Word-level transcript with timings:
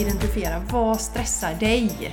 identifiera 0.00 0.62
vad 0.70 1.00
stressar 1.00 1.54
dig. 1.54 2.12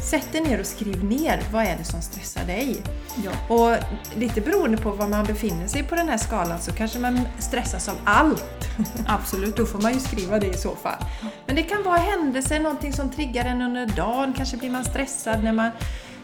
Sätt 0.00 0.32
dig 0.32 0.40
ner 0.40 0.60
och 0.60 0.66
skriv 0.66 1.04
ner 1.04 1.42
vad 1.52 1.64
är 1.64 1.76
det 1.78 1.84
som 1.84 2.02
stressar 2.02 2.44
dig. 2.44 2.76
Ja. 3.24 3.54
Och 3.54 3.76
lite 4.16 4.40
beroende 4.40 4.76
på 4.76 4.90
var 4.90 5.08
man 5.08 5.24
befinner 5.24 5.66
sig 5.66 5.82
på 5.82 5.94
den 5.94 6.08
här 6.08 6.16
skalan 6.16 6.60
så 6.60 6.72
kanske 6.72 6.98
man 6.98 7.20
stressas 7.38 7.88
av 7.88 7.94
allt. 8.04 8.68
Absolut. 9.06 9.56
Då 9.56 9.66
får 9.66 9.80
man 9.80 9.92
ju 9.92 10.00
skriva 10.00 10.38
det 10.38 10.46
i 10.46 10.56
så 10.56 10.74
fall. 10.74 11.04
Men 11.46 11.56
det 11.56 11.62
kan 11.62 11.82
vara 11.82 11.96
händelser, 11.96 12.60
någonting 12.60 12.92
som 12.92 13.10
triggar 13.10 13.44
en 13.44 13.62
under 13.62 13.86
dagen. 13.86 14.32
Kanske 14.36 14.56
blir 14.56 14.70
man 14.70 14.84
stressad 14.84 15.44
när 15.44 15.52
man, 15.52 15.70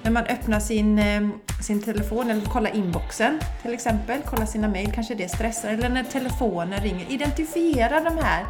när 0.02 0.10
man 0.10 0.24
öppnar 0.24 0.60
sin, 0.60 0.98
eh, 0.98 1.28
sin 1.62 1.82
telefon 1.82 2.30
eller 2.30 2.44
kollar 2.44 2.76
inboxen 2.76 3.40
till 3.62 3.74
exempel. 3.74 4.22
Kollar 4.22 4.46
sina 4.46 4.68
mejl, 4.68 4.92
kanske 4.94 5.14
det 5.14 5.28
stressar. 5.28 5.68
Eller 5.68 5.88
när 5.88 6.04
telefonen 6.04 6.80
ringer. 6.80 7.12
Identifiera 7.12 8.00
de 8.00 8.18
här 8.18 8.46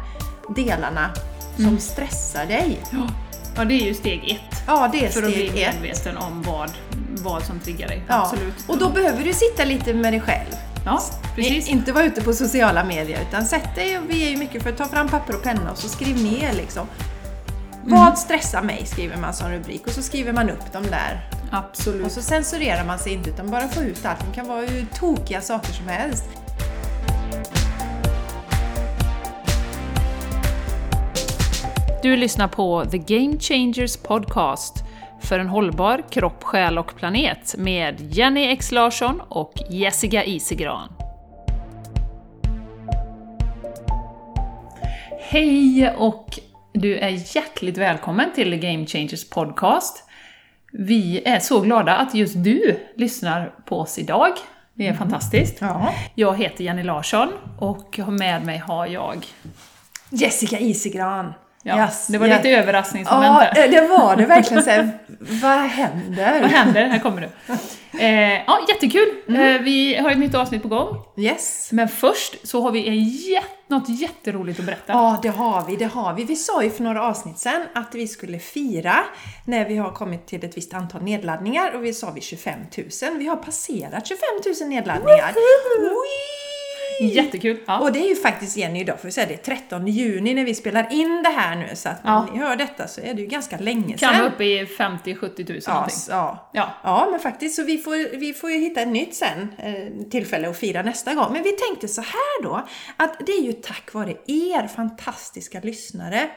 delarna 0.55 1.11
som 1.57 1.79
stressar 1.79 2.45
dig. 2.45 2.79
Ja. 2.91 3.07
ja, 3.55 3.65
det 3.65 3.73
är 3.73 3.85
ju 3.85 3.93
steg 3.93 4.29
ett. 4.31 4.63
Ja, 4.67 4.89
det 4.91 5.05
är 5.05 5.09
För 5.09 5.23
att 5.23 5.33
bli 5.33 5.49
steg 5.49 5.63
ett. 5.63 5.73
medveten 5.73 6.17
om 6.17 6.41
vad, 6.41 6.71
vad 7.09 7.43
som 7.43 7.59
triggar 7.59 7.87
dig. 7.87 8.03
Ja. 8.07 8.21
Absolut. 8.21 8.53
Och 8.67 8.77
då 8.77 8.89
behöver 8.89 9.23
du 9.23 9.33
sitta 9.33 9.65
lite 9.65 9.93
med 9.93 10.13
dig 10.13 10.21
själv. 10.21 10.51
Ja, 10.85 11.01
precis. 11.35 11.67
Inte 11.67 11.91
vara 11.91 12.03
ute 12.03 12.21
på 12.21 12.33
sociala 12.33 12.83
medier 12.83 13.19
utan 13.29 13.45
sätt 13.45 13.75
dig, 13.75 13.97
och 13.97 14.03
vi 14.09 14.25
är 14.25 14.29
ju 14.29 14.37
mycket 14.37 14.63
för 14.63 14.69
att 14.69 14.77
ta 14.77 14.85
fram 14.85 15.09
papper 15.09 15.35
och 15.35 15.43
penna 15.43 15.71
och 15.71 15.77
så 15.77 15.89
skriv 15.89 16.23
ner 16.23 16.53
liksom. 16.53 16.87
Mm. 17.85 17.99
Vad 17.99 18.17
stressar 18.17 18.61
mig? 18.61 18.85
skriver 18.85 19.17
man 19.17 19.33
som 19.33 19.51
rubrik 19.51 19.87
och 19.87 19.93
så 19.93 20.01
skriver 20.01 20.33
man 20.33 20.49
upp 20.49 20.73
dem 20.73 20.83
där. 20.83 21.29
Absolut. 21.51 22.05
Och 22.05 22.11
så 22.11 22.21
censurerar 22.21 22.85
man 22.85 22.99
sig 22.99 23.13
inte 23.13 23.29
utan 23.29 23.51
bara 23.51 23.67
få 23.67 23.81
ut 23.81 24.05
allt. 24.05 24.19
Det 24.19 24.35
kan 24.35 24.47
vara 24.47 24.61
hur 24.61 24.85
tokiga 24.99 25.41
saker 25.41 25.73
som 25.73 25.87
helst. 25.87 26.23
Du 32.03 32.15
lyssnar 32.15 32.47
på 32.47 32.85
The 32.85 32.97
Game 32.97 33.39
Changers 33.39 33.97
Podcast 33.97 34.83
för 35.21 35.39
en 35.39 35.47
hållbar 35.47 36.03
kropp, 36.09 36.43
själ 36.43 36.77
och 36.77 36.95
planet 36.95 37.55
med 37.57 37.95
Jenny 37.99 38.43
X 38.47 38.71
Larsson 38.71 39.21
och 39.29 39.53
Jessica 39.69 40.23
Isigran. 40.23 40.93
Hej 45.19 45.93
och 45.97 46.39
du 46.73 46.97
är 46.97 47.35
hjärtligt 47.35 47.77
välkommen 47.77 48.29
till 48.35 48.51
The 48.51 48.71
Game 48.71 48.85
Changers 48.85 49.29
Podcast. 49.29 50.03
Vi 50.71 51.21
är 51.25 51.39
så 51.39 51.61
glada 51.61 51.95
att 51.95 52.15
just 52.15 52.43
du 52.43 52.79
lyssnar 52.95 53.55
på 53.65 53.79
oss 53.79 53.99
idag. 53.99 54.31
Det 54.73 54.87
är 54.87 54.93
fantastiskt. 54.93 55.57
Ja. 55.61 55.93
Jag 56.15 56.37
heter 56.37 56.63
Jenny 56.63 56.83
Larsson 56.83 57.29
och 57.59 57.99
med 58.07 58.45
mig 58.45 58.57
har 58.57 58.87
jag 58.87 59.25
Jessica 60.09 60.59
Isigran. 60.59 61.33
Ja, 61.65 61.77
Yes, 61.77 62.07
det 62.07 62.17
var 62.17 62.27
ja. 62.27 62.37
lite 62.37 62.49
överraskningsmoment 62.49 63.43
Ja, 63.55 63.61
där. 63.61 63.67
det 63.67 63.87
var 63.87 64.15
det 64.15 64.25
verkligen. 64.25 64.63
Så 64.63 64.69
här, 64.69 64.89
vad 65.19 65.59
händer? 65.59 66.41
Vad 66.41 66.49
händer? 66.49 66.85
Här 66.85 66.99
kommer 66.99 67.21
du. 67.21 67.29
Eh, 67.99 68.33
ja, 68.47 68.59
jättekul! 68.69 69.09
Mm. 69.27 69.55
Eh, 69.55 69.61
vi 69.61 69.95
har 69.95 70.11
ett 70.11 70.17
nytt 70.17 70.35
avsnitt 70.35 70.61
på 70.61 70.67
gång. 70.67 70.97
Yes. 71.17 71.69
Men 71.71 71.87
först 71.89 72.47
så 72.47 72.61
har 72.61 72.71
vi 72.71 72.87
en 72.87 73.03
jät 73.03 73.43
något 73.67 73.89
jätteroligt 73.89 74.59
att 74.59 74.65
berätta. 74.65 74.93
Ja, 74.93 75.19
det 75.21 75.29
har 75.29 75.65
vi, 75.67 75.75
det 75.75 75.85
har 75.85 76.13
vi. 76.13 76.23
Vi 76.23 76.35
sa 76.35 76.63
ju 76.63 76.69
för 76.69 76.83
några 76.83 77.03
avsnitt 77.03 77.37
sedan 77.39 77.61
att 77.75 77.95
vi 77.95 78.07
skulle 78.07 78.39
fira 78.39 78.95
när 79.45 79.65
vi 79.65 79.77
har 79.77 79.91
kommit 79.91 80.27
till 80.27 80.45
ett 80.45 80.57
visst 80.57 80.73
antal 80.73 81.03
nedladdningar 81.03 81.71
och 81.75 81.85
vi 81.85 81.93
sa 81.93 82.11
vi 82.11 82.21
25 82.21 82.59
000. 82.77 83.17
Vi 83.17 83.27
har 83.27 83.35
passerat 83.35 84.07
25 84.07 84.19
000 84.61 84.69
nedladdningar. 84.69 85.33
Whee! 86.99 87.07
Jättekul! 87.07 87.57
Ja. 87.67 87.79
Och 87.79 87.91
det 87.91 87.99
är 87.99 88.09
ju 88.09 88.15
faktiskt 88.15 88.57
Jenny 88.57 88.79
idag, 88.81 88.99
får 88.99 89.07
vi 89.07 89.11
säga 89.11 89.27
det, 89.27 89.37
13 89.37 89.87
juni 89.87 90.33
när 90.33 90.45
vi 90.45 90.55
spelar 90.55 90.87
in 90.93 91.23
det 91.23 91.29
här 91.29 91.55
nu 91.55 91.75
så 91.75 91.89
att 91.89 91.99
Ja. 92.03 92.23
när 92.25 92.31
ni 92.33 92.39
hör 92.39 92.55
detta 92.55 92.87
så 92.87 93.01
är 93.01 93.13
det 93.13 93.21
ju 93.21 93.27
ganska 93.27 93.57
länge 93.57 93.97
kan 93.97 94.09
vara 94.09 94.23
sedan. 94.23 94.33
uppe 94.33 94.43
i 94.43 94.65
50-70 94.65 95.49
000 95.49 95.59
Ja, 95.65 95.73
någonting. 95.73 95.97
ja. 96.09 96.49
Ja. 96.53 96.69
ja, 96.83 97.07
men 97.11 97.19
faktiskt. 97.19 97.55
Så 97.55 97.63
vi 97.63 97.77
får, 97.77 98.17
vi 98.17 98.33
får 98.33 98.51
ju 98.51 98.57
hitta 98.59 98.81
ett 98.81 98.87
nytt 98.87 99.15
sen, 99.15 99.53
eh, 99.57 100.09
tillfälle 100.09 100.49
att 100.49 100.57
fira 100.57 100.81
nästa 100.81 101.13
gång. 101.13 101.33
Men 101.33 101.43
vi 101.43 101.51
tänkte 101.51 101.87
så 101.87 102.01
här 102.01 102.43
då, 102.43 102.67
att 102.97 103.25
det 103.25 103.31
är 103.31 103.41
ju 103.41 103.53
tack 103.53 103.93
vare 103.93 104.11
er 104.27 104.67
fantastiska 104.67 105.59
lyssnare 105.59 106.29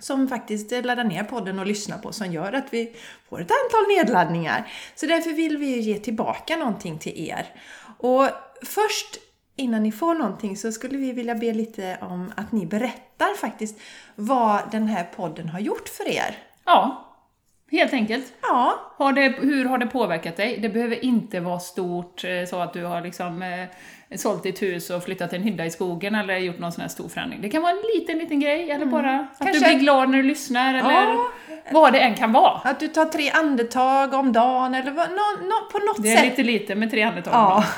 som 0.00 0.28
faktiskt 0.28 0.70
laddar 0.70 1.04
ner 1.04 1.24
podden 1.24 1.58
och 1.58 1.66
lyssnar 1.66 1.98
på 1.98 2.12
som 2.12 2.32
gör 2.32 2.52
att 2.52 2.66
vi 2.70 2.92
får 3.28 3.40
ett 3.40 3.50
antal 3.64 3.88
nedladdningar. 3.96 4.72
Så 4.94 5.06
därför 5.06 5.30
vill 5.30 5.56
vi 5.56 5.66
ju 5.66 5.80
ge 5.80 5.98
tillbaka 5.98 6.56
någonting 6.56 6.98
till 6.98 7.28
er. 7.28 7.46
Och 7.98 8.26
först 8.62 9.18
innan 9.60 9.82
ni 9.82 9.92
får 9.92 10.14
någonting 10.14 10.56
så 10.56 10.72
skulle 10.72 10.98
vi 10.98 11.12
vilja 11.12 11.34
be 11.34 11.52
lite 11.52 11.98
om 12.00 12.32
att 12.36 12.52
ni 12.52 12.66
berättar 12.66 13.36
faktiskt 13.36 13.78
vad 14.14 14.60
den 14.70 14.86
här 14.86 15.04
podden 15.16 15.48
har 15.48 15.60
gjort 15.60 15.88
för 15.88 16.08
er. 16.08 16.36
ja, 16.64 17.06
helt 17.72 17.92
enkelt. 17.92 18.24
Ja, 18.42 18.74
Har 18.96 19.12
det, 19.12 19.34
hur 19.40 19.64
har 19.64 19.78
det 19.78 19.86
påverkat 19.86 20.36
dig? 20.36 20.58
Det 20.62 20.68
behöver 20.68 21.04
inte 21.04 21.40
vara 21.40 21.58
stort, 21.60 22.24
eh, 22.24 22.48
så 22.50 22.60
att 22.60 22.72
du 22.72 22.84
har 22.84 23.00
liksom 23.00 23.42
eh, 23.42 24.16
sålt 24.16 24.42
ditt 24.42 24.62
hus 24.62 24.90
och 24.90 25.04
flyttat 25.04 25.30
till 25.30 25.38
en 25.38 25.44
hydda 25.44 25.64
i 25.66 25.70
skogen 25.70 26.14
eller 26.14 26.36
gjort 26.36 26.58
någon 26.58 26.72
sån 26.72 26.80
här 26.82 26.88
stor 26.88 27.08
förändring. 27.08 27.40
Det 27.42 27.48
kan 27.48 27.62
vara 27.62 27.72
en 27.72 27.82
liten, 28.00 28.18
liten 28.18 28.40
grej, 28.40 28.70
eller 28.70 28.86
bara 28.86 29.20
att 29.20 29.38
Kanske- 29.38 29.58
du 29.58 29.70
blir 29.70 29.78
glad 29.80 30.10
när 30.10 30.16
du 30.16 30.22
lyssnar, 30.22 30.74
eller 30.74 30.90
Ja. 30.92 31.26
vad 31.72 31.92
det 31.92 32.00
än 32.00 32.14
kan 32.14 32.32
vara. 32.32 32.60
Att 32.64 32.80
du 32.80 32.88
tar 32.88 33.04
tre 33.04 33.30
andetag 33.30 34.14
om 34.14 34.32
dagen 34.32 34.74
eller 34.74 34.90
vad, 34.90 35.10
nå, 35.10 35.46
nå, 35.48 35.68
på 35.72 35.78
något 35.78 36.02
Det 36.02 36.12
är 36.12 36.16
sätt. 36.16 36.24
lite 36.24 36.42
lite 36.42 36.74
med 36.74 36.90
tre 36.90 37.02
andetag. 37.02 37.32
Ja. 37.34 37.64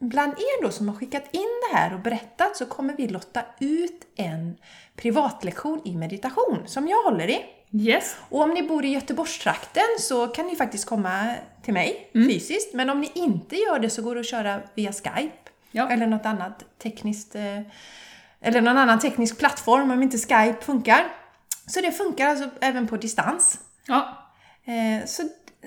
Bland 0.00 0.32
er 0.32 0.62
då 0.62 0.70
som 0.70 0.88
har 0.88 0.94
skickat 0.96 1.24
in 1.34 1.48
det 1.70 1.76
här 1.78 1.94
och 1.94 2.00
berättat 2.00 2.56
så 2.56 2.66
kommer 2.66 2.94
vi 2.96 3.08
lotta 3.08 3.42
ut 3.60 4.02
en 4.16 4.56
privatlektion 4.96 5.80
i 5.84 5.96
meditation 5.96 6.62
som 6.66 6.88
jag 6.88 7.02
håller 7.02 7.30
i. 7.30 7.44
Yes. 7.72 8.16
Och 8.28 8.40
om 8.40 8.50
ni 8.50 8.62
bor 8.62 8.84
i 8.84 8.88
Göteborgstrakten 8.88 9.82
så 9.98 10.26
kan 10.26 10.46
ni 10.46 10.56
faktiskt 10.56 10.86
komma 10.86 11.34
till 11.62 11.74
mig 11.74 12.10
Mm. 12.14 12.28
fysiskt. 12.28 12.74
Men 12.74 12.90
om 12.90 13.00
ni 13.00 13.10
inte 13.14 13.56
gör 13.56 13.78
det 13.78 13.90
så 13.90 14.02
går 14.02 14.14
det 14.14 14.20
att 14.20 14.26
köra 14.26 14.60
via 14.74 14.92
Skype. 14.92 15.36
Ja. 15.70 15.90
Eller 15.90 16.06
något 16.06 16.26
annat 16.26 16.64
tekniskt... 16.82 17.34
eh, 17.34 17.60
Eller 18.40 18.60
någon 18.60 18.78
annan 18.78 18.98
teknisk 18.98 19.38
plattform 19.38 19.90
om 19.90 20.02
inte 20.02 20.18
Skype 20.18 20.56
funkar. 20.64 21.04
Så 21.66 21.80
det 21.80 21.92
funkar 21.92 22.26
alltså 22.26 22.48
även 22.60 22.86
på 22.86 22.96
distans. 22.96 23.58
Ja. 23.86 24.16
Eh, 24.64 25.06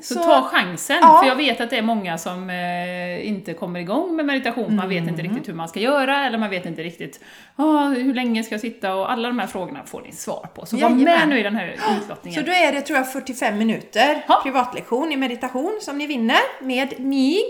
Så, 0.01 0.13
Så, 0.13 0.23
ta 0.23 0.41
chansen, 0.41 0.97
Ja. 1.01 1.19
för 1.21 1.27
jag 1.29 1.35
vet 1.35 1.61
att 1.61 1.69
det 1.69 1.77
är 1.77 1.81
många 1.81 2.17
som 2.17 2.49
eh, 2.49 3.27
inte 3.27 3.53
kommer 3.53 3.79
igång 3.79 4.15
med 4.15 4.25
meditation. 4.25 4.75
Man 4.75 4.89
vet 4.89 4.97
inte 5.07 5.21
Mm. 5.21 5.31
riktigt 5.31 5.49
hur 5.49 5.53
man 5.53 5.67
ska 5.69 5.79
göra, 5.79 6.25
eller 6.25 6.37
man 6.37 6.49
vet 6.49 6.65
inte 6.65 6.83
riktigt 6.83 7.19
ah, 7.55 7.83
hur 7.87 8.13
länge 8.13 8.43
ska 8.43 8.53
jag 8.53 8.61
sitta 8.61 8.95
och 8.95 9.11
alla 9.11 9.27
de 9.27 9.39
här 9.39 9.47
frågorna 9.47 9.83
får 9.85 10.01
ni 10.01 10.11
svar 10.11 10.47
på. 10.55 10.65
Så 10.65 10.77
var 10.77 10.89
med 10.89 10.99
Jajamän. 11.01 11.29
nu 11.29 11.39
i 11.39 11.43
den 11.43 11.55
här 11.55 11.75
utlottningen. 12.01 12.39
Så 12.43 12.45
då 12.51 12.55
är 12.55 12.71
det 12.71 12.81
tror 12.81 12.97
jag 12.97 13.11
45 13.13 13.57
minuter 13.57 14.23
Ja. 14.27 14.39
privatlektion 14.43 15.11
i 15.11 15.15
meditation 15.17 15.77
som 15.81 15.97
ni 15.97 16.07
vinner 16.07 16.63
med 16.63 16.99
mig. 16.99 17.41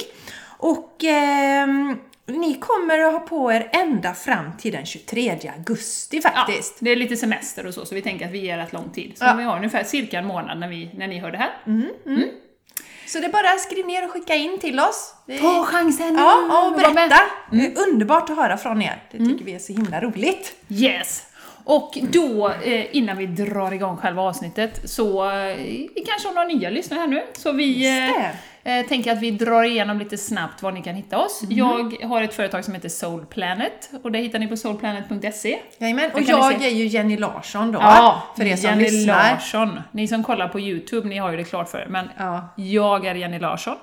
Och 0.57 1.03
ehm, 1.03 1.97
ni 2.27 2.55
kommer 2.55 2.99
att 2.99 3.13
ha 3.13 3.19
på 3.19 3.51
er 3.51 3.69
ända 3.73 4.13
fram 4.13 4.57
till 4.57 4.71
den 4.71 4.85
23 4.85 5.39
augusti 5.57 6.21
Ja, 6.23 6.29
faktiskt. 6.29 6.75
det 6.79 6.91
är 6.91 6.95
lite 6.95 7.17
semester 7.17 7.65
och 7.65 7.73
så, 7.73 7.85
så 7.85 7.95
vi 7.95 8.01
tänker 8.01 8.25
att 8.25 8.31
vi 8.31 8.39
ger 8.39 8.57
rätt 8.57 8.73
lång 8.73 8.89
tid. 8.89 9.17
Så 9.17 9.25
Ja. 9.25 9.33
vi 9.33 9.43
har 9.43 9.55
ungefär 9.57 9.83
cirka 9.83 10.19
en 10.19 10.25
månad 10.25 10.59
när, 10.59 10.67
vi, 10.67 10.89
när 10.93 11.07
ni 11.07 11.19
hör 11.19 11.31
det 11.31 11.37
här. 11.37 11.51
Så 13.07 13.19
det 13.19 13.25
är 13.25 13.31
bara 13.31 13.49
att 13.53 13.59
skriva 13.61 13.87
ner 13.87 14.05
och 14.05 14.11
skicka 14.11 14.35
in 14.35 14.59
till 14.59 14.79
oss. 14.79 15.13
Ta 15.41 15.63
chansen! 15.65 16.15
Ja, 16.15 16.67
och 16.67 16.73
berätta. 16.79 17.15
Det 17.51 17.65
är 17.65 17.87
underbart 17.87 18.29
att 18.29 18.35
höra 18.37 18.57
från 18.57 18.81
er. 18.81 19.03
Det 19.11 19.17
tycker 19.17 19.45
vi 19.45 19.55
är 19.55 19.59
så 19.59 19.73
himla 19.73 20.01
roligt. 20.01 20.55
Yes! 20.69 21.23
Och 21.65 21.97
då, 22.01 22.49
eh, 22.49 22.95
innan 22.95 23.17
vi 23.17 23.25
drar 23.25 23.71
igång 23.71 23.97
själva 23.97 24.21
avsnittet, 24.21 24.81
så 24.89 25.31
eh, 25.31 25.55
vi 25.95 26.03
kanske 26.07 26.27
har 26.27 26.33
några 26.35 26.47
nya 26.47 26.69
lyssnare 26.69 26.99
här 26.99 27.07
nu. 27.07 27.21
Så 27.37 27.51
vi 27.51 27.87
eh, 28.63 28.85
tänker 28.87 29.11
att 29.11 29.21
vi 29.21 29.31
drar 29.31 29.63
igenom 29.63 29.99
lite 29.99 30.17
snabbt 30.17 30.61
var 30.63 30.71
ni 30.71 30.81
kan 30.81 30.95
hitta 30.95 31.17
oss. 31.17 31.41
Mhm. 31.43 31.51
Jag 31.51 32.07
har 32.07 32.21
ett 32.21 32.33
företag 32.33 32.65
som 32.65 32.73
heter 32.73 32.89
Soul 32.89 33.25
Planet 33.25 33.89
och 34.03 34.11
det 34.11 34.19
hittar 34.19 34.39
ni 34.39 34.47
på 34.47 34.57
soulplanet.se. 34.57 35.59
Jajamän, 35.77 36.11
och 36.13 36.21
jag 36.21 36.61
är 36.65 36.69
ju 36.69 36.87
Jenny 36.87 37.17
Larsson 37.17 37.71
då, 37.71 37.79
Ja, 37.81 38.23
för 38.37 38.45
er 38.45 38.55
som 38.55 38.69
Jenny 38.69 38.83
lyssnar. 38.83 39.31
Larsson. 39.31 39.79
Ni 39.91 40.07
som 40.07 40.23
kollar 40.23 40.47
på 40.47 40.59
YouTube, 40.59 41.07
ni 41.09 41.17
har 41.17 41.31
ju 41.31 41.37
det 41.37 41.43
klart 41.43 41.69
för 41.69 41.77
er, 41.79 41.87
men 41.89 42.09
Ja. 42.17 42.49
jag 42.55 43.05
är 43.05 43.15
Jenny 43.15 43.39
Larsson. 43.39 43.75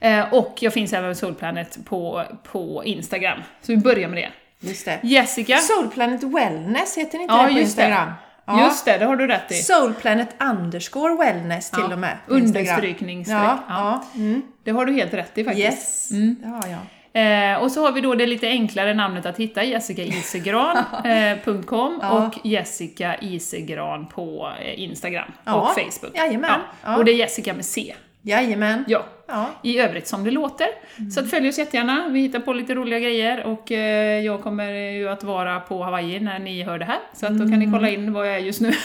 Eh, 0.00 0.34
och 0.34 0.56
jag 0.60 0.72
finns 0.72 0.92
även 0.92 1.06
med 1.06 1.16
Soulplanet 1.16 1.78
på, 1.84 2.22
på 2.52 2.82
Instagram. 2.84 3.38
Så 3.62 3.72
vi 3.72 3.78
börjar 3.78 4.08
med 4.08 4.18
det. 4.18 4.28
Just 4.62 4.84
det. 4.84 4.98
Jessica. 5.02 5.56
Soulplanet 5.58 6.22
Wellness 6.22 6.98
heter 6.98 7.18
inte 7.20 7.34
Ja, 7.34 7.42
det 7.42 7.48
på 7.52 7.58
just 7.58 7.76
det. 7.76 7.82
Instagram? 7.82 8.12
Ja. 8.46 8.64
Just 8.66 8.84
det, 8.84 8.98
det 8.98 9.04
har 9.04 9.16
du 9.16 9.26
rätt 9.26 9.52
i. 9.52 9.54
Soulplanet 9.54 10.28
underscore 10.40 11.14
wellness 11.16 11.70
till 11.70 11.80
Ja, 11.88 11.92
och 11.92 11.98
med. 11.98 12.16
Instagram. 12.30 12.74
understrykningsstreck, 12.76 13.38
Ja, 13.42 13.58
ja. 13.68 14.02
ja. 14.14 14.20
Mm. 14.20 14.42
Det 14.64 14.70
har 14.70 14.86
du 14.86 14.92
helt 14.92 15.14
rätt 15.14 15.38
i 15.38 15.44
faktiskt. 15.44 15.64
Yes, 15.64 16.08
det 16.40 16.48
har 16.48 16.64
jag. 16.68 16.78
Eh, 17.14 17.56
och 17.62 17.72
så 17.72 17.84
har 17.84 17.92
vi 17.92 18.00
då 18.00 18.14
det 18.14 18.26
lite 18.26 18.48
enklare 18.48 18.94
namnet 18.94 19.26
att 19.26 19.36
hitta, 19.36 19.64
jessicaisigran.com 19.64 21.98
Ja. 22.02 22.10
och 22.10 22.34
Jessica 22.46 23.16
Isegran 23.20 24.06
på 24.06 24.52
eh, 24.64 24.80
Instagram 24.82 25.32
och 25.44 25.68
Facebook. 25.68 26.16
jajamän. 26.16 26.60
Ja. 26.84 26.96
Och 26.96 27.04
det 27.04 27.12
är 27.12 27.16
Jessica 27.16 27.54
med 27.54 27.64
C. 27.64 27.94
Jajamän. 28.22 28.84
Ja. 28.88 29.04
Ja. 29.26 29.46
I 29.62 29.78
övrigt 29.78 30.06
som 30.08 30.24
det 30.24 30.30
låter. 30.30 30.66
Mm. 30.98 31.10
Så 31.10 31.20
att 31.20 31.30
följ 31.30 31.48
oss 31.48 31.58
jättegärna, 31.58 32.08
vi 32.08 32.20
hittar 32.20 32.38
på 32.40 32.52
lite 32.52 32.74
roliga 32.74 32.98
grejer 32.98 33.46
och 33.46 33.72
eh, 33.72 34.20
jag 34.24 34.42
kommer 34.42 34.72
ju 34.72 35.08
att 35.08 35.24
vara 35.24 35.60
på 35.60 35.82
Hawaii 35.84 36.20
när 36.20 36.38
ni 36.38 36.62
hör 36.62 36.78
det 36.78 36.84
här. 36.84 36.98
Så 37.12 37.26
att 37.26 37.32
då 37.32 37.38
kan 37.48 37.58
ni 37.58 37.64
kolla 37.64 37.88
Mm. 37.88 38.04
in 38.04 38.12
var 38.12 38.24
jag 38.24 38.34
är 38.34 38.38
just 38.40 38.60
nu. 38.60 38.72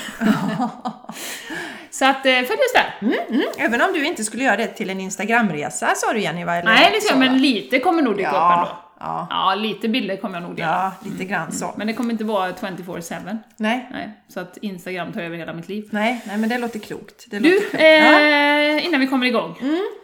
så 1.89 2.05
att 2.05 2.25
eh, 2.25 2.31
följ 2.33 2.43
oss 2.43 2.73
där! 2.73 2.95
Mm, 3.01 3.41
även 3.57 3.81
om 3.81 3.93
du 3.93 4.05
inte 4.05 4.23
skulle 4.23 4.43
göra 4.43 4.55
det 4.57 4.67
till 4.67 4.89
en 4.89 4.99
Instagramresa 4.99 5.87
sa 5.95 6.13
du 6.13 6.19
Jenny, 6.19 6.43
va? 6.45 6.55
Eller 6.55 6.71
Nej, 6.71 6.89
det 6.93 7.01
så, 7.01 7.17
men 7.17 7.41
lite 7.41 7.79
kommer 7.79 8.01
nog 8.01 8.17
dyka 8.17 8.29
upp 8.29 8.33
Ja, 8.33 8.53
ändå. 8.53 8.77
Ja, 8.99 9.27
Ja, 9.29 9.55
lite 9.55 9.87
bilder 9.89 10.17
kommer 10.17 10.35
jag 10.41 10.47
nog 10.47 10.55
dela. 10.55 10.93
ja, 11.03 11.09
lite 11.09 11.25
grann 11.25 11.51
så. 11.51 11.73
Men 11.77 11.87
det 11.87 11.93
kommer 11.93 12.11
inte 12.11 12.23
vara 12.23 12.51
24-7. 12.51 13.37
Nej, 13.57 13.87
Nej, 13.91 14.11
så 14.27 14.39
att 14.39 14.57
Instagram 14.57 15.11
tar 15.13 15.21
över 15.21 15.37
hela 15.37 15.53
mitt 15.53 15.69
liv. 15.69 15.89
nej, 15.91 16.21
nej, 16.27 16.37
men 16.37 16.49
det 16.49 16.57
låter 16.57 16.79
klokt. 16.79 17.25
Det 17.31 17.39
Du, 17.39 17.49
låter 17.53 17.69
klokt. 17.69 17.83
Mm. 17.83 18.77
eh, 18.77 18.85
innan 18.85 18.99
vi 18.99 19.07
kommer 19.07 19.25
igång. 19.25 19.55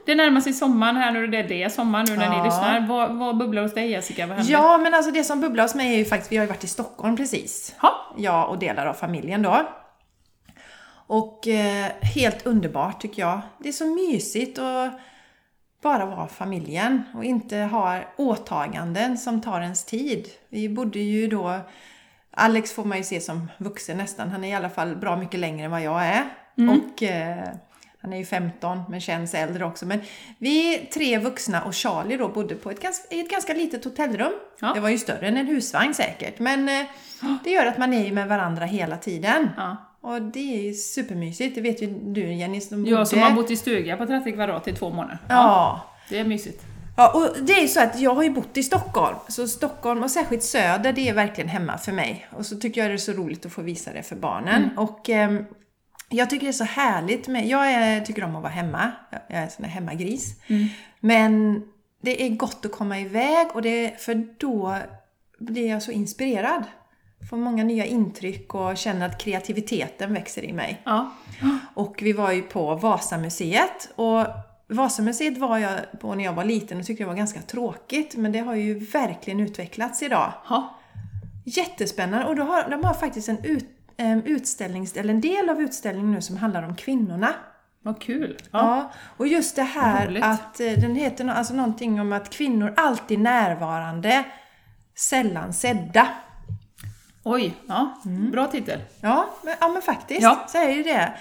Det 0.05 0.15
närmar 0.15 0.41
sig 0.41 0.53
sommar 0.53 0.93
här 0.93 1.11
nu, 1.11 1.27
det 1.27 1.37
är 1.37 1.47
det 1.47 1.73
sommar 1.73 2.05
nu 2.07 2.15
när 2.17 2.25
Ja. 2.25 2.37
ni 2.37 2.43
lyssnar. 2.45 2.87
Vad, 2.87 3.15
vad 3.15 3.37
bubblar 3.37 3.61
hos 3.61 3.73
dig 3.73 3.89
Jessica? 3.91 4.27
Vad 4.27 4.37
händer? 4.37 4.53
ja, 4.53 4.77
men 4.77 4.93
alltså 4.93 5.11
det 5.11 5.23
som 5.23 5.41
bubblar 5.41 5.63
hos 5.63 5.75
mig 5.75 5.93
är 5.93 5.97
ju 5.97 6.05
faktiskt, 6.05 6.31
vi 6.31 6.37
har 6.37 6.43
ju 6.43 6.49
varit 6.49 6.63
i 6.63 6.67
Stockholm 6.67 7.17
precis. 7.17 7.75
Ha. 7.81 8.13
Jag 8.17 8.49
och 8.49 8.59
delar 8.59 8.85
av 8.85 8.93
familjen 8.93 9.41
då. 9.41 9.61
Och 11.07 11.47
eh, 11.47 11.85
helt 12.15 12.45
underbart 12.45 13.01
tycker 13.01 13.21
jag. 13.21 13.41
Det 13.59 13.69
är 13.69 13.73
så 13.73 13.85
mysigt 13.95 14.59
att 14.59 14.99
bara 15.83 16.05
vara 16.05 16.27
familjen 16.27 17.03
och 17.13 17.23
inte 17.23 17.57
ha 17.57 17.99
åtaganden 18.17 19.17
som 19.17 19.41
tar 19.41 19.61
ens 19.61 19.85
tid. 19.85 20.27
Vi 20.49 20.69
bodde 20.69 20.99
ju 20.99 21.27
då, 21.27 21.59
Alex 22.31 22.71
får 22.71 22.85
man 22.85 22.97
ju 22.97 23.03
se 23.03 23.21
som 23.21 23.51
vuxen 23.57 23.97
nästan, 23.97 24.29
han 24.29 24.43
är 24.43 24.49
i 24.49 24.53
alla 24.53 24.69
fall 24.69 24.95
bra 24.95 25.17
mycket 25.17 25.39
längre 25.39 25.65
än 25.65 25.71
vad 25.71 25.81
jag 25.81 26.05
är. 26.05 26.23
Och 26.69 27.03
eh, 27.03 27.47
han 28.01 28.13
är 28.13 28.17
ju 28.17 28.25
15 28.25 28.83
men 28.89 29.01
känns 29.01 29.33
äldre 29.33 29.65
också. 29.65 29.85
Men 29.85 30.01
vi 30.37 30.77
tre 30.93 31.17
vuxna 31.17 31.63
och 31.63 31.75
Charlie 31.75 32.17
då 32.17 32.27
bodde 32.27 32.55
på 32.55 32.71
ett 32.71 32.81
ganska, 32.81 33.15
i 33.15 33.19
ett 33.19 33.29
ganska 33.29 33.53
litet 33.53 33.83
hotellrum. 33.83 34.33
Ja. 34.59 34.71
Det 34.73 34.79
var 34.79 34.89
ju 34.89 34.97
större 34.97 35.27
än 35.27 35.37
en 35.37 35.47
husvagn 35.47 35.93
säkert. 35.93 36.39
Men 36.39 36.69
eh, 36.69 36.85
det 37.43 37.49
gör 37.49 37.65
att 37.65 37.77
man 37.77 37.93
är 37.93 38.05
ju 38.05 38.11
med 38.11 38.27
varandra 38.27 38.65
hela 38.65 38.97
tiden. 38.97 39.49
Ja. 39.57 39.77
Och 40.03 40.21
det 40.21 40.57
är 40.57 40.61
ju 40.61 40.73
supermysigt. 40.73 41.55
Det 41.55 41.61
vet 41.61 41.81
ju 41.81 41.87
du 41.87 42.33
Jenny 42.33 42.61
som 42.61 42.83
bodde. 42.83 42.91
Jag 42.91 43.07
som 43.07 43.19
har 43.19 43.31
bott 43.31 43.51
i 43.51 43.57
stuga 43.57 43.97
på 43.97 44.05
30 44.05 44.31
kvadrat 44.31 44.67
i 44.67 44.73
två 44.73 44.89
månader. 44.89 45.17
Ja. 45.29 45.81
Det 46.09 46.19
är 46.19 46.23
mysigt. 46.23 46.63
Ja, 46.97 47.11
och 47.13 47.45
det 47.45 47.53
är 47.53 47.61
ju 47.61 47.67
så 47.67 47.79
att 47.79 47.99
jag 47.99 48.15
har 48.15 48.23
ju 48.23 48.29
bott 48.29 48.57
i 48.57 48.63
Stockholm, 48.63 49.17
så 49.27 49.47
Stockholm 49.47 50.03
och 50.03 50.11
särskilt 50.11 50.43
Söder, 50.43 50.93
det 50.93 51.09
är 51.09 51.13
verkligen 51.13 51.49
hemma 51.49 51.77
för 51.77 51.91
mig. 51.91 52.27
Och 52.31 52.45
så 52.45 52.55
tycker 52.55 52.81
jag 52.81 52.89
det 52.89 52.95
är 52.95 52.97
så 52.97 53.11
roligt 53.11 53.45
att 53.45 53.51
få 53.51 53.61
visa 53.61 53.93
det 53.93 54.03
för 54.03 54.15
barnen. 54.15 54.77
Och 54.77 55.09
ehm, 55.09 55.45
jag 56.09 56.29
tycker 56.29 56.45
det 56.45 56.49
är 56.49 56.53
så 56.53 56.63
härligt 56.63 57.27
med, 57.27 57.47
jag 57.47 57.71
är, 57.71 58.01
tycker 58.01 58.23
om 58.23 58.35
att 58.35 58.41
vara 58.41 58.53
hemma, 58.53 58.91
jag 59.27 59.37
är 59.39 59.43
en 59.43 59.49
sån 59.49 59.65
här 59.65 59.71
hemmagris. 59.71 60.35
Men 60.99 61.61
det 62.01 62.23
är 62.25 62.29
gott 62.29 62.65
att 62.65 62.71
komma 62.71 62.99
iväg 62.99 63.47
och 63.53 63.61
det, 63.61 64.01
för 64.01 64.27
då 64.37 64.77
blir 65.39 65.69
jag 65.69 65.83
så 65.83 65.91
inspirerad. 65.91 66.63
Får 67.29 67.37
många 67.37 67.63
nya 67.63 67.85
intryck 67.85 68.55
och 68.55 68.77
känner 68.77 69.05
att 69.05 69.17
kreativiteten 69.17 70.13
växer 70.13 70.43
i 70.43 70.53
mig. 70.53 70.81
Ja. 70.83 71.11
Och 71.73 71.99
vi 72.01 72.13
var 72.13 72.31
ju 72.31 72.41
på 72.41 72.75
Vasamuseet 72.75 73.91
och 73.95 74.27
Vasamuseet 74.67 75.37
var 75.37 75.57
jag 75.57 75.79
på 75.99 76.15
när 76.15 76.23
jag 76.23 76.33
var 76.33 76.45
liten 76.45 76.79
och 76.79 76.85
tyckte 76.85 77.03
det 77.03 77.07
var 77.07 77.15
ganska 77.15 77.41
tråkigt 77.41 78.15
men 78.15 78.31
det 78.31 78.39
har 78.39 78.55
ju 78.55 78.79
verkligen 78.79 79.39
utvecklats 79.39 80.03
idag. 80.03 80.33
Ha. 80.45 80.79
Jättespännande 81.45 82.25
och 82.25 82.35
då 82.35 82.43
har, 82.43 82.69
de 82.69 82.83
har 82.83 82.93
faktiskt 82.93 83.29
en 83.29 83.43
ut, 83.43 83.65
em, 83.97 84.21
utställnings, 84.25 84.97
eller 84.97 85.13
en 85.13 85.21
del 85.21 85.49
av 85.49 85.61
utställningen 85.61 86.11
nu 86.11 86.21
som 86.21 86.37
handlar 86.37 86.63
om 86.63 86.75
kvinnorna. 86.75 87.29
Vad 87.81 88.01
kul. 88.01 88.37
Ja. 88.51 88.59
Ja. 88.59 88.91
och 89.17 89.27
just 89.27 89.55
det 89.55 89.63
här 89.63 90.19
att 90.23 90.59
eh, 90.59 90.71
den 90.71 90.95
heter 90.95 91.27
alltså 91.27 91.53
någonting 91.53 92.01
om 92.01 92.13
att 92.13 92.29
kvinnor 92.29 92.73
alltid 92.77 93.19
närvarande, 93.19 94.23
sällan 94.95 95.53
sedda. 95.53 96.07
Oj, 97.23 97.53
ja. 97.67 98.01
Mm. 98.05 98.31
Bra 98.31 98.47
titel. 98.47 98.79
Ja, 99.01 99.29
men, 99.43 99.53
ja, 99.59 99.67
men 99.69 99.81
faktiskt 99.81 100.21
Ja. 100.21 100.45
så 100.47 100.57
är 100.57 100.67
det 100.77 100.83
det. 100.83 101.13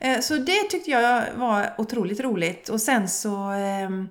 Eh, 0.00 0.20
Så 0.20 0.36
det 0.36 0.62
tyckte 0.70 0.90
jag 0.90 1.22
var 1.36 1.74
otroligt 1.78 2.20
roligt. 2.20 2.68
Och 2.68 2.80
sen 2.80 3.08
så 3.08 3.36
ehm, 3.50 4.08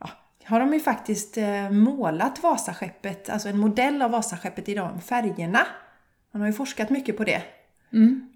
ja, 0.00 0.08
har 0.44 0.60
de 0.60 0.72
ju 0.74 0.80
faktiskt 0.80 1.36
eh, 1.38 1.70
målat 1.70 2.42
Vasaskeppet, 2.42 3.30
alltså 3.30 3.48
en 3.48 3.58
modell 3.58 4.02
av 4.02 4.10
Vasaskeppet 4.10 4.68
i 4.68 4.74
de 4.74 5.00
färgerna. 5.00 5.66
Man 6.32 6.40
har 6.42 6.46
ju 6.48 6.52
forskat 6.54 6.90
mycket 6.90 7.16
på 7.16 7.24
det. 7.24 7.42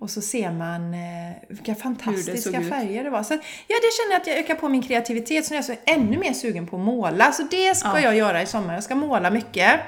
Och 0.01 0.11
så 0.11 0.21
ser 0.21 0.51
man 0.53 0.95
eh, 0.95 1.33
vilka 1.49 1.75
fantastiska 1.75 2.61
ut. 2.61 2.69
färger 2.69 3.05
det 3.05 3.11
var. 3.11 3.23
Så, 3.23 3.35
ja, 3.35 3.39
det 3.83 3.91
känner 3.97 4.13
jag 4.13 4.21
att 4.21 4.27
jag 4.27 4.37
ökar 4.39 4.55
på 4.55 4.69
min 4.69 4.83
kreativitet 4.83 5.47
så 5.47 5.51
nu 5.55 5.57
är 5.57 5.59
jag 5.59 5.65
så 5.65 5.75
ännu 5.87 6.19
mer 6.19 6.33
sugen 6.33 6.67
på 6.67 6.77
att 6.77 6.83
måla. 6.83 7.33
Så 7.33 7.43
det 7.51 7.77
ska 7.77 7.89
Ja. 7.89 8.01
jag 8.01 8.17
göra 8.17 8.43
i 8.43 8.47
sommar. 8.47 8.75
Jag 8.75 8.85
ska 8.85 8.95
måla 8.95 9.31
mycket. 9.31 9.81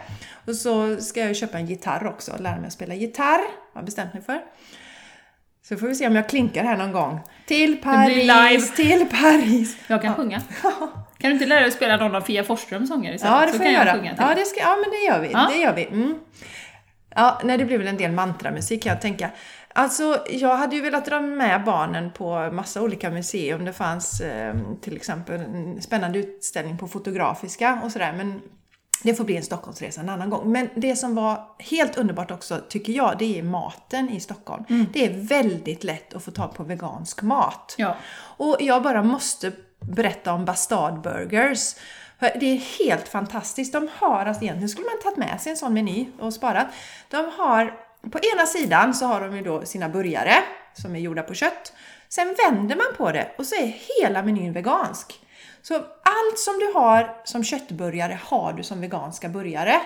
Och 0.48 0.56
så 0.56 0.96
ska 0.96 1.20
jag 1.20 1.28
ju 1.28 1.34
köpa 1.34 1.58
en 1.58 1.66
gitarr 1.66 2.06
också 2.06 2.32
och 2.32 2.40
lära 2.40 2.56
mig 2.56 2.66
att 2.66 2.72
spela 2.72 2.94
gitarr. 2.94 3.38
Har 3.72 3.80
jag 3.80 3.84
bestämt 3.84 4.14
mig 4.14 4.22
för. 4.22 4.40
Så 5.68 5.76
får 5.76 5.86
vi 5.86 5.94
se 5.94 6.06
om 6.06 6.16
jag 6.16 6.28
klinkar 6.28 6.64
här 6.64 6.76
någon 6.76 6.92
gång. 6.92 7.20
Till 7.46 7.76
Paris, 7.82 8.16
live. 8.16 8.60
till 8.60 9.06
Paris. 9.08 9.76
Jag 9.86 10.02
kan 10.02 10.14
sjunga. 10.14 10.40
Kan 11.18 11.30
du 11.30 11.32
inte 11.32 11.46
lära 11.46 11.60
dig 11.60 11.68
att 11.68 11.74
spela 11.74 11.96
någon 11.96 12.14
av 12.14 12.20
Fia 12.20 12.44
Forsströms 12.44 12.88
sånger 12.88 13.14
istället? 13.14 13.40
Ja, 13.40 13.46
det 13.46 13.52
får 13.52 13.58
kan 13.58 13.72
jag 13.72 13.86
göra. 13.86 13.94
sjunga 13.96 14.14
ja, 14.19 14.34
det 14.34 14.44
ska, 14.44 14.60
ja, 14.60 14.76
men 14.76 14.90
det 14.90 14.96
gör 14.96 15.20
vi. 15.20 15.32
Ja. 15.32 15.48
Det 15.52 15.58
gör 15.58 15.74
vi. 15.74 15.84
Mm. 15.86 16.19
Ja, 17.14 17.40
nej, 17.44 17.58
det 17.58 17.64
blir 17.64 17.78
väl 17.78 17.86
en 17.86 17.96
del 17.96 18.12
mantramusik 18.12 18.82
kan 18.82 18.90
jag 18.90 19.00
tänka. 19.00 19.31
Alltså, 19.72 20.24
jag 20.31 20.56
hade 20.56 20.76
ju 20.76 20.82
velat 20.82 21.05
dra 21.05 21.20
med 21.20 21.64
barnen 21.64 22.10
på 22.10 22.50
massa 22.52 22.82
olika 22.82 23.10
museum. 23.10 23.64
Det 23.64 23.72
fanns 23.72 24.20
eh, 24.20 24.55
till 24.81 24.96
exempel 24.96 25.40
en 25.40 25.82
spännande 25.82 26.19
utställning 26.19 26.78
på 26.78 26.88
Fotografiska 26.88 27.81
och 27.84 27.93
sådär. 27.93 28.12
Men 28.12 28.40
det 29.02 29.14
får 29.14 29.24
bli 29.24 29.36
en 29.36 29.43
Stockholmsresa 29.43 30.00
en 30.00 30.08
annan 30.08 30.31
gång. 30.31 30.52
Men 30.52 30.69
det 30.74 30.96
som 30.96 31.14
var 31.14 31.46
helt 31.58 31.96
underbart 31.96 32.31
också, 32.31 32.60
tycker 32.69 32.93
jag, 32.93 33.19
det 33.19 33.38
är 33.38 33.43
maten 33.43 34.10
i 34.10 34.20
Stockholm. 34.20 34.64
Det 34.93 35.06
är 35.06 35.10
väldigt 35.10 35.84
lätt 35.84 36.14
att 36.14 36.24
få 36.24 36.31
tag 36.31 36.55
på 36.55 36.64
vegansk 36.64 37.22
mat. 37.22 37.74
Ja. 37.78 37.96
Och 38.20 38.56
jag 38.60 38.82
bara 38.82 39.02
måste 39.02 39.52
berätta 39.81 40.32
om 40.32 40.44
Bastard 40.44 41.00
Burgers. 41.00 41.74
Det 42.19 42.46
är 42.46 42.84
helt 42.84 43.08
fantastiskt. 43.08 43.72
De 43.72 43.88
har, 43.94 44.26
alltså 44.26 44.43
egentligen 44.43 44.69
skulle 44.69 44.86
man 44.86 45.02
tagit 45.02 45.17
med 45.17 45.40
sig 45.40 45.50
en 45.50 45.56
sån 45.56 45.74
meny 45.74 46.06
och 46.20 46.34
sparat. 46.34 46.67
De 47.10 47.31
har, 47.36 47.74
på 48.10 48.19
ena 48.34 48.46
sidan 48.46 48.94
så 48.94 49.06
har 49.06 49.20
de 49.20 49.36
ju 49.36 49.43
då 49.43 49.64
sina 49.64 49.88
burgare 49.88 50.34
som 50.74 50.94
är 50.94 50.98
gjorda 50.98 51.22
på 51.22 51.34
kött. 51.34 51.72
Sen 52.08 52.34
vänder 52.46 52.76
man 52.76 52.86
på 52.96 53.12
det 53.12 53.34
och 53.38 53.46
så 53.46 53.55
är 53.55 53.76
hela 54.00 54.22
menyn 54.22 54.52
vegansk. 54.52 55.20
Så 55.62 55.74
allt 55.74 56.38
som 56.38 56.58
du 56.58 56.72
har 56.74 57.20
som 57.24 57.44
köttburgare 57.44 58.19
har 58.22 58.53
du 58.53 58.62
som 58.62 58.81
veganska 58.81 59.29
burgare. 59.29 59.81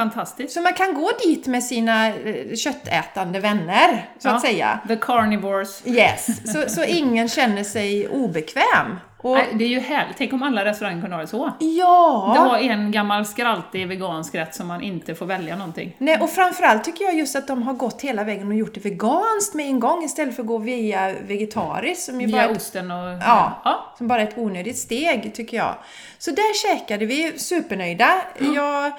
Fantastiskt. 0.00 0.52
Så 0.54 0.60
man 0.60 0.72
kan 0.72 0.94
gå 0.94 1.10
dit 1.24 1.46
med 1.46 1.64
sina 1.64 2.08
eh, 2.08 2.54
köttätande 2.56 3.40
vänner, 3.40 4.08
så 4.18 4.28
Ja. 4.28 4.32
att 4.34 4.40
säga. 4.40 4.78
The 4.88 4.96
Carnivores. 4.96 5.82
Yes, 5.86 6.52
så, 6.52 6.68
så 6.68 6.84
ingen 6.84 7.28
känner 7.28 7.64
sig 7.64 8.08
obekväm. 8.08 8.96
Och, 9.22 9.34
Nej, 9.36 9.46
det 9.54 9.64
är 9.64 9.68
ju 9.68 9.80
härligt. 9.80 10.16
Tänk 10.18 10.32
om 10.32 10.42
alla 10.42 10.64
restauranger 10.64 11.00
kunde 11.00 11.16
ha 11.16 11.20
det 11.22 11.28
så. 11.28 11.52
ja! 11.58 12.32
Det 12.36 12.48
var 12.48 12.58
en 12.58 12.92
gammal 12.92 13.26
skraltig 13.26 13.88
vegansk 13.88 14.34
rätt 14.34 14.54
som 14.54 14.66
man 14.66 14.82
inte 14.82 15.14
får 15.14 15.26
välja 15.26 15.56
någonting. 15.56 15.96
Nej, 15.98 16.18
och 16.20 16.30
framförallt 16.30 16.84
tycker 16.84 17.04
jag 17.04 17.14
just 17.14 17.36
att 17.36 17.46
de 17.46 17.62
har 17.62 17.72
gått 17.74 18.02
hela 18.02 18.24
vägen 18.24 18.48
och 18.48 18.54
gjort 18.54 18.74
det 18.74 18.80
veganskt 18.84 19.54
med 19.54 19.66
en 19.66 19.80
gång 19.80 20.04
istället 20.04 20.36
för 20.36 20.42
att 20.42 20.46
gå 20.46 20.58
via 20.58 21.12
vegetariskt 21.26 22.02
som 22.04 22.20
ju 22.20 22.26
Via 22.26 22.46
bara, 22.46 22.56
osten 22.56 22.90
och... 22.90 23.08
Ja. 23.22 23.60
ja. 23.64 23.94
som 23.98 24.08
bara 24.08 24.22
är 24.22 24.26
ett 24.26 24.38
onödigt 24.38 24.78
steg 24.78 25.34
tycker 25.34 25.56
jag. 25.56 25.74
Så 26.18 26.30
där 26.30 26.54
käkade 26.62 27.06
vi, 27.06 27.38
supernöjda. 27.38 28.10
Jag 28.38 28.62
ha- 28.90 28.98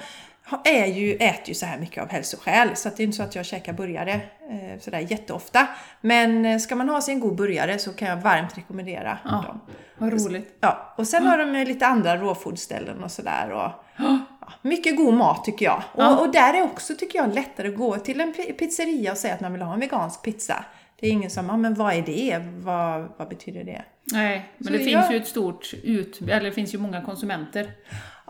är 0.64 0.86
ju, 0.86 1.14
äter 1.14 1.48
ju 1.48 1.54
så 1.54 1.66
här 1.66 1.78
mycket 1.78 2.02
av 2.02 2.10
hälsoskäl. 2.10 2.76
Så 2.76 2.88
det 2.88 3.02
är 3.02 3.04
inte 3.04 3.16
så 3.16 3.22
att 3.22 3.34
jag 3.34 3.44
käkar 3.46 3.72
burgare 3.72 4.12
eh, 4.50 4.80
sådär 4.80 4.98
jätteofta. 4.98 5.66
Men 6.00 6.44
eh, 6.44 6.58
ska 6.58 6.76
man 6.76 6.88
ha 6.88 7.00
sig 7.00 7.14
en 7.14 7.20
god 7.20 7.36
burgare 7.36 7.78
så 7.78 7.92
kan 7.92 8.08
jag 8.08 8.16
varmt 8.16 8.58
rekommendera 8.58 9.18
Ja. 9.24 9.30
dem. 9.46 9.60
Vad 9.98 10.12
roligt. 10.26 10.56
Ja, 10.60 10.94
och 10.96 11.06
sen 11.06 11.26
har 11.26 11.38
de 11.38 11.54
ju 11.58 11.64
lite 11.64 11.86
andra 11.86 12.16
råfoodställen 12.16 13.04
och 13.04 13.10
sådär. 13.10 13.50
Och, 13.50 13.70
ja, 13.96 14.18
mycket 14.62 14.96
god 14.96 15.14
mat 15.14 15.44
tycker 15.44 15.64
jag. 15.64 15.82
Och, 15.92 16.02
Ja. 16.02 16.18
och 16.18 16.32
där 16.32 16.54
är 16.54 16.62
också, 16.62 16.94
tycker 16.94 17.18
jag, 17.18 17.34
lättare 17.34 17.68
att 17.68 17.76
gå 17.76 17.96
till 17.96 18.20
en 18.20 18.32
pi- 18.34 18.52
pizzeria 18.52 19.12
och 19.12 19.18
säga 19.18 19.34
att 19.34 19.40
man 19.40 19.52
vill 19.52 19.62
ha 19.62 19.74
en 19.74 19.80
vegansk 19.80 20.22
pizza. 20.22 20.64
Det 21.00 21.06
är 21.06 21.10
ingen 21.10 21.30
som, 21.30 21.46
ja 21.48 21.56
men 21.56 21.74
vad 21.74 21.94
är 21.94 22.02
det? 22.02 22.38
Vad, 22.58 23.12
vad 23.16 23.28
betyder 23.28 23.64
det? 23.64 23.82
Nej, 24.12 24.52
men 24.58 24.66
Så 24.66 24.72
det 24.72 24.78
finns 24.78 24.90
jag- 24.92 25.12
ju 25.12 25.16
ett 25.18 25.26
stort 25.28 25.74
ut... 25.82 26.20
Eller 26.22 26.40
det 26.40 26.52
finns 26.52 26.74
ju 26.74 26.78
många 26.78 27.00
konsumenter. 27.02 27.70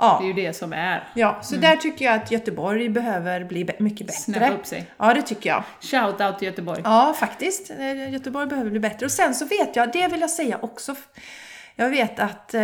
Ja, 0.03 0.19
Det 0.21 0.25
är 0.25 0.29
ju 0.29 0.47
det 0.47 0.53
som 0.53 0.73
är. 0.73 1.09
ja 1.15 1.39
så 1.43 1.57
där 1.57 1.77
tycker 1.77 2.05
jag 2.05 2.15
att 2.15 2.31
Göteborg 2.31 2.89
behöver 2.89 3.45
bli 3.45 3.69
mycket 3.79 4.07
bättre. 4.07 4.21
Snäppa 4.21 4.51
upp 4.51 4.67
sig. 4.67 4.87
Ja, 4.97 5.15
det 5.15 5.23
tycker 5.23 5.51
jag. 5.51 5.63
Shout 5.81 6.21
out 6.21 6.39
till 6.39 6.49
Göteborg. 6.49 6.81
Ja, 6.85 7.15
faktiskt. 7.19 7.71
Eh, 7.71 8.13
Göteborg 8.13 8.47
behöver 8.47 8.71
bli 8.71 8.81
bättre. 8.81 9.07
Och 9.07 9.13
sen 9.13 9.35
så 9.35 9.45
vet 9.45 9.77
jag, 9.77 9.93
det 9.93 10.09
vill 10.09 10.21
jag 10.21 10.31
säga 10.31 10.59
också. 10.63 10.95
Jag 11.77 11.91
vet 11.91 12.19
att 12.21 12.55
eh, 12.55 12.63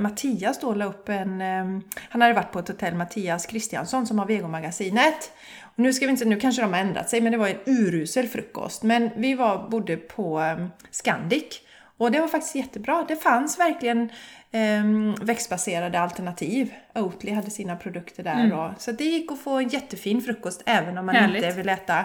Mattias 0.00 0.58
då 0.60 0.74
la 0.74 0.84
upp 0.84 1.08
en... 1.08 1.40
Eh, 1.40 1.64
han 2.08 2.20
hade 2.22 2.32
varit 2.34 2.52
på 2.52 2.58
ett 2.58 2.68
hotell, 2.68 2.94
Mattias 2.94 3.46
Kristiansson 3.46 4.06
som 4.06 4.18
har 4.18 4.26
Vegomagasinet. 4.26 5.32
Och 5.62 5.78
nu 5.78 5.92
ska 5.92 6.06
vi 6.06 6.10
inte, 6.10 6.24
nu 6.24 6.40
kanske 6.40 6.62
de 6.62 6.72
har 6.72 6.80
ändrat 6.80 7.10
sig, 7.10 7.20
men 7.20 7.32
det 7.32 7.38
var 7.38 7.48
en 7.48 7.58
urusel 7.66 8.28
frukost. 8.28 8.82
Men 8.82 9.10
vi 9.16 9.34
var, 9.34 9.68
bodde 9.68 9.96
på 9.96 10.40
eh, 10.40 10.66
Scandic. 10.90 11.60
Och 11.98 12.10
det 12.12 12.20
var 12.20 12.28
faktiskt 12.28 12.54
jättebra. 12.54 13.04
Det 13.08 13.16
fanns 13.16 13.58
verkligen 13.58 14.08
eh, 14.52 14.84
växtbaserade 15.24 16.00
alternativ. 16.00 16.72
Oatly 16.94 17.32
hade 17.32 17.50
sina 17.50 17.76
produkter 17.76 18.22
där. 18.22 18.52
Och, 18.52 18.70
så 18.78 18.92
det 18.92 19.04
gick 19.04 19.32
att 19.32 19.40
få 19.40 19.58
en 19.58 19.68
jättefin 19.68 20.22
frukost 20.22 20.62
även 20.66 20.98
om 20.98 21.06
man 21.06 21.14
Härligt. 21.14 21.44
inte 21.44 21.56
vill 21.56 21.68
äta 21.68 22.04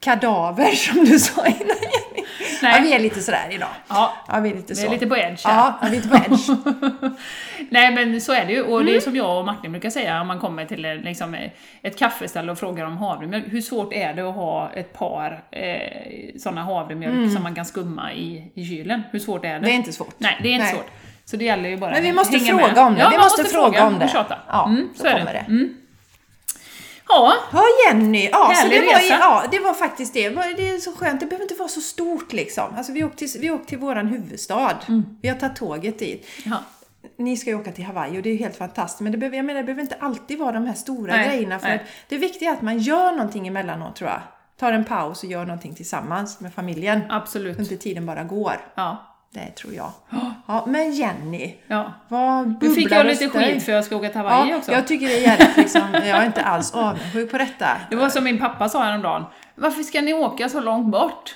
kadaver 0.00 0.70
som 0.74 1.04
du 1.04 1.18
sa 1.18 1.46
innan 1.46 1.58
Jenny. 1.60 2.26
Nej. 2.62 2.74
Ja, 2.76 2.82
vi 2.82 2.92
är 2.94 2.98
lite 2.98 3.20
sådär 3.20 3.48
idag. 3.50 3.68
Ja, 3.88 4.12
Ja, 4.28 4.40
vi 4.40 4.50
är 4.50 4.54
lite 4.54 4.72
vi 4.74 4.74
så. 4.80 4.86
är 4.86 4.90
lite 4.90 5.06
på 5.06 5.16
edge. 5.16 5.40
Ja, 5.44 5.78
ja, 5.82 5.88
vi 5.90 5.96
är 5.96 6.00
lite 6.02 6.08
på 6.08 6.16
edge. 6.16 6.48
Nej 7.70 7.94
men 7.94 8.20
så 8.20 8.32
är 8.32 8.46
det 8.46 8.52
ju, 8.52 8.62
och 8.62 8.80
Mm. 8.80 8.86
det 8.92 8.96
är 8.96 9.00
som 9.00 9.16
jag 9.16 9.38
och 9.38 9.44
Martin 9.46 9.72
brukar 9.72 9.90
säga 9.90 10.20
om 10.20 10.26
man 10.26 10.38
kommer 10.40 10.64
till 10.64 10.80
liksom, 10.82 11.36
ett 11.82 11.98
kaffeställe 11.98 12.52
och 12.52 12.58
frågar 12.58 12.84
om 12.84 12.96
havremjölk. 12.96 13.44
Hur 13.52 13.60
svårt 13.60 13.92
är 13.92 14.14
det 14.14 14.28
att 14.28 14.34
ha 14.34 14.70
ett 14.72 14.92
par 14.92 15.44
eh, 15.50 16.38
sådana 16.38 16.62
havremjölk 16.62 17.32
som 17.32 17.42
man 17.42 17.54
kan 17.54 17.64
skumma 17.64 18.12
i, 18.12 18.52
i 18.54 18.64
kylen? 18.66 19.02
Hur 19.10 19.18
svårt 19.18 19.44
är 19.44 19.48
det? 19.48 19.54
Mm. 19.54 19.62
Det 19.62 19.70
är 19.70 19.74
inte 19.74 19.92
svårt. 19.92 20.14
Nej, 20.18 20.38
det 20.42 20.48
är 20.48 20.52
inte 20.52 20.64
Nej. 20.64 20.74
svårt. 20.74 20.90
Så 21.32 21.36
det 21.38 21.44
gäller 21.44 21.68
ju 21.68 21.76
bara 21.76 21.90
Men 21.90 22.02
vi 22.02 22.12
måste 22.12 22.38
fråga 22.40 22.66
med. 22.66 22.78
om 22.78 22.94
det. 22.94 23.00
Ja, 23.00 23.08
vi 23.10 23.16
man 23.16 23.24
måste 23.24 23.44
fråga 23.44 23.86
om 23.86 23.98
det. 23.98 24.04
och 24.04 24.10
tjata. 24.10 24.38
Ja, 24.48 24.66
mm, 24.68 24.88
så 24.94 25.00
så 25.00 25.06
är 25.06 25.12
kommer 25.18 25.32
det. 25.32 25.44
det. 25.48 25.52
Mm. 25.52 25.74
Ja, 27.08 27.32
Ja, 27.52 27.62
Jenny. 27.88 28.28
Ja, 28.32 28.52
så 28.54 28.68
det 28.68 28.74
Härlig 28.74 28.86
var, 28.86 28.94
resa. 28.98 29.16
ja, 29.20 29.44
det 29.50 29.58
var 29.58 29.74
faktiskt 29.74 30.14
det. 30.14 30.28
Det 30.28 30.68
är 30.68 30.78
så 30.78 30.92
skönt. 30.92 31.20
Det 31.20 31.26
behöver 31.26 31.42
inte 31.44 31.54
vara 31.54 31.68
så 31.68 31.80
stort 31.80 32.32
liksom. 32.32 32.64
Alltså, 32.76 32.92
vi 32.92 33.04
åkte 33.04 33.16
till, 33.26 33.40
vi 33.40 33.50
åkte 33.50 33.68
till 33.68 33.78
våran 33.78 34.06
huvudstad. 34.06 34.78
Vi 35.22 35.28
har 35.28 35.36
tagit 35.36 35.56
tåget 35.56 35.98
dit. 35.98 36.26
ja. 36.44 36.56
Ni 37.18 37.36
ska 37.36 37.50
ju 37.50 37.56
åka 37.60 37.72
till 37.72 37.84
Hawaii 37.84 38.18
och 38.18 38.22
det 38.22 38.30
är 38.30 38.36
helt 38.36 38.56
fantastiskt. 38.56 39.00
Men 39.00 39.12
det 39.12 39.18
behöver, 39.18 39.36
jag 39.36 39.44
menar, 39.46 39.60
det 39.60 39.64
behöver 39.66 39.82
inte 39.82 39.96
alltid 40.00 40.38
vara 40.38 40.52
de 40.52 40.66
här 40.66 40.74
stora 40.74 41.16
Nej, 41.16 41.28
grejerna. 41.28 41.58
För 41.58 41.82
det 42.08 42.16
viktiga 42.18 42.50
är 42.50 42.54
att 42.54 42.62
man 42.62 42.78
gör 42.78 43.12
någonting 43.12 43.48
emellanåt 43.48 43.96
tror 43.96 44.10
jag. 44.10 44.20
Tar 44.60 44.72
en 44.72 44.84
paus 44.84 45.22
och 45.24 45.30
gör 45.30 45.44
någonting 45.44 45.74
tillsammans 45.74 46.40
med 46.40 46.54
familjen. 46.54 47.00
absolut. 47.10 47.56
Så 47.56 47.62
inte 47.62 47.76
tiden 47.76 48.06
bara 48.06 48.22
går. 48.24 48.60
Ja. 48.74 49.11
Det 49.34 49.50
tror 49.50 49.74
jag. 49.74 49.92
Ja, 50.46 50.64
men 50.66 50.92
Jenny, 50.92 51.54
ja. 51.66 51.92
vad 52.08 52.62
Nu 52.62 52.70
fick 52.70 52.90
jag 52.92 53.06
lite 53.06 53.28
skit 53.28 53.64
för 53.64 53.72
jag 53.72 53.84
ska 53.84 53.96
åka 53.96 54.08
till 54.08 54.18
Hawaii 54.18 54.50
Ja, 54.50 54.56
också. 54.56 54.72
jag 54.72 54.86
tycker 54.86 55.06
det 55.08 55.16
är 55.16 55.20
jävligt 55.20 55.56
liksom, 55.56 55.82
jag 55.92 56.04
är 56.06 56.26
inte 56.26 56.42
alls 56.42 56.74
avundsjuk 56.74 57.30
på 57.30 57.38
detta. 57.38 57.66
Det 57.90 57.96
var 57.96 58.08
som 58.08 58.24
min 58.24 58.38
pappa 58.38 58.68
sa 58.68 58.82
häromdagen. 58.82 59.24
Varför 59.54 59.82
ska 59.82 60.00
ni 60.00 60.14
åka 60.14 60.48
så 60.48 60.60
långt 60.60 60.86
bort? 60.86 61.34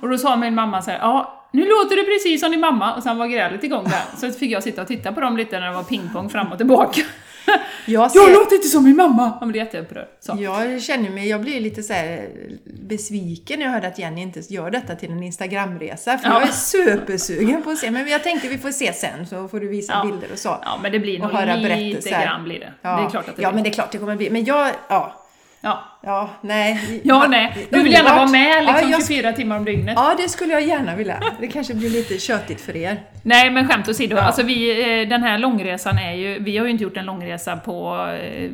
Och 0.00 0.08
då 0.08 0.18
sa 0.18 0.36
min 0.36 0.54
mamma 0.54 0.82
så 0.82 0.90
här, 0.90 0.98
ja, 0.98 1.46
nu 1.52 1.60
låter 1.68 1.96
det 1.96 2.02
precis 2.04 2.40
som 2.40 2.50
din 2.50 2.60
mamma. 2.60 2.94
Och 2.94 3.02
sen 3.02 3.18
var 3.18 3.26
grälet 3.26 3.64
igång 3.64 3.84
där. 3.84 4.02
Så 4.16 4.38
fick 4.38 4.50
jag 4.50 4.62
sitta 4.62 4.82
och 4.82 4.88
titta 4.88 5.12
på 5.12 5.20
dem 5.20 5.36
lite 5.36 5.60
när 5.60 5.66
det 5.66 5.72
var 5.74 5.82
pingpong 5.82 6.30
fram 6.30 6.52
och 6.52 6.58
tillbaka. 6.58 7.02
Jag, 7.86 8.02
Jag 8.02 8.10
ser, 8.10 8.34
låter 8.34 8.56
inte 8.56 8.68
som 8.68 8.84
min 8.84 8.96
mamma! 8.96 9.32
Han 9.40 9.48
blev 9.48 9.64
jätteupprörd. 9.64 10.06
Så. 10.20 10.36
jag 10.40 10.82
känner 10.82 11.10
mig, 11.10 11.28
jag 11.28 11.40
blir 11.40 11.60
lite 11.60 11.82
så 11.82 11.92
här 11.92 12.28
besviken 12.64 13.58
när 13.58 13.66
jag 13.66 13.72
hörde 13.72 13.88
att 13.88 13.98
Jenny 13.98 14.22
inte 14.22 14.40
gör 14.54 14.70
detta 14.70 14.94
till 14.94 15.10
en 15.12 15.22
Instagramresa. 15.22 16.18
För 16.18 16.28
Ja. 16.28 16.40
jag 16.40 16.48
är 16.48 16.52
supersugen 16.52 17.62
på 17.62 17.70
att 17.70 17.78
se, 17.78 17.90
men 17.90 18.08
jag 18.08 18.22
tänkte 18.22 18.48
vi 18.48 18.58
får 18.58 18.70
se 18.70 18.92
sen 18.92 19.26
så 19.26 19.48
får 19.48 19.60
du 19.60 19.68
visa 19.68 19.92
Ja. 19.92 20.10
bilder 20.10 20.28
och 20.32 20.38
så. 20.38 20.48
Ja, 20.48 20.78
men 20.82 20.92
det 20.92 20.98
blir 20.98 21.14
Och 21.22 21.28
nog 21.28 21.38
höra 21.40 21.56
lite 21.56 21.68
berättelser. 21.68 22.10
grann 22.24 22.44
blir 22.44 22.60
det. 22.60 22.72
Ja. 22.82 22.96
Det 22.96 23.02
är 23.06 23.10
klart 23.10 23.28
att 23.28 23.36
det 23.36 23.42
Ja, 23.42 23.48
blir. 23.48 23.54
men 23.54 23.62
det 23.64 23.70
är 23.70 23.72
klart 23.72 23.92
det 23.92 23.98
kommer 23.98 24.16
bli. 24.16 24.30
Men 24.30 24.44
jag, 24.44 24.70
ja, 24.88 25.17
Ja. 25.60 25.84
ja, 26.02 26.30
nej. 26.40 27.00
ja, 27.04 27.26
nej. 27.28 27.66
Du 27.70 27.82
vill 27.82 27.92
gärna 27.92 28.14
vara 28.14 28.26
med 28.26 28.64
liksom 28.64 28.90
ja, 28.90 28.96
jag, 28.98 29.06
24 29.06 29.32
timmar 29.32 29.56
om 29.56 29.64
dygnet. 29.64 29.94
ja, 29.96 30.14
det 30.18 30.28
skulle 30.28 30.52
jag 30.52 30.62
gärna 30.62 30.96
vilja. 30.96 31.20
Det 31.40 31.46
kanske 31.46 31.74
blir 31.74 31.90
lite 31.90 32.18
tjötigt 32.18 32.60
för 32.60 32.76
er. 32.76 33.02
Nej, 33.22 33.50
men 33.50 33.68
skämt 33.68 33.88
åsido. 33.88 34.16
Ja. 34.16 34.22
Alltså 34.22 34.42
vi, 34.42 34.80
eh, 35.02 35.08
den 35.08 35.22
här 35.22 35.38
långresan 35.38 35.98
är 35.98 36.12
ju, 36.12 36.38
vi 36.42 36.58
har 36.58 36.64
ju 36.64 36.70
inte 36.70 36.84
gjort 36.84 36.96
en 36.96 37.04
långresa 37.06 37.56
på, 37.56 38.06
eh, 38.22 38.50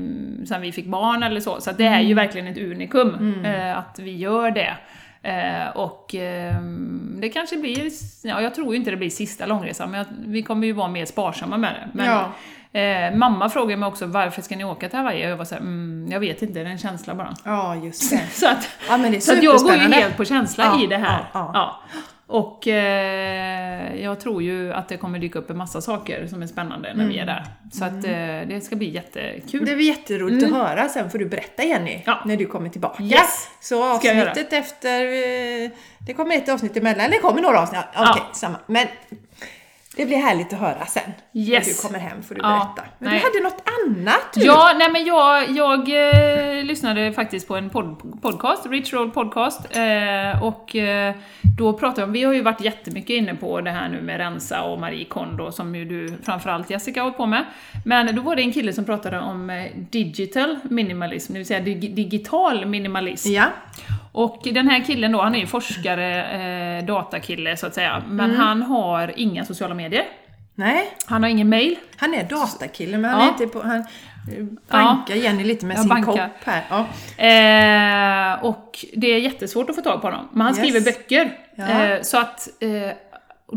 sen 0.48 0.60
vi 0.60 0.72
fick 0.72 0.86
barn 0.86 1.22
eller 1.22 1.40
så, 1.40 1.60
så 1.60 1.72
det 1.72 1.84
är 1.86 1.94
Mm. 1.94 2.06
ju 2.06 2.14
verkligen 2.14 2.46
ett 2.46 2.58
unikum 2.58 3.44
eh, 3.44 3.78
att 3.78 3.98
vi 3.98 4.16
gör 4.16 4.50
det. 4.50 4.74
Eh, 5.22 5.68
och 5.76 6.14
eh, 6.14 6.54
det 7.20 7.28
kanske 7.28 7.56
blir, 7.56 7.90
ja 8.22 8.40
jag 8.40 8.54
tror 8.54 8.72
ju 8.74 8.76
inte 8.78 8.90
det 8.90 8.96
blir 8.96 9.10
sista 9.10 9.46
långresan, 9.46 9.90
men 9.90 9.98
jag, 9.98 10.06
vi 10.26 10.42
kommer 10.42 10.66
ju 10.66 10.72
vara 10.72 10.88
mer 10.88 11.04
sparsamma 11.04 11.56
med 11.56 11.70
det. 11.74 11.88
Men, 11.92 12.06
Ja. 12.06 12.32
Eh, 12.74 13.14
mamma 13.16 13.48
frågade 13.50 13.76
mig 13.76 13.86
också 13.86 14.06
varför 14.06 14.42
ska 14.42 14.56
ni 14.56 14.64
åka 14.64 14.88
till 14.88 14.98
Hawaii? 14.98 15.26
Och 15.26 15.30
jag 15.30 15.36
var 15.36 15.44
såhär, 15.44 15.62
mm, 15.62 16.08
jag 16.12 16.20
vet 16.20 16.42
inte, 16.42 16.54
det 16.54 16.60
är 16.60 16.64
en 16.72 16.78
känsla 16.78 17.14
bara. 17.14 17.34
Ja, 17.44 17.76
just 17.76 18.10
det. 18.10 18.26
Så 18.32 18.48
att, 18.48 18.68
Ja, 18.88 18.96
men 18.96 19.10
det 19.12 19.16
är 19.18 19.20
så 19.20 19.32
att 19.32 19.42
jag 19.42 19.58
går 19.58 19.72
ju 19.74 19.78
helt 19.78 20.16
på 20.16 20.24
känsla 20.24 20.64
Ja, 20.64 20.84
i 20.84 20.86
det 20.86 20.96
här. 20.96 21.24
ja, 21.32 21.50
ja. 21.54 21.80
Och 22.26 22.68
eh, 22.68 23.96
jag 24.02 24.20
tror 24.20 24.42
ju 24.42 24.72
att 24.72 24.88
det 24.88 24.96
kommer 24.96 25.18
dyka 25.18 25.38
upp 25.38 25.50
en 25.50 25.56
massa 25.56 25.80
saker 25.80 26.26
som 26.26 26.42
är 26.42 26.46
spännande 26.46 26.92
när 26.94 27.06
vi 27.06 27.18
är 27.18 27.26
där. 27.26 27.44
Så 27.72 27.84
att 27.84 27.92
eh, 28.04 28.48
det 28.48 28.64
ska 28.64 28.76
bli 28.76 28.90
jättekul. 28.90 29.64
Det 29.66 29.74
blir 29.74 29.86
jätteroligt 29.86 30.44
att 30.44 30.50
höra, 30.52 30.88
sen 30.88 31.10
får 31.10 31.18
du 31.18 31.26
berätta 31.28 31.62
Jenny, 31.64 31.90
Mm. 31.90 32.02
Ja. 32.06 32.22
när 32.24 32.36
du 32.36 32.46
kommer 32.46 32.68
tillbaka. 32.68 33.02
Yes, 33.02 33.48
Så 33.60 33.84
avsnittet 33.94 34.52
efter, 34.52 35.00
eh, 35.04 35.70
det 35.98 36.14
kommer 36.14 36.36
ett 36.36 36.48
avsnitt 36.48 36.76
emellan, 36.76 37.00
eller 37.00 37.14
det 37.14 37.20
kommer 37.20 37.42
några 37.42 37.60
avsnitt, 37.60 37.80
okej, 37.96 38.04
Ja. 38.16 38.28
samma. 38.32 38.56
Men 38.66 38.86
det 39.96 40.06
blir 40.06 40.16
härligt 40.16 40.52
att 40.52 40.58
höra 40.58 40.86
sen. 40.86 41.02
Yes. 41.32 41.66
När 41.66 41.74
du 41.74 41.88
kommer 41.88 41.98
hem 42.08 42.22
får 42.22 42.34
du 42.34 42.40
Ja, 42.40 42.74
berätta. 42.76 42.90
Men 42.98 43.10
nej. 43.10 43.18
du 43.20 43.24
hade 43.26 43.54
något 43.54 43.62
annat 43.86 44.32
du? 44.34 44.44
Ja, 44.44 44.72
nej 44.78 44.90
men 44.92 45.04
jag, 45.04 45.50
jag 45.50 45.80
eh, 46.58 46.64
lyssnade 46.64 47.12
faktiskt 47.12 47.48
på 47.48 47.56
en 47.56 47.70
pod, 47.70 48.20
podcast, 48.22 48.66
Rich 48.66 48.92
Roll 48.92 49.10
Podcast, 49.10 49.60
eh, 49.76 50.42
och 50.42 50.76
eh, 50.76 51.14
då 51.58 51.72
pratade 51.72 52.00
vi 52.00 52.04
om, 52.06 52.12
vi 52.12 52.22
har 52.24 52.32
ju 52.32 52.42
varit 52.42 52.60
jättemycket 52.60 53.10
inne 53.10 53.34
på 53.34 53.60
det 53.60 53.70
här 53.70 53.88
nu 53.88 54.02
med 54.02 54.16
rensa 54.18 54.62
och 54.62 54.80
Marie 54.80 55.04
Kondo, 55.04 55.52
som 55.52 55.74
ju 55.74 55.84
du 55.84 56.16
framförallt 56.24 56.70
Jessica 56.70 57.02
har 57.02 57.10
på 57.10 57.26
med. 57.26 57.44
Men 57.84 58.16
då 58.16 58.22
var 58.22 58.36
det 58.36 58.42
en 58.42 58.52
kille 58.52 58.72
som 58.72 58.84
pratade 58.84 59.20
om 59.20 59.50
eh, 59.50 59.64
digital 59.90 60.56
minimalism, 60.62 61.32
det 61.32 61.38
vill 61.38 61.46
säga 61.46 61.60
dig, 61.60 61.74
digital 61.74 62.66
minimalism. 62.66 63.32
Ja. 63.32 63.44
Och 64.12 64.40
den 64.44 64.68
här 64.68 64.84
killen 64.84 65.12
då, 65.12 65.22
han 65.22 65.34
är 65.34 65.38
ju 65.38 65.46
forskare, 65.46 66.24
eh, 66.78 66.84
datakille 66.84 67.56
så 67.56 67.66
att 67.66 67.74
säga, 67.74 68.02
men 68.08 68.30
Mm. 68.30 68.40
han 68.46 68.62
har 68.62 69.12
inga 69.16 69.44
sociala 69.44 69.74
medier. 69.74 69.83
Nej, 70.54 70.90
Han 71.06 71.22
har 71.22 71.30
ingen 71.30 71.48
mail. 71.48 71.76
han 71.96 72.14
är 72.14 72.24
datakille 72.24 72.98
men 72.98 73.10
han 73.10 73.20
Ja. 73.20 73.26
är 73.26 73.30
inte 73.32 73.46
på, 73.46 73.62
han 73.62 73.76
eh, 73.80 74.44
bankar 74.70 75.14
Jenny 75.14 75.44
lite 75.44 75.66
med 75.66 75.74
Jag 75.76 75.80
sin 75.82 75.88
bankar. 75.88 76.12
kopp 76.12 76.44
här. 76.44 76.64
Ja. 76.70 76.78
Eh, 77.24 78.44
och 78.44 78.84
det 78.96 79.06
är 79.06 79.18
jättesvårt 79.18 79.70
att 79.70 79.76
få 79.76 79.82
tag 79.82 80.00
på 80.00 80.06
honom. 80.06 80.28
Men 80.32 80.40
han 80.40 80.50
Yes. 80.58 80.58
skriver 80.58 80.80
böcker. 80.80 81.38
Ja. 81.56 81.68
Eh, 81.84 82.02
så 82.02 82.18
att 82.18 82.48
eh, 82.60 82.96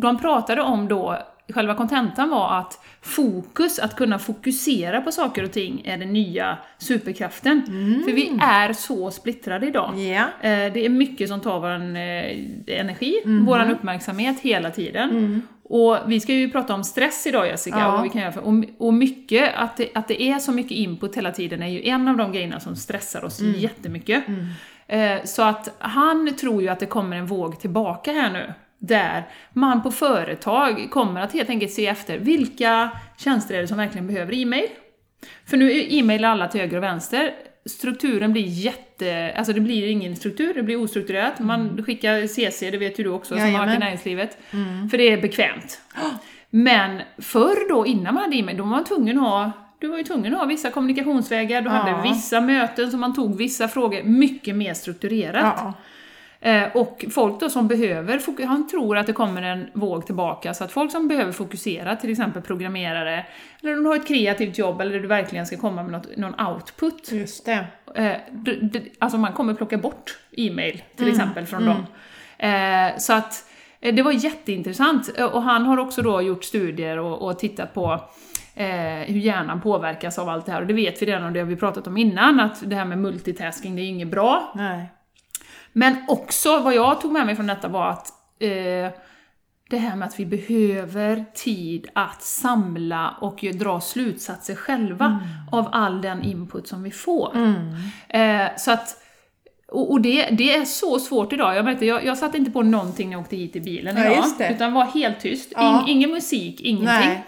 de 0.02 0.18
pratade 0.18 0.62
om 0.62 0.88
då, 0.88 1.18
själva 1.54 1.76
kontentan 1.76 2.30
var 2.30 2.60
att 2.60 2.80
fokus, 3.02 3.80
att 3.80 3.96
kunna 3.96 4.20
fokusera 4.20 5.02
på 5.02 5.12
saker 5.12 5.44
och 5.44 5.52
ting 5.52 5.82
är 5.86 5.98
den 5.98 6.14
nya 6.14 6.58
superkraften. 6.78 7.62
För 8.06 8.12
vi 8.14 8.40
är 8.42 8.74
så 8.74 9.12
splittrade 9.12 9.68
idag. 9.68 9.94
Mm. 9.94 10.12
Eh, 10.42 10.74
det 10.74 10.86
är 10.86 10.90
mycket 10.90 11.30
som 11.30 11.40
tar 11.42 11.60
vår 11.60 11.72
eh, 11.72 12.80
energi, 12.80 13.22
Mhm. 13.26 13.46
vår 13.46 13.72
uppmärksamhet 13.72 14.40
hela 14.40 14.72
tiden. 14.72 15.42
Och 15.70 15.98
vi 16.08 16.20
ska 16.20 16.34
ju 16.34 16.50
prata 16.50 16.74
om 16.74 16.84
stress 16.84 17.28
idag 17.28 17.48
Jessica, 17.48 17.76
Mm. 17.78 17.88
Ja. 17.90 17.98
och 18.00 18.06
vi 18.06 18.10
kan 18.10 18.22
göra 18.22 18.42
och, 18.42 18.54
och 18.88 18.94
mycket, 18.94 19.52
att 19.56 19.78
det, 19.78 19.90
att 19.96 20.08
det 20.08 20.22
är 20.22 20.40
så 20.40 20.52
mycket 20.52 20.72
input 20.72 21.18
hela 21.18 21.32
tiden 21.32 21.64
är 21.64 21.68
ju 21.68 21.88
en 21.88 22.08
av 22.08 22.18
de 22.18 22.32
grejerna 22.32 22.60
som 22.60 22.76
stressar 22.76 23.26
oss 23.26 23.40
Mm. 23.42 23.54
jättemycket. 23.60 24.24
Eh, 24.88 25.24
så 25.24 25.44
att 25.44 25.76
han 25.80 26.36
tror 26.36 26.62
ju 26.62 26.68
att 26.70 26.80
det 26.80 26.86
kommer 26.86 27.18
en 27.18 27.26
våg 27.26 27.60
tillbaka 27.60 28.12
här 28.12 28.32
nu, 28.32 28.54
där 28.80 29.24
man 29.54 29.84
på 29.84 29.92
företag 29.92 30.88
kommer 30.92 31.22
att 31.22 31.34
helt 31.34 31.50
enkelt 31.50 31.72
se 31.72 31.88
efter 31.88 32.18
vilka 32.20 32.92
tjänster 33.18 33.56
är 33.56 33.62
det 33.62 33.68
som 33.68 33.78
verkligen 33.78 34.08
behöver 34.08 34.34
e-mail. 34.34 34.68
För 35.46 35.58
nu 35.58 35.72
är 35.72 35.94
e-mail 35.94 36.26
alla 36.26 36.48
till 36.48 36.62
höger 36.62 36.78
och 36.78 36.84
vänster. 36.84 37.34
Strukturen 37.66 38.34
blir 38.34 38.44
jätte... 38.46 39.34
Alltså 39.38 39.54
det 39.54 39.60
blir 39.62 39.88
ingen 39.88 40.16
struktur, 40.16 40.54
det 40.54 40.64
blir 40.64 40.82
ostrukturerat. 40.84 41.40
Man 41.40 41.84
skickar 41.86 42.28
CC, 42.28 42.72
det 42.72 42.78
vet 42.78 43.00
ju 43.00 43.04
du 43.04 43.10
också 43.10 43.36
som 43.36 43.38
har 43.38 43.46
varit 43.46 43.54
i 43.54 43.58
Jajamän. 43.58 43.80
näringslivet. 43.80 44.38
För 44.92 44.98
det 44.98 45.04
är 45.14 45.22
bekvämt. 45.22 45.82
Men 46.50 47.02
förr 47.18 47.70
då, 47.70 47.86
innan 47.86 48.14
man 48.14 48.24
hade 48.24 48.36
e-mail, 48.36 48.58
då 48.58 48.64
var 48.64 48.70
man 48.70 48.84
tvungen 48.86 49.18
att 49.18 49.24
ha 49.24 49.52
du 49.80 49.88
var 49.88 49.98
ju 49.98 50.04
tvungen 50.04 50.34
att 50.34 50.40
ha 50.40 50.46
vissa 50.46 50.70
kommunikationsvägar, 50.72 51.62
du 51.62 51.70
Ja. 51.70 51.74
hade 51.74 52.10
vissa 52.10 52.42
möten 52.42 52.92
som 52.92 53.00
man 53.00 53.14
tog 53.16 53.38
vissa 53.38 53.68
frågor 53.68 54.04
mycket 54.04 54.56
mer 54.56 54.74
strukturerat. 54.74 55.54
Ja. 55.58 55.74
Eh, 56.48 56.76
och 56.76 57.06
folk 57.12 57.40
då 57.40 57.50
som 57.50 57.68
behöver, 57.68 58.46
han 58.46 58.68
tror 58.68 58.98
att 58.98 59.08
det 59.08 59.14
kommer 59.14 59.42
en 59.42 59.68
våg 59.74 60.06
tillbaka, 60.06 60.54
så 60.54 60.64
att 60.64 60.72
folk 60.72 60.92
som 60.92 61.08
behöver 61.08 61.32
fokusera, 61.32 61.96
till 61.96 62.12
exempel 62.12 62.42
programmerare, 62.42 63.26
eller 63.62 63.78
om 63.78 63.84
du 63.84 63.90
har 63.90 63.96
ett 63.96 64.08
kreativt 64.08 64.58
jobb, 64.58 64.82
eller 64.82 65.00
du 65.00 65.08
verkligen 65.08 65.46
ska 65.46 65.58
komma 65.58 65.84
med 65.84 65.92
något, 65.92 66.18
någon 66.18 66.40
output, 66.48 67.12
Just 67.12 67.46
det. 67.46 67.66
eh, 67.96 68.14
alltså 69.00 69.18
man 69.18 69.34
kommer 69.34 69.54
plocka 69.54 69.78
bort 69.78 70.18
e-mail 70.32 70.82
till 70.96 71.08
Mm, 71.08 71.20
exempel 71.20 71.46
från 71.46 71.66
dem. 71.66 71.86
Eh, 72.38 72.98
så 72.98 73.14
att 73.14 73.50
det 73.80 74.02
var 74.02 74.12
jätteintressant. 74.12 75.08
Och 75.34 75.42
han 75.42 75.66
har 75.66 75.78
också 75.78 76.02
då 76.02 76.22
gjort 76.22 76.44
studier 76.44 76.98
och, 77.00 77.22
och 77.28 77.40
tittat 77.40 77.74
på 77.74 78.02
eh, 78.56 78.68
hur 79.08 79.20
hjärnan 79.20 79.62
påverkas 79.62 80.20
av 80.20 80.30
allt 80.30 80.46
det 80.46 80.52
här. 80.52 80.62
Och 80.62 80.68
det 80.68 80.74
vet 80.74 81.02
vi 81.02 81.06
redan, 81.06 81.24
och 81.24 81.32
det 81.32 81.40
har 81.40 81.48
vi 81.48 81.56
pratat 81.56 81.88
om 81.88 81.98
innan, 81.98 82.40
att 82.40 82.70
det 82.70 82.76
här 82.76 82.86
med 82.86 82.98
multitasking, 82.98 83.76
det 83.76 83.82
är 83.82 83.88
inget 83.88 84.08
bra. 84.08 84.54
Nej. 84.56 84.86
Men 85.78 85.96
också, 86.08 86.60
vad 86.60 86.76
jag 86.76 87.02
tog 87.02 87.12
med 87.12 87.26
mig 87.26 87.36
från 87.36 87.48
detta 87.48 87.68
var 87.68 87.90
att 87.90 88.14
eh, 88.40 88.50
det 89.70 89.78
här 89.78 89.96
med 89.96 90.08
att 90.08 90.20
vi 90.20 90.26
behöver 90.26 91.26
tid 91.34 91.88
att 91.94 92.22
samla 92.22 93.16
och 93.22 93.46
dra 93.54 93.82
slutsatser 93.82 94.56
själva 94.56 95.20
av 95.52 95.70
all 95.72 96.02
den 96.02 96.24
input 96.24 96.68
som 96.68 96.84
vi 96.84 96.92
får. 96.92 97.38
Eh, 98.10 98.46
så 98.58 98.72
att, 98.72 99.04
och, 99.68 99.92
och 99.92 100.02
det, 100.02 100.30
det 100.32 100.56
är 100.56 100.66
så 100.66 101.00
svårt 101.00 101.34
idag. 101.34 101.56
Jag, 101.56 101.66
märkte, 101.66 101.86
jag, 101.86 102.06
jag 102.06 102.18
satte 102.18 102.38
inte 102.38 102.52
på 102.52 102.62
någonting 102.62 103.10
när 103.10 103.16
jag 103.18 103.22
åkte 103.22 103.36
hit 103.36 103.56
i 103.56 103.60
bilen 103.60 103.98
Ja, 103.98 104.12
idag, 104.12 104.26
det. 104.38 104.54
utan 104.54 104.74
var 104.74 104.86
helt 104.86 105.20
tyst. 105.20 105.52
Ja. 105.56 105.82
In, 105.82 105.88
ingen 105.98 106.12
musik, 106.12 106.62
ingenting. 106.62 107.10
Nej. 107.10 107.24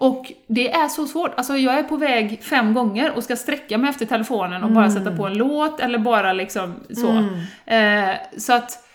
Och 0.00 0.32
det 0.46 0.72
är 0.72 0.88
så 0.88 1.06
svårt. 1.06 1.34
Alltså 1.36 1.56
jag 1.56 1.78
är 1.78 1.82
på 1.82 1.96
väg 1.96 2.42
fem 2.42 2.74
gånger 2.74 3.16
och 3.16 3.24
ska 3.24 3.36
sträcka 3.36 3.78
mig 3.78 3.90
efter 3.90 4.06
telefonen 4.06 4.64
och 4.64 4.70
bara 4.70 4.90
sätta 4.90 5.16
på 5.16 5.26
en 5.26 5.34
låt 5.34 5.80
eller 5.80 5.98
bara 5.98 6.32
liksom 6.32 6.74
så. 6.94 7.24
Eh, 7.72 8.10
så 8.36 8.52
att, 8.52 8.88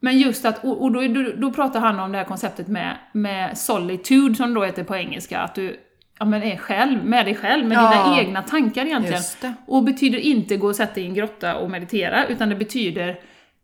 men 0.00 0.18
just 0.18 0.44
att, 0.44 0.64
och, 0.64 0.92
då, 0.92 1.00
då, 1.00 1.30
då 1.36 1.52
pratar 1.52 1.80
han 1.80 2.00
om 2.00 2.12
det 2.12 2.18
här 2.18 2.24
konceptet 2.24 2.68
med, 2.68 2.96
med 3.12 3.58
solitude 3.58 4.34
som 4.34 4.54
då 4.54 4.64
heter 4.64 4.84
på 4.84 4.96
engelska, 4.96 5.38
att 5.38 5.54
du 5.54 5.80
ja, 6.18 6.24
men 6.24 6.42
är 6.42 6.56
själv, 6.56 7.04
med 7.04 7.26
dig 7.26 7.34
själv, 7.34 7.66
med 7.66 7.76
Ja. 7.76 8.04
dina 8.04 8.20
egna 8.20 8.42
tankar 8.42 8.86
egentligen. 8.86 9.22
Och 9.66 9.82
betyder 9.84 10.18
inte 10.18 10.56
gå 10.56 10.66
och 10.66 10.76
sätta 10.76 10.94
dig 10.94 11.02
i 11.04 11.06
en 11.06 11.14
grotta 11.14 11.56
och 11.56 11.70
meditera, 11.70 12.26
utan 12.26 12.48
det 12.48 12.56
betyder 12.56 13.16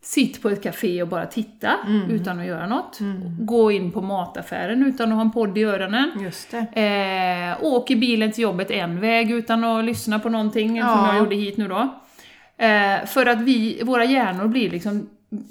sitt 0.04 0.42
på 0.42 0.48
ett 0.48 0.62
café 0.62 1.02
och 1.02 1.08
bara 1.08 1.26
titta 1.26 1.72
utan 2.10 2.40
att 2.40 2.46
göra 2.46 2.66
något. 2.66 2.98
Gå 3.40 3.72
in 3.72 3.90
på 3.92 4.00
mataffären 4.00 4.82
utan 4.86 5.08
att 5.08 5.14
ha 5.14 5.22
en 5.22 5.32
podd 5.32 5.58
i 5.58 5.62
öronen. 5.64 6.10
Just 6.22 6.50
det. 6.50 7.56
Eh, 7.58 7.64
åk 7.64 7.90
i 7.90 7.96
bilen 7.96 8.32
till 8.32 8.42
jobbet 8.42 8.70
en 8.70 9.00
väg 9.00 9.30
utan 9.30 9.64
att 9.64 9.84
lyssna 9.84 10.18
på 10.18 10.28
någonting, 10.28 10.68
som 10.68 10.76
Ja. 10.76 11.06
jag 11.12 11.18
gjorde 11.18 11.36
hit 11.36 11.56
nu 11.56 11.68
då. 11.68 11.88
Eh, 12.64 13.04
för 13.06 13.26
att 13.26 13.40
vi, 13.40 13.80
våra 13.84 14.04
hjärnor 14.04 14.48
blir 14.48 14.70
liksom, 14.70 15.08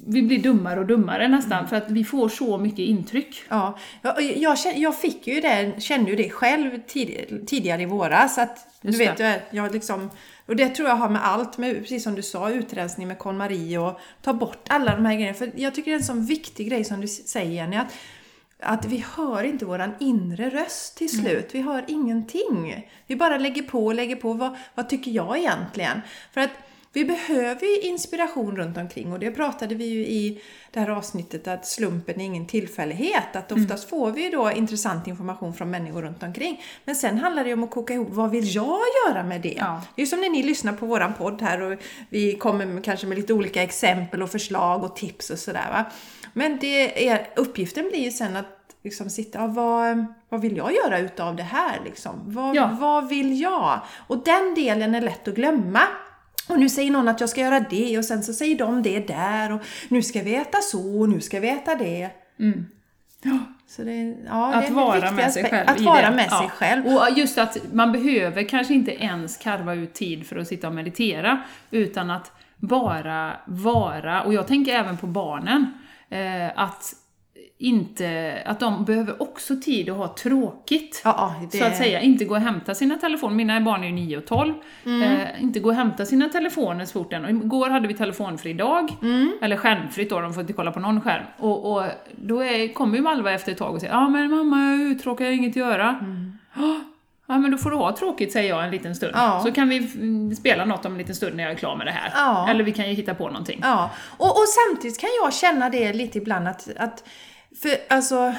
vi 0.08 0.22
blir 0.22 0.40
dummare 0.44 0.80
och 0.80 0.86
dummare 0.86 1.28
nästan, 1.28 1.58
Mm. 1.58 1.68
för 1.70 1.76
att 1.76 1.92
vi 1.92 2.04
får 2.04 2.30
så 2.30 2.58
mycket 2.58 2.80
intryck. 2.80 3.44
Ja, 3.50 3.78
jag, 4.02 4.22
jag, 4.38 4.58
jag 4.76 5.00
fick 5.00 5.28
ju 5.28 5.42
det, 5.42 5.82
kände 5.82 6.10
ju 6.12 6.16
det 6.16 6.30
själv 6.30 6.80
tid, 6.88 7.44
tidigare 7.48 7.82
i 7.82 7.86
våras. 7.86 8.38
Att, 8.38 8.58
du 8.82 8.92
vet, 8.98 9.18
det. 9.18 9.24
jag, 9.52 9.66
jag 9.66 9.74
liksom, 9.74 10.10
och 10.52 10.58
det 10.58 10.70
tror 10.70 10.90
jag 10.90 10.96
har 10.96 11.10
med 11.10 11.28
allt, 11.28 11.58
med, 11.58 11.82
precis 11.82 12.04
som 12.04 12.16
du 12.16 12.22
sa, 12.22 12.50
utrensning 12.50 13.08
med 13.08 13.20
KonMari 13.20 13.78
och 13.78 14.00
ta 14.22 14.34
bort 14.34 14.68
alla 14.70 14.96
de 14.96 15.06
här 15.06 15.16
grejerna. 15.16 15.34
För 15.34 15.52
jag 15.56 15.76
tycker 15.76 15.92
det 15.92 15.96
är 15.96 16.00
en 16.00 16.06
sån 16.06 16.26
viktig 16.26 16.70
grej 16.70 16.84
som 16.84 17.02
du 17.02 17.08
säger 17.08 17.52
Jenny, 17.52 17.78
att, 17.78 17.94
att 18.60 18.86
vi 18.86 19.06
hör 19.16 19.44
inte 19.44 19.66
våran 19.66 19.92
inre 20.00 20.50
röst 20.50 20.98
till 20.98 21.22
slut. 21.22 21.50
Vi 21.52 21.62
hör 21.62 21.86
ingenting. 21.88 22.88
Vi 23.08 23.16
bara 23.16 23.38
lägger 23.38 23.62
på 23.62 23.86
och 23.86 23.96
lägger 23.96 24.16
på. 24.16 24.34
Vad, 24.34 24.58
vad 24.76 24.90
tycker 24.90 25.12
jag 25.12 25.38
egentligen? 25.38 26.02
För 26.34 26.42
att 26.42 26.52
vi 26.94 27.06
behöver 27.06 27.62
ju 27.76 27.90
inspiration 27.90 28.58
runt 28.58 28.78
omkring 28.78 29.14
och 29.14 29.20
det 29.20 29.32
pratade 29.32 29.76
vi 29.76 29.86
ju 29.86 30.00
i 30.00 30.42
det 30.72 30.80
här 30.80 30.90
avsnittet 30.90 31.48
att 31.48 31.66
slumpen 31.68 32.22
är 32.22 32.26
ingen 32.26 32.48
tillfällighet. 32.48 33.36
Att 33.36 33.52
oftast 33.52 33.90
får 33.90 34.12
vi 34.12 34.24
ju 34.24 34.30
då 34.30 34.52
intressant 34.52 35.08
information 35.08 35.54
från 35.54 35.70
människor 35.70 36.02
runt 36.02 36.24
omkring. 36.24 36.64
Men 36.86 36.96
sen 36.96 37.18
handlar 37.18 37.44
det 37.44 37.48
ju 37.50 37.54
om 37.54 37.64
att 37.64 37.72
koka 37.72 37.94
ihop, 37.94 38.08
vad 38.12 38.32
vill 38.32 38.56
jag 38.56 38.80
göra 39.08 39.24
med 39.24 39.42
det? 39.42 39.56
Ja. 39.60 39.82
Det 39.96 40.02
är 40.02 40.04
ju 40.04 40.08
som 40.08 40.22
när 40.22 40.30
ni 40.30 40.44
lyssnar 40.44 40.74
på 40.74 40.86
våran 40.86 41.14
podd 41.14 41.42
här 41.42 41.62
och 41.62 41.80
vi 42.10 42.34
kommer 42.36 42.66
med, 42.66 42.84
kanske 42.84 43.08
med 43.08 43.18
lite 43.18 43.34
olika 43.34 43.64
exempel 43.64 44.22
och 44.24 44.30
förslag 44.32 44.84
och 44.84 44.96
tips 44.96 45.30
och 45.30 45.40
sådär 45.40 45.70
va. 45.72 45.86
Men 46.34 46.58
det 46.62 47.08
är, 47.08 47.30
uppgiften 47.36 47.88
blir 47.90 48.00
ju 48.00 48.12
sen 48.12 48.36
att 48.36 48.46
liksom 48.84 49.10
sitta, 49.10 49.40
ja, 49.40 49.48
vad, 49.48 50.06
vad 50.30 50.42
vill 50.42 50.58
jag 50.58 50.74
göra 50.74 51.00
utav 51.00 51.36
det 51.36 51.44
här 51.44 51.82
liksom? 51.86 52.14
Vad, 52.26 52.56
Ja. 52.56 52.78
vad 52.82 53.10
vill 53.10 53.42
jag? 53.42 53.80
Och 54.08 54.24
den 54.24 54.54
delen 54.56 54.96
är 54.96 55.02
lätt 55.02 55.28
att 55.28 55.36
glömma. 55.36 55.82
Och 56.50 56.60
nu 56.60 56.70
säger 56.70 56.92
någon 56.92 57.08
att 57.08 57.20
jag 57.20 57.30
ska 57.30 57.42
göra 57.42 57.60
det 57.60 57.98
och 57.98 58.06
sen 58.06 58.24
så 58.24 58.34
säger 58.34 58.58
de 58.58 58.84
det 58.84 59.08
där 59.08 59.52
och 59.52 59.62
nu 59.90 60.02
ska 60.02 60.22
vi 60.22 60.36
äta 60.36 60.58
så 60.58 61.00
och 61.00 61.10
nu 61.10 61.22
ska 61.22 61.40
vi 61.40 61.50
äta 61.50 61.76
det. 61.76 62.10
Så 63.68 63.84
det, 63.84 64.16
ja, 64.28 64.48
det 64.52 64.58
Att 64.58 64.68
en 64.68 64.76
vara 64.76 65.12
med 65.12 65.32
sig 65.34 65.44
själv 65.50 65.70
Att 65.70 65.82
vara 65.82 66.10
det. 66.10 66.16
med 66.16 66.28
Ja. 66.32 66.40
sig 66.40 66.50
själv. 66.50 66.86
Och 66.88 67.08
just 67.16 67.38
att 67.38 67.58
man 67.74 67.92
behöver 67.92 68.44
kanske 68.44 68.74
inte 68.74 68.92
ens 69.04 69.38
karva 69.38 69.74
ut 69.74 69.94
tid 69.94 70.28
för 70.28 70.36
att 70.36 70.48
sitta 70.48 70.68
och 70.68 70.74
meditera, 70.76 71.42
utan 71.72 72.12
att 72.12 72.32
bara 72.58 73.34
vara, 73.46 74.22
och 74.24 74.34
jag 74.34 74.48
tänker 74.48 74.74
även 74.74 74.98
på 74.98 75.08
barnen, 75.08 75.74
eh, 76.10 76.52
att 76.56 76.94
inte, 77.58 78.38
att 78.46 78.60
de 78.60 78.86
behöver 78.86 79.22
också 79.22 79.56
tid 79.64 79.90
att 79.90 79.98
ha 79.98 80.08
tråkigt. 80.16 81.02
Ja, 81.06 81.34
det- 81.52 81.58
Så 81.58 81.66
att 81.66 81.78
säga, 81.78 82.02
inte 82.02 82.26
gå 82.26 82.36
och 82.36 82.42
hämta 82.42 82.76
sina 82.76 82.96
telefoner, 82.96 83.36
mina 83.36 83.62
barn 83.62 83.84
är 83.84 83.88
ju 83.88 83.94
9 83.94 84.18
och 84.18 84.26
12, 84.26 84.54
Mm. 84.86 85.02
eh, 85.04 85.44
inte 85.44 85.60
gå 85.60 85.70
och 85.70 85.76
hämta 85.76 86.06
sina 86.06 86.30
telefoner 86.30 86.86
så 86.86 86.92
fort 87.04 87.14
än. 87.14 87.26
Igår 87.44 87.70
hade 87.70 87.88
vi 87.88 87.94
telefonfri 87.94 88.54
dag, 88.54 88.92
Mm. 89.02 89.32
eller 89.42 89.58
skärmfritt 89.58 90.10
då, 90.10 90.20
de 90.22 90.34
får 90.34 90.42
inte 90.42 90.54
kolla 90.54 90.72
på 90.72 90.80
någon 90.80 91.02
skärm. 91.02 91.24
Och, 91.38 91.72
och 91.74 91.84
då 92.16 92.44
är, 92.44 92.74
kommer 92.74 92.96
ju 92.98 93.02
Malva 93.04 93.32
efter 93.32 93.52
ett 93.52 93.58
tag 93.58 93.74
och 93.74 93.80
säger 93.82 93.94
ja 93.94 94.10
men 94.10 94.30
mamma 94.32 94.72
jag 94.72 94.82
är 94.82 94.86
uttråkad, 94.92 95.26
jag 95.28 95.32
har 95.32 95.38
inget 95.38 95.52
att 95.52 95.56
göra. 95.56 96.00
"Ja, 96.56 96.80
Ja 97.28 97.38
men 97.38 97.52
då 97.52 97.58
får 97.58 97.70
du 97.70 97.76
ha 97.76 97.96
tråkigt 97.96 98.32
säger 98.32 98.50
jag 98.50 98.64
en 98.66 98.72
liten 98.72 98.96
stund. 98.96 99.16
Mm. 99.16 99.26
Ja. 99.26 99.40
Så 99.46 99.52
kan 99.52 99.70
vi 99.70 99.78
mm, 99.78 100.36
spela 100.36 100.66
något 100.66 100.86
om 100.86 100.92
en 100.92 100.98
liten 100.98 101.16
stund 101.16 101.36
när 101.36 101.44
jag 101.44 101.52
är 101.52 101.56
klar 101.56 101.76
med 101.76 101.88
det 101.88 101.92
här. 101.92 102.12
Ja. 102.16 102.50
Eller 102.50 102.64
vi 102.64 102.72
kan 102.72 102.90
ju 102.90 102.94
hitta 102.96 103.14
på 103.14 103.28
någonting. 103.28 103.60
Ja, 103.64 103.90
och, 104.18 104.26
och 104.30 104.44
samtidigt 104.48 105.00
kan 105.00 105.10
jag 105.24 105.34
känna 105.34 105.70
det 105.70 105.94
lite 105.94 106.18
ibland 106.18 106.48
att, 106.48 106.70
att 106.78 107.04
för 107.62 107.72
alltså, 107.90 108.34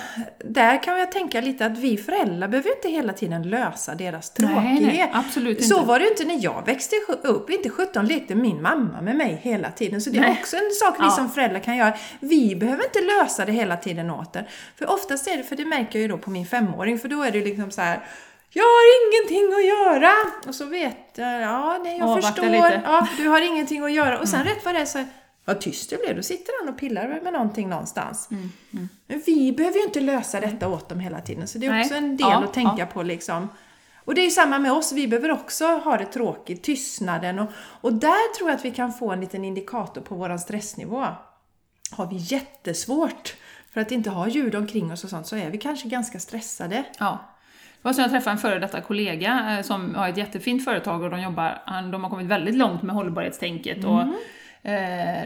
där 0.44 0.83
kan 0.83 0.98
jag 0.98 1.12
tänka 1.12 1.40
lite 1.40 1.66
att 1.66 1.79
vi 1.79 1.96
föräldrar 1.96 2.48
behöver 2.48 2.77
inte 2.77 2.88
hela 2.88 3.12
tiden 3.12 3.42
lösa 3.42 3.94
deras 3.94 4.33
Nej, 4.38 4.48
tråkighet. 4.48 4.83
nej, 4.83 5.11
absolut 5.14 5.64
Så 5.64 5.75
inte. 5.75 5.87
var 5.87 5.98
det 5.98 6.05
ju 6.05 6.11
inte 6.11 6.25
när 6.25 6.38
jag 6.44 6.66
växte 6.66 6.96
upp. 7.22 7.51
Inte 7.51 7.70
17 7.70 8.07
lekte 8.07 8.35
min 8.35 8.62
mamma 8.62 9.01
med 9.01 9.16
mig 9.16 9.38
hela 9.42 9.70
tiden. 9.70 10.01
Så 10.01 10.11
det 10.11 10.18
är 10.18 10.20
Nej. 10.22 10.38
också 10.40 10.57
en 10.57 10.70
sak 10.72 10.94
vi 10.98 11.05
Ja. 11.05 11.11
som 11.11 11.31
föräldrar 11.31 11.61
kan 11.61 11.77
göra. 11.77 11.92
Vi 12.20 12.57
behöver 12.57 12.85
inte 12.85 13.01
lösa 13.01 13.44
det 13.44 13.53
hela 13.53 13.77
tiden 13.77 14.11
åt 14.11 14.37
er. 14.37 14.48
För 14.79 14.90
oftast 14.90 15.27
är 15.29 15.37
det, 15.37 15.42
för 15.44 15.57
det 15.57 15.64
märker 15.64 15.98
jag 15.98 16.03
ju 16.03 16.09
då 16.09 16.18
på 16.18 16.31
min 16.31 16.46
femåring, 16.46 16.98
för 16.98 17.09
då 17.09 17.22
är 17.22 17.31
det 17.31 17.40
liksom 17.40 17.70
så 17.70 17.81
här 17.81 18.01
jag 18.55 18.62
har 18.64 18.85
ingenting 19.03 19.55
att 19.55 19.66
göra! 19.66 20.12
Och 20.48 20.55
så 20.55 20.64
vet 20.64 20.96
jag, 21.14 21.40
ja 21.42 21.81
nej 21.85 21.98
jag 21.98 22.09
Avvakta 22.09 22.29
förstår. 22.29 22.51
lite. 22.51 22.66
Mm. 22.66 22.81
Ja, 22.85 23.09
du 23.16 23.29
har 23.29 23.40
ingenting 23.40 23.85
att 23.85 23.92
göra. 23.92 24.18
Och 24.18 24.29
sen 24.29 24.44
rätt 24.44 24.64
vad 24.64 24.75
det 24.75 24.81
är 24.81 24.85
så 24.85 25.05
vad 25.44 25.61
tyst 25.61 25.90
det 25.90 25.96
blev. 25.96 26.16
Då 26.16 26.22
sitter 26.22 26.52
han 26.61 26.74
och 26.74 26.81
pillar 26.81 27.20
med 27.22 27.33
någonting 27.33 27.68
någonstans. 27.68 28.28
Mm, 28.31 28.88
Men 29.07 29.22
vi 29.26 29.52
behöver 29.52 29.78
ju 29.78 29.85
inte 29.85 30.00
lösa 30.00 30.40
detta 30.40 30.68
åt 30.68 30.88
dem 30.88 31.00
hela 31.00 31.20
tiden. 31.20 31.48
Så 31.48 31.59
det 31.59 31.66
är 31.66 31.70
Nej. 31.70 31.83
också 31.83 31.94
en 31.94 32.16
del 32.16 32.28
Ja, 32.31 32.44
att 32.44 32.55
tänka 32.55 32.87
på 32.87 33.02
liksom. 33.02 33.48
Och 34.05 34.14
det 34.14 34.20
är 34.20 34.24
ju 34.24 34.31
samma 34.31 34.59
med 34.59 34.72
oss, 34.72 34.92
vi 34.92 35.09
behöver 35.09 35.31
också 35.31 35.64
ha 35.64 35.96
det 35.96 36.05
tråkigt, 36.05 36.62
tystnaden. 36.62 37.38
Och, 37.38 37.48
och 37.57 37.92
där 37.92 38.35
tror 38.37 38.50
jag 38.50 38.57
att 38.57 38.64
vi 38.64 38.70
kan 38.70 38.92
få 38.92 39.11
en 39.11 39.20
liten 39.20 39.44
indikator 39.44 40.00
på 40.00 40.14
vår 40.14 40.37
stressnivå. 40.37 41.07
Har 41.90 42.07
vi 42.07 42.16
jättesvårt 42.16 43.37
för 43.72 43.81
att 43.81 43.92
inte 43.92 44.11
ha 44.11 44.28
ljud 44.28 44.55
omkring 44.55 44.92
oss 44.92 45.05
och 45.05 45.11
sånt 45.11 45.26
så 45.26 45.37
är 45.37 45.50
vi 45.50 45.59
kanske 45.59 45.88
ganska 45.88 46.18
stressade. 46.18 46.85
Ja. 46.98 47.18
Det 47.83 47.88
var 47.88 47.92
så 47.92 48.00
jag 48.00 48.11
träffade 48.11 48.31
en 48.31 48.38
före 48.38 48.59
detta 48.59 48.81
kollega 48.81 49.57
eh, 49.59 49.62
som 49.62 49.94
har 49.94 50.09
ett 50.09 50.16
jättefint 50.16 50.64
företag 50.64 51.02
och 51.02 51.11
de 51.11 51.22
jobbar, 51.22 51.62
de 51.92 52.05
har 52.05 52.11
kommit 52.11 52.26
väldigt 52.26 52.55
långt 52.55 52.83
med 52.83 52.94
hållbarhetstänket 52.94 53.85
och 53.85 54.00
eh, 54.00 54.09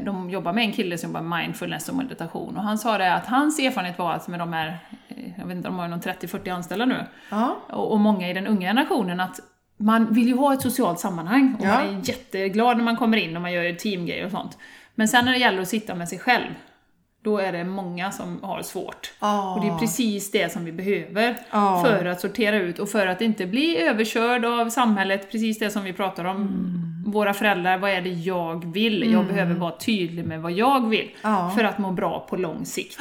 de 0.05 0.31
jobbar 0.31 0.53
med 0.53 0.64
en 0.64 0.72
kille 0.72 0.99
som 0.99 1.11
jobbar 1.11 1.20
med 1.20 1.38
mindfulness 1.40 1.88
och 1.88 1.94
meditation 1.94 2.57
och 2.57 2.62
han 2.62 2.79
sa 2.79 2.99
det 2.99 3.14
att 3.14 3.27
hans 3.27 3.59
erfarenhet 3.59 3.99
var 3.99 4.12
att 4.12 4.29
med 4.29 4.38
de 4.38 4.53
här, 4.53 4.79
eh, 5.09 5.16
jag 5.38 5.46
vet 5.46 5.57
inte, 5.57 5.68
de 5.68 5.77
har 5.79 5.85
ju 5.85 5.90
någon 5.90 6.01
30-40 6.01 6.51
anställda 6.55 6.85
nu, 6.85 7.07
Ja. 7.31 7.57
och, 7.68 7.92
och 7.92 8.01
många 8.01 8.31
i 8.31 8.33
den 8.33 8.46
unga 8.46 8.68
generationen 8.68 9.20
att 9.20 9.40
man 9.79 10.14
vill 10.14 10.29
ju 10.29 10.37
ha 10.37 10.55
ett 10.55 10.62
socialt 10.62 11.01
sammanhang 11.01 11.57
och 11.61 11.66
Ja. 11.66 11.68
man 11.75 11.87
är 11.99 12.09
jätteglad 12.09 12.77
när 12.77 12.85
man 12.85 12.96
kommer 12.96 13.16
in 13.16 13.37
och 13.37 13.42
man 13.42 13.53
gör 13.53 13.72
teamgrejer 13.72 14.25
och 14.25 14.31
sånt. 14.31 14.59
Men 14.94 15.09
sen 15.09 15.25
när 15.25 15.33
det 15.33 15.38
gäller 15.38 15.62
att 15.62 15.68
sitta 15.68 15.94
med 15.94 16.09
sig 16.09 16.18
själv, 16.18 16.51
då 17.27 17.39
är 17.39 17.53
det 17.53 17.65
många 17.65 18.12
som 18.12 18.39
har 18.43 18.62
svårt. 18.62 19.12
Ja. 19.21 19.55
Och 19.55 19.61
det 19.61 19.69
är 19.69 19.79
precis 19.79 20.31
det 20.31 20.53
som 20.53 20.65
vi 20.65 20.73
behöver 20.73 21.37
Ja. 21.51 21.85
för 21.87 22.05
att 22.05 22.21
sortera 22.21 22.57
ut 22.57 22.79
och 22.79 22.89
för 22.89 23.07
att 23.07 23.21
inte 23.21 23.47
bli 23.47 23.79
överkörd 23.79 24.45
av 24.45 24.69
samhället, 24.71 25.31
precis 25.31 25.59
det 25.59 25.71
som 25.71 25.85
vi 25.85 25.93
pratar 25.93 26.25
om. 26.25 26.37
Mm. 26.37 27.12
Våra 27.12 27.35
föräldrar, 27.35 27.79
vad 27.79 27.91
är 27.91 28.01
det 28.01 28.11
jag 28.11 28.73
vill? 28.73 29.12
Jag 29.12 29.27
behöver 29.27 29.55
vara 29.55 29.77
tydlig 29.77 30.25
med 30.25 30.43
vad 30.43 30.53
jag 30.53 30.89
vill 30.89 31.11
Ja. 31.23 31.53
för 31.57 31.65
att 31.65 31.79
må 31.79 31.91
bra 31.91 32.27
på 32.31 32.37
lång 32.37 32.65
sikt. 32.67 32.99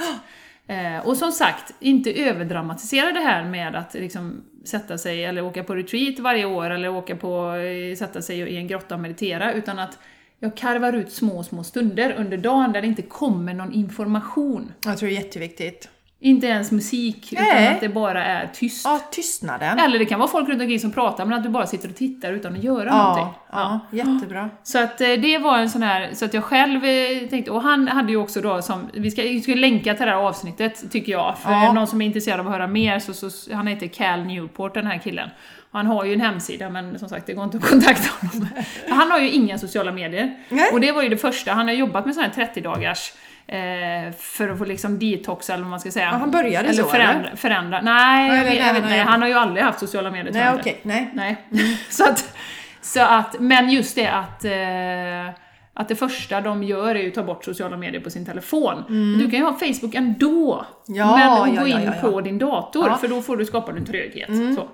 Eh, 0.67 1.07
och 1.07 1.17
som 1.17 1.31
sagt, 1.31 1.73
inte 1.79 2.13
överdramatisera 2.13 3.11
det 3.11 3.19
här 3.19 3.43
med 3.43 3.75
att 3.75 3.93
liksom 3.93 4.41
sätta 4.65 4.97
sig 4.97 5.25
eller 5.25 5.41
åka 5.43 5.63
på 5.63 5.75
retreat 5.75 6.19
varje 6.19 6.45
år 6.45 6.69
eller 6.69 6.89
åka 6.89 7.15
på, 7.15 7.55
eh, 7.55 7.95
sätta 7.95 8.21
sig 8.21 8.39
i 8.39 8.57
en 8.57 8.67
grotta 8.67 8.95
och 8.95 9.01
meditera, 9.01 9.53
utan 9.53 9.79
att 9.79 9.99
jag 10.39 10.57
karvar 10.57 10.93
ut 10.93 11.11
små, 11.13 11.43
små 11.43 11.63
stunder 11.63 12.15
under 12.17 12.37
dagen 12.37 12.71
där 12.71 12.81
det 12.81 12.87
inte 12.87 13.01
kommer 13.01 13.53
någon 13.53 13.73
information. 13.73 14.73
Jag 14.85 14.97
tror 14.97 15.09
det 15.09 15.15
är 15.15 15.21
jätteviktigt. 15.21 15.89
Inte 16.19 16.47
ens 16.47 16.71
musik, 16.71 17.33
utan 17.33 17.45
Nej. 17.45 17.67
att 17.67 17.81
det 17.81 17.89
bara 17.89 18.25
är 18.25 18.47
tyst. 18.53 18.85
Ja, 18.85 18.99
tystnaden. 19.11 19.79
Eller 19.79 19.99
det 19.99 20.05
kan 20.05 20.19
vara 20.19 20.29
folk 20.29 20.49
runt 20.49 20.61
omkring 20.61 20.79
som 20.79 20.91
pratar, 20.91 21.25
men 21.25 21.37
att 21.37 21.43
du 21.43 21.49
bara 21.49 21.67
sitter 21.67 21.89
och 21.89 21.95
tittar 21.95 22.33
utan 22.33 22.53
att 22.53 22.63
göra 22.63 22.85
Ja, 22.87 23.03
någonting. 23.03 23.39
ja, 23.51 23.79
jättebra. 23.91 24.49
Så 24.63 24.83
att 24.83 25.01
eh, 25.01 25.07
det 25.09 25.37
var 25.37 25.57
en 25.57 25.69
sån 25.69 25.83
här, 25.83 26.09
så 26.13 26.25
att 26.25 26.33
jag 26.33 26.43
själv 26.43 26.85
eh, 26.85 27.29
tänkte, 27.29 27.51
och 27.51 27.61
han 27.61 27.87
hade 27.87 28.11
ju 28.11 28.17
också 28.17 28.41
då 28.41 28.61
som, 28.61 28.89
vi 28.93 29.11
ska, 29.11 29.21
vi 29.21 29.41
ska 29.41 29.53
länka 29.55 29.93
till 29.93 30.05
det 30.05 30.11
här 30.11 30.17
avsnittet 30.19 30.91
tycker 30.91 31.11
jag, 31.11 31.37
för 31.37 31.51
Ja. 31.51 31.71
någon 31.73 31.87
som 31.87 32.01
är 32.01 32.05
intresserad 32.05 32.39
av 32.39 32.45
att 32.47 32.53
höra 32.53 32.67
mer 32.67 32.99
så, 32.99 33.13
så 33.29 33.55
han 33.55 33.67
heter 33.67 33.87
Cal 33.87 34.23
Newport 34.25 34.73
den 34.73 34.87
här 34.87 34.97
killen. 34.97 35.29
Han 35.75 35.87
har 35.87 36.05
ju 36.05 36.13
en 36.13 36.21
hemsida 36.21 36.69
men 36.69 36.99
som 36.99 37.09
sagt 37.09 37.25
det 37.27 37.33
går 37.33 37.43
inte 37.43 37.57
att 37.57 37.69
kontakta 37.69 38.09
honom. 38.21 38.47
han 38.89 39.11
har 39.11 39.19
ju 39.19 39.29
inga 39.29 39.57
sociala 39.57 39.91
medier. 39.91 40.35
Nej. 40.49 40.69
Och 40.73 40.79
det 40.79 40.91
var 40.91 41.01
ju 41.03 41.09
det 41.09 41.17
första, 41.17 41.51
han 41.53 41.67
har 41.67 41.73
jobbat 41.75 42.05
med 42.05 42.15
sån 42.15 42.23
här 42.23 42.29
30 42.31 42.61
dagars 42.61 43.13
eh, 43.47 44.13
för 44.19 44.49
att 44.49 44.57
få 44.57 44.65
liksom 44.65 44.99
detoxa 44.99 45.53
eller 45.53 45.63
vad 45.63 45.69
man 45.69 45.79
ska 45.79 45.91
säga. 45.91 46.05
Ja, 46.05 46.11
han 46.11 46.31
började 46.31 46.67
eller 46.67 46.83
så, 46.83 46.89
förändra, 46.89 47.35
förändra. 47.35 47.81
Nej, 47.81 48.29
eller 48.29 48.43
vet, 48.43 48.53
nej, 48.53 48.59
han 48.61 48.75
har 48.75 48.89
nej, 48.89 48.97
ju- 48.99 49.03
han 49.05 49.21
har 49.21 49.27
ju 49.29 49.33
aldrig 49.33 49.63
haft 49.63 49.79
sociala 49.79 50.11
medier 50.11 50.33
Nej, 50.33 50.53
okej. 50.59 50.73
inte. 50.83 50.87
Nej. 50.87 51.11
Nej. 51.49 51.77
så, 51.89 52.03
att, 52.03 52.35
så 52.81 53.01
att, 53.01 53.39
men 53.39 53.69
just 53.69 53.95
det 53.95 54.07
att, 54.07 54.45
eh, 54.45 55.35
att 55.73 55.87
det 55.87 55.95
första 55.95 56.41
de 56.41 56.63
gör 56.63 56.95
är 56.95 56.99
ju 56.99 57.07
att 57.07 57.13
ta 57.15 57.23
bort 57.23 57.45
sociala 57.45 57.77
medier 57.77 58.01
på 58.01 58.09
sin 58.09 58.25
telefon. 58.25 58.83
Du 59.19 59.29
kan 59.31 59.39
ju 59.39 59.45
ha 59.45 59.53
Facebook 59.53 59.95
ändå, 59.95 60.65
Mm. 60.87 60.99
Ja, 60.99 61.45
men 61.45 61.55
gå 61.55 61.67
in 61.67 61.73
ja, 61.73 61.79
ja, 61.85 61.91
ja. 62.01 62.09
på 62.09 62.21
din 62.21 62.37
dator. 62.39 62.87
Mm. 62.87 62.99
för 62.99 63.07
då 63.07 63.21
får 63.21 63.37
du 63.37 63.45
skapa 63.45 63.71
en 63.71 63.85
tröghet. 63.85 64.27
Så. 64.55 64.67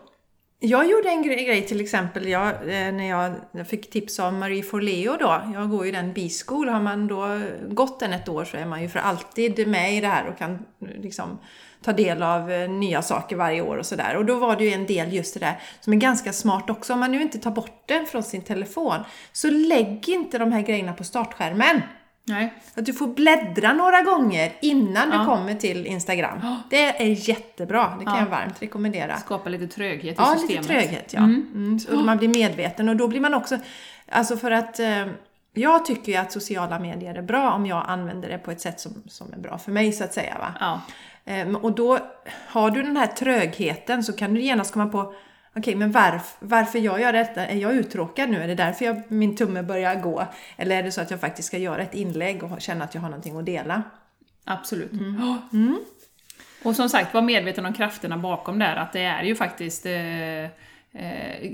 Jag 0.64 0.90
gjorde 0.90 1.10
en 1.10 1.24
grej, 1.24 1.46
grej 1.46 1.66
till 1.66 1.82
exempel 1.82 2.28
jag, 2.28 2.48
eh, 2.48 2.92
när 2.94 3.10
jag, 3.10 3.68
fick 3.68 3.90
tips 3.90 4.20
av 4.20 4.34
Marie 4.34 4.64
Forleo 4.64 5.18
då. 5.18 5.42
Jag 5.54 5.70
går 5.70 5.86
ju 5.86 5.92
den 5.92 6.14
B-school. 6.14 6.70
Har 6.70 6.82
man 6.82 7.08
då 7.08 7.42
gått 7.70 8.00
den 8.00 8.14
ett 8.14 8.30
år 8.30 8.46
så 8.46 8.58
är 8.58 8.66
man 8.66 8.82
ju 8.82 8.90
för 8.90 9.00
alltid 9.00 9.68
med 9.68 9.98
i 9.98 10.02
det 10.02 10.08
här 10.08 10.28
och 10.28 10.38
kan 10.38 10.66
liksom 10.80 11.40
ta 11.84 11.94
del 11.94 12.24
av 12.24 12.52
eh, 12.52 12.70
nya 12.70 13.02
saker 13.02 13.36
varje 13.36 13.62
år 13.62 13.78
och 13.78 13.86
sådär. 13.86 14.16
Och 14.18 14.26
då 14.26 14.36
var 14.36 14.56
det 14.56 14.64
ju 14.64 14.72
en 14.72 14.86
del 14.86 15.14
just 15.14 15.34
det 15.34 15.40
där 15.40 15.60
som 15.80 15.94
är 15.94 15.98
ganska 15.98 16.34
smart 16.34 16.70
också. 16.70 16.94
Om 16.94 17.00
man 17.00 17.12
nu 17.12 17.22
inte 17.22 17.40
tar 17.40 17.52
bort 17.52 17.84
den 17.86 18.06
från 18.06 18.24
sin 18.24 18.42
telefon 18.42 19.00
så 19.32 19.50
lägg 19.50 20.10
inte 20.10 20.38
de 20.38 20.52
här 20.52 20.62
grejerna 20.62 20.94
på 20.94 21.04
startskärmen. 21.04 21.82
Nej. 22.24 22.54
Att 22.76 22.86
du 22.86 22.94
får 22.94 23.08
bläddra 23.08 23.74
några 23.74 24.02
gånger 24.02 24.54
innan 24.62 25.10
du 25.10 25.16
Ja. 25.16 25.26
kommer 25.26 25.56
till 25.56 25.86
Instagram. 25.88 26.40
Det 26.70 27.02
är 27.02 27.30
jättebra. 27.30 27.96
Det 28.00 28.06
kan 28.06 28.14
Ja. 28.16 28.20
jag 28.22 28.30
varmt 28.30 28.62
rekommendera. 28.62 29.18
Skapa 29.18 29.50
lite 29.50 29.68
tröghet 29.68 30.04
i 30.04 30.16
Ja, 30.18 30.26
systemet. 30.26 30.62
lite 30.70 30.74
tröghet 30.82 31.14
ja. 31.14 31.20
Mm. 31.20 31.80
så 31.80 31.96
man 31.96 32.18
blir 32.18 32.28
medveten 32.30 32.90
och 32.90 32.96
då 32.96 33.08
blir 33.08 33.20
man 33.20 33.34
också, 33.34 33.58
alltså 34.12 34.38
för 34.38 34.52
att 34.52 34.80
eh, 34.80 35.08
jag 35.54 35.86
tycker 35.86 36.12
ju 36.12 36.18
att 36.18 36.32
sociala 36.32 36.80
medier 36.80 37.16
är 37.16 37.22
bra 37.22 37.52
om 37.52 37.66
jag 37.66 37.86
använder 37.88 38.30
det 38.30 38.38
på 38.38 38.52
ett 38.52 38.62
sätt 38.62 38.80
som, 38.80 39.04
som 39.08 39.34
är 39.34 39.38
bra 39.38 39.58
för 39.58 39.72
mig 39.72 39.92
så 39.92 40.04
att 40.04 40.14
säga. 40.14 40.38
Va? 40.40 40.54
Ja. 40.60 40.82
Eh, 41.34 41.56
och 41.56 41.72
då 41.76 42.00
har 42.48 42.72
du 42.72 42.82
den 42.84 42.98
här 42.98 43.08
trögheten 43.08 44.04
så 44.04 44.14
kan 44.14 44.34
du 44.34 44.42
genast 44.42 44.74
komma 44.74 44.86
på 44.88 45.14
Okej, 45.56 45.76
men 45.76 45.92
varf, 45.92 46.36
varför 46.40 46.80
jag 46.80 47.02
gör 47.02 47.14
detta? 47.14 47.48
Är 47.48 47.58
jag 47.58 47.76
uttråkad 47.76 48.30
nu? 48.30 48.44
Är 48.44 48.48
det 48.48 48.56
därför 48.56 48.86
jag, 48.86 49.02
min 49.08 49.36
tumme 49.36 49.64
börjar 49.64 49.96
gå? 49.96 50.26
Eller 50.58 50.78
är 50.78 50.84
det 50.84 50.92
så 50.92 51.02
att 51.02 51.12
jag 51.12 51.20
faktiskt 51.20 51.48
ska 51.48 51.58
göra 51.58 51.82
ett 51.82 51.94
inlägg 51.96 52.44
och 52.44 52.62
känna 52.62 52.84
att 52.84 52.96
jag 52.96 53.02
har 53.02 53.10
någonting 53.10 53.40
att 53.40 53.46
dela? 53.46 53.84
Absolut. 54.46 54.92
Mm. 54.92 55.16
Ja. 55.22 55.38
Och 56.64 56.76
som 56.76 56.90
sagt, 56.90 57.14
var 57.14 57.22
medveten 57.22 57.66
om 57.66 57.74
krafterna 57.74 58.18
bakom 58.18 58.60
där, 58.60 58.76
att 58.76 58.94
det 58.94 59.02
är 59.04 59.24
ju 59.24 59.36
faktiskt 59.36 59.86
eh, 59.86 60.44
eh, 60.44 60.50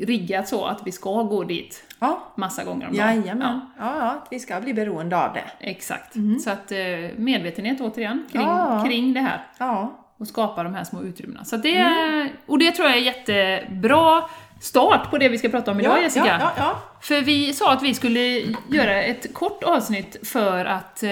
riggat 0.05 0.47
så 0.47 0.65
att 0.65 0.81
vi 0.87 0.91
ska 0.91 1.23
gå 1.23 1.43
dit 1.43 1.83
Ja, 1.99 2.33
massa 2.35 2.63
gånger 2.63 2.87
om 2.87 2.97
dagen. 2.97 3.15
jajamän. 3.15 3.59
Ja, 3.79 3.95
ja, 3.99 4.11
att 4.11 4.27
vi 4.31 4.39
ska 4.39 4.59
bli 4.61 4.73
beroende 4.73 5.17
av 5.25 5.33
det. 5.33 5.43
Exakt. 5.59 6.13
Så 6.43 6.49
att 6.49 6.71
eh, 6.71 6.77
medvetenhet 7.17 7.81
återigen 7.81 8.25
kring, 8.31 8.41
Ja. 8.41 8.83
kring 8.87 9.13
det 9.13 9.19
här. 9.21 9.43
Ja, 9.57 10.03
Och 10.17 10.27
skapa 10.27 10.63
de 10.63 10.75
här 10.75 10.83
små 10.83 11.03
utrymmena. 11.03 11.45
Så 11.45 11.57
det, 11.57 12.29
Och 12.45 12.59
det 12.59 12.71
tror 12.71 12.87
jag 12.87 12.97
är 12.97 13.01
jättebra 13.01 14.23
start 14.61 15.11
på 15.11 15.17
det 15.17 15.29
vi 15.29 15.37
ska 15.37 15.49
prata 15.49 15.71
om 15.71 15.79
idag 15.79 15.97
ja, 15.97 16.01
Jessica. 16.03 16.37
ja, 16.39 16.51
ja. 16.57 16.83
För 17.01 17.21
vi 17.21 17.53
sa 17.53 17.73
att 17.73 17.83
vi 17.83 17.93
skulle 17.93 18.43
göra 18.71 19.03
ett 19.03 19.33
kort 19.33 19.63
avsnitt 19.63 20.17
för 20.23 20.65
att, 20.65 21.03
eh, 21.03 21.09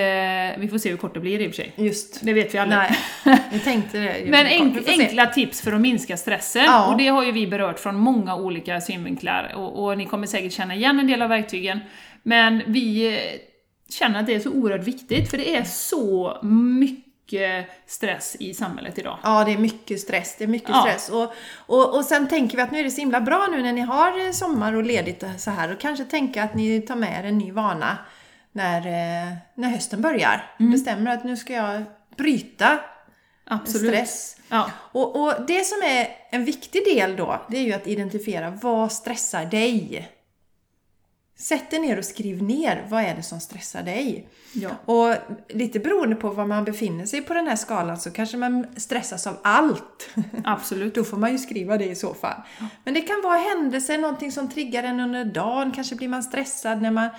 vi 0.57 0.67
får 0.71 0.77
se 0.77 0.89
hur 0.89 0.97
kort 0.97 1.13
det 1.13 1.19
blir 1.19 1.41
i 1.41 1.47
och 1.47 1.51
för 1.51 1.55
sig. 1.55 1.73
Just. 1.75 2.21
Det 2.21 2.33
vet 2.33 2.53
vi 2.53 2.57
aldrig. 2.57 2.79
Nej, 2.79 3.39
jag 3.51 3.63
tänkte 3.63 3.97
det. 3.97 4.25
Men 4.25 4.45
Vi 4.45 4.53
enk, 4.53 4.87
enkla 4.87 5.25
tips 5.25 5.61
för 5.61 5.71
att 5.71 5.81
minska 5.81 6.17
stressen. 6.17 6.65
Och 6.89 6.97
det 6.97 7.07
har 7.07 7.23
ju 7.23 7.31
vi 7.31 7.47
berört 7.47 7.79
från 7.79 7.95
många 7.95 8.35
olika 8.35 8.81
synvinklar. 8.81 9.53
Och, 9.55 9.85
och 9.85 9.97
ni 9.97 10.05
kommer 10.05 10.27
säkert 10.27 10.53
känna 10.53 10.75
igen 10.75 10.99
en 10.99 11.07
del 11.07 11.21
av 11.21 11.29
verktygen. 11.29 11.79
Men 12.23 12.61
vi 12.67 13.07
eh, 13.15 13.19
känner 13.89 14.19
att 14.19 14.25
det 14.25 14.35
är 14.35 14.39
så 14.39 14.51
oerhört 14.51 14.87
viktigt, 14.87 15.29
för 15.29 15.37
det 15.37 15.55
är 15.55 15.63
så 15.63 16.37
mycket 16.43 17.04
stress 17.85 18.35
i 18.39 18.53
samhället 18.53 18.97
idag. 18.97 19.19
Ja, 19.23 19.43
det 19.43 19.53
är 19.53 19.57
mycket 19.57 19.99
stress. 19.99 20.35
Det 20.37 20.43
är 20.43 20.47
mycket 20.47 20.69
Ja. 20.69 20.81
stress. 20.81 21.09
Och, 21.09 21.33
och, 21.57 21.95
och 21.97 22.05
sen 22.05 22.27
tänker 22.27 22.57
vi 22.57 22.63
att 22.63 22.71
nu 22.71 22.79
är 22.79 22.83
det 22.83 22.91
så 22.91 23.01
himla 23.01 23.21
bra 23.21 23.47
nu 23.51 23.63
när 23.63 23.73
ni 23.73 23.81
har 23.81 24.31
sommar 24.31 24.73
och 24.73 24.83
ledigt 24.83 25.23
och 25.23 25.29
så 25.37 25.51
här 25.51 25.73
och 25.73 25.79
kanske 25.79 26.05
tänka 26.05 26.43
att 26.43 26.55
ni 26.55 26.81
tar 26.81 26.95
med 26.95 27.19
er 27.19 27.27
en 27.29 27.37
ny 27.37 27.51
vana 27.51 27.97
när, 28.51 28.77
eh, 28.77 29.33
när 29.55 29.69
hösten 29.69 30.01
börjar. 30.01 30.51
Mm. 30.59 30.71
Bestämmer 30.71 31.11
att 31.11 31.23
nu 31.23 31.37
ska 31.37 31.53
jag 31.53 31.83
bryta 32.17 32.79
Absolut. 33.47 33.93
stress. 33.93 34.37
Ja. 34.49 34.71
Och, 34.91 35.21
och 35.21 35.33
det 35.47 35.65
som 35.65 35.77
är 35.85 36.07
en 36.31 36.45
viktig 36.45 36.85
del 36.85 37.15
då, 37.15 37.41
det 37.49 37.57
är 37.57 37.63
ju 37.63 37.73
att 37.73 37.87
identifiera 37.87 38.49
vad 38.49 38.91
stressar 38.91 39.45
dig? 39.45 40.09
Sätt 41.37 41.71
dig 41.71 41.79
ner 41.79 41.97
och 41.97 42.05
skriv 42.05 42.43
ner, 42.43 42.85
vad 42.89 43.03
är 43.03 43.15
det 43.15 43.23
som 43.23 43.39
stressar 43.39 43.83
dig? 43.83 44.27
Ja. 44.53 44.69
Och 44.85 45.15
lite 45.49 45.79
beroende 45.79 46.15
på 46.15 46.29
var 46.29 46.45
man 46.45 46.63
befinner 46.65 47.05
sig 47.05 47.21
på 47.21 47.33
den 47.33 47.47
här 47.47 47.55
skalan 47.55 47.97
så 47.97 48.11
kanske 48.11 48.37
man 48.37 48.67
stressas 48.77 49.27
av 49.27 49.37
allt. 49.43 50.09
Absolut. 50.43 50.95
Då 50.95 51.03
får 51.03 51.17
man 51.17 51.31
ju 51.31 51.37
skriva 51.37 51.77
det 51.77 51.85
i 51.85 51.95
så 51.95 52.13
fall. 52.13 52.41
Men 52.83 52.93
det 52.93 53.01
kan 53.01 53.21
vara 53.23 53.37
händelser, 53.37 53.97
någonting 53.97 54.31
som 54.31 54.49
triggar 54.49 54.83
en 54.83 54.99
under 54.99 55.25
dagen. 55.25 55.71
Kanske 55.71 55.95
blir 55.95 56.07
man 56.07 56.23
stressad 56.23 56.81
när 56.81 56.91
man, 56.91 57.09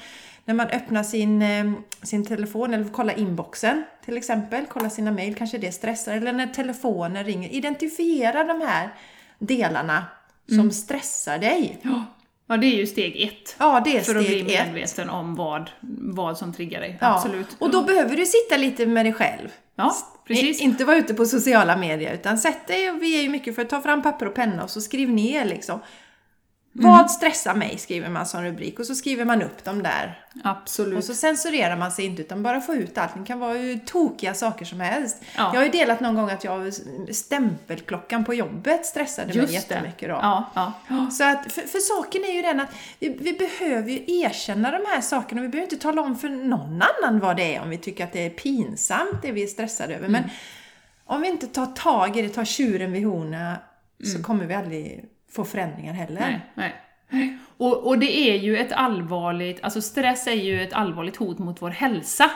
när 0.44 0.54
man 0.54 0.66
öppnar 0.66 1.02
sin, 1.02 1.42
eh, 1.42 1.72
sin 2.02 2.26
telefon 2.26 2.74
eller 2.74 2.88
kollar 2.88 3.18
inboxen 3.18 3.84
till 4.04 4.16
exempel. 4.16 4.64
Kolla 4.68 4.90
sina 4.90 5.10
mejl, 5.10 5.34
kanske 5.34 5.58
det 5.58 5.72
stressar. 5.72 6.12
Eller 6.12 6.32
när 6.32 6.46
telefonen 6.46 7.24
ringer. 7.24 7.48
Identifiera 7.52 8.44
de 8.44 8.60
här 8.60 8.94
delarna 9.38 10.04
som 10.48 10.70
stressar 10.70 11.38
dig. 11.38 11.78
Ja, 11.82 12.04
det 12.48 12.66
är 12.66 12.76
ju 12.76 12.86
steg 12.86 13.22
ett. 13.22 13.56
Ja, 13.58 13.82
det 13.84 13.96
är 13.96 14.00
För 14.00 14.16
att 14.16 14.26
bli 14.26 14.40
ett. 14.40 14.66
medveten 14.66 15.10
om 15.10 15.34
vad, 15.34 15.70
vad 16.14 16.38
som 16.38 16.52
triggar 16.52 16.80
dig. 16.80 16.98
Ja. 17.00 17.14
Absolut. 17.14 17.46
Och 17.58 17.70
då 17.70 17.82
behöver 17.82 18.16
du 18.16 18.26
sitta 18.26 18.56
lite 18.56 18.86
med 18.86 19.06
dig 19.06 19.12
själv. 19.12 19.48
Ja, 19.76 19.94
precis. 20.26 20.60
Inte 20.60 20.84
vara 20.84 20.96
ute 20.96 21.14
på 21.14 21.26
sociala 21.26 21.76
medier 21.76 22.14
utan 22.14 22.38
sätt 22.38 22.66
dig, 22.66 22.90
och 22.90 23.02
vi 23.02 23.18
är 23.18 23.22
ju 23.22 23.28
mycket 23.28 23.54
för 23.54 23.62
att 23.62 23.70
ta 23.70 23.80
fram 23.82 24.02
papper 24.02 24.26
och 24.26 24.34
penna 24.34 24.62
och 24.62 24.70
så 24.70 24.80
skriv 24.80 25.10
ner 25.10 25.44
liksom. 25.44 25.80
Mm. 26.78 26.90
Vad 26.90 27.10
stressar 27.10 27.54
mig? 27.54 27.78
skriver 27.78 28.08
man 28.08 28.26
som 28.26 28.42
rubrik 28.44 28.78
och 28.78 28.86
så 28.86 28.94
skriver 28.94 29.24
man 29.24 29.42
upp 29.42 29.64
dem 29.64 29.82
där. 29.82 30.22
Absolut. 30.44 30.98
Och 30.98 31.04
så 31.04 31.14
censurerar 31.14 31.76
man 31.76 31.92
sig 31.92 32.04
inte 32.04 32.22
utan 32.22 32.42
bara 32.42 32.60
få 32.60 32.74
ut 32.74 32.98
allt. 32.98 33.14
Det 33.14 33.24
kan 33.26 33.38
vara 33.38 33.52
hur 33.52 33.78
tokiga 33.78 34.34
saker 34.34 34.64
som 34.64 34.80
helst. 34.80 35.22
Ja. 35.36 35.50
Jag 35.52 35.60
har 35.60 35.64
ju 35.64 35.70
delat 35.70 36.00
någon 36.00 36.14
gång 36.14 36.30
att 36.30 36.44
jag 36.44 36.72
stämpelklockan 37.12 38.24
på 38.24 38.34
jobbet 38.34 38.86
stressade 38.86 39.26
mig 39.28 39.36
Just 39.36 39.48
det. 39.48 39.54
jättemycket 39.74 40.08
då. 40.08 40.14
Ja, 40.14 40.50
ja. 40.88 41.10
Så 41.10 41.24
att, 41.24 41.52
för, 41.52 41.60
för 41.60 41.78
saken 41.78 42.24
är 42.24 42.32
ju 42.32 42.42
den 42.42 42.60
att 42.60 42.70
vi, 42.98 43.16
vi 43.20 43.32
behöver 43.32 43.90
ju 43.90 44.20
erkänna 44.20 44.70
de 44.70 44.84
här 44.86 45.00
sakerna. 45.00 45.42
Vi 45.42 45.48
behöver 45.48 45.72
inte 45.72 45.82
tala 45.82 46.02
om 46.02 46.16
för 46.16 46.28
någon 46.28 46.82
annan 46.82 47.20
vad 47.20 47.36
det 47.36 47.54
är 47.56 47.62
om 47.62 47.70
vi 47.70 47.78
tycker 47.78 48.04
att 48.04 48.12
det 48.12 48.26
är 48.26 48.30
pinsamt, 48.30 49.22
det 49.22 49.32
vi 49.32 49.42
är 49.42 49.46
stressade 49.46 49.94
över. 49.94 50.08
Men 50.08 50.22
om 51.04 51.20
vi 51.20 51.28
inte 51.28 51.46
tar 51.46 51.66
tag 51.66 52.16
i 52.16 52.22
det, 52.22 52.28
tar 52.28 52.44
tjuren 52.44 52.92
vid 52.92 53.06
hornen, 53.06 53.56
så 54.04 54.22
kommer 54.22 54.44
vi 54.46 54.54
aldrig 54.54 55.04
få 55.30 55.44
förändringar 55.44 55.92
heller. 55.92 56.20
Nej, 56.20 56.40
nej. 56.54 57.38
Och, 57.58 57.86
och 57.86 57.98
det 57.98 58.18
är 58.30 58.36
ju 58.36 58.56
ett 58.56 58.72
allvarligt, 58.72 59.64
alltså 59.64 59.80
stress 59.80 60.26
är 60.26 60.32
ju 60.32 60.62
ett 60.62 60.72
allvarligt 60.72 61.16
hot 61.16 61.38
mot 61.38 61.62
vår 61.62 61.70
hälsa. 61.70 62.30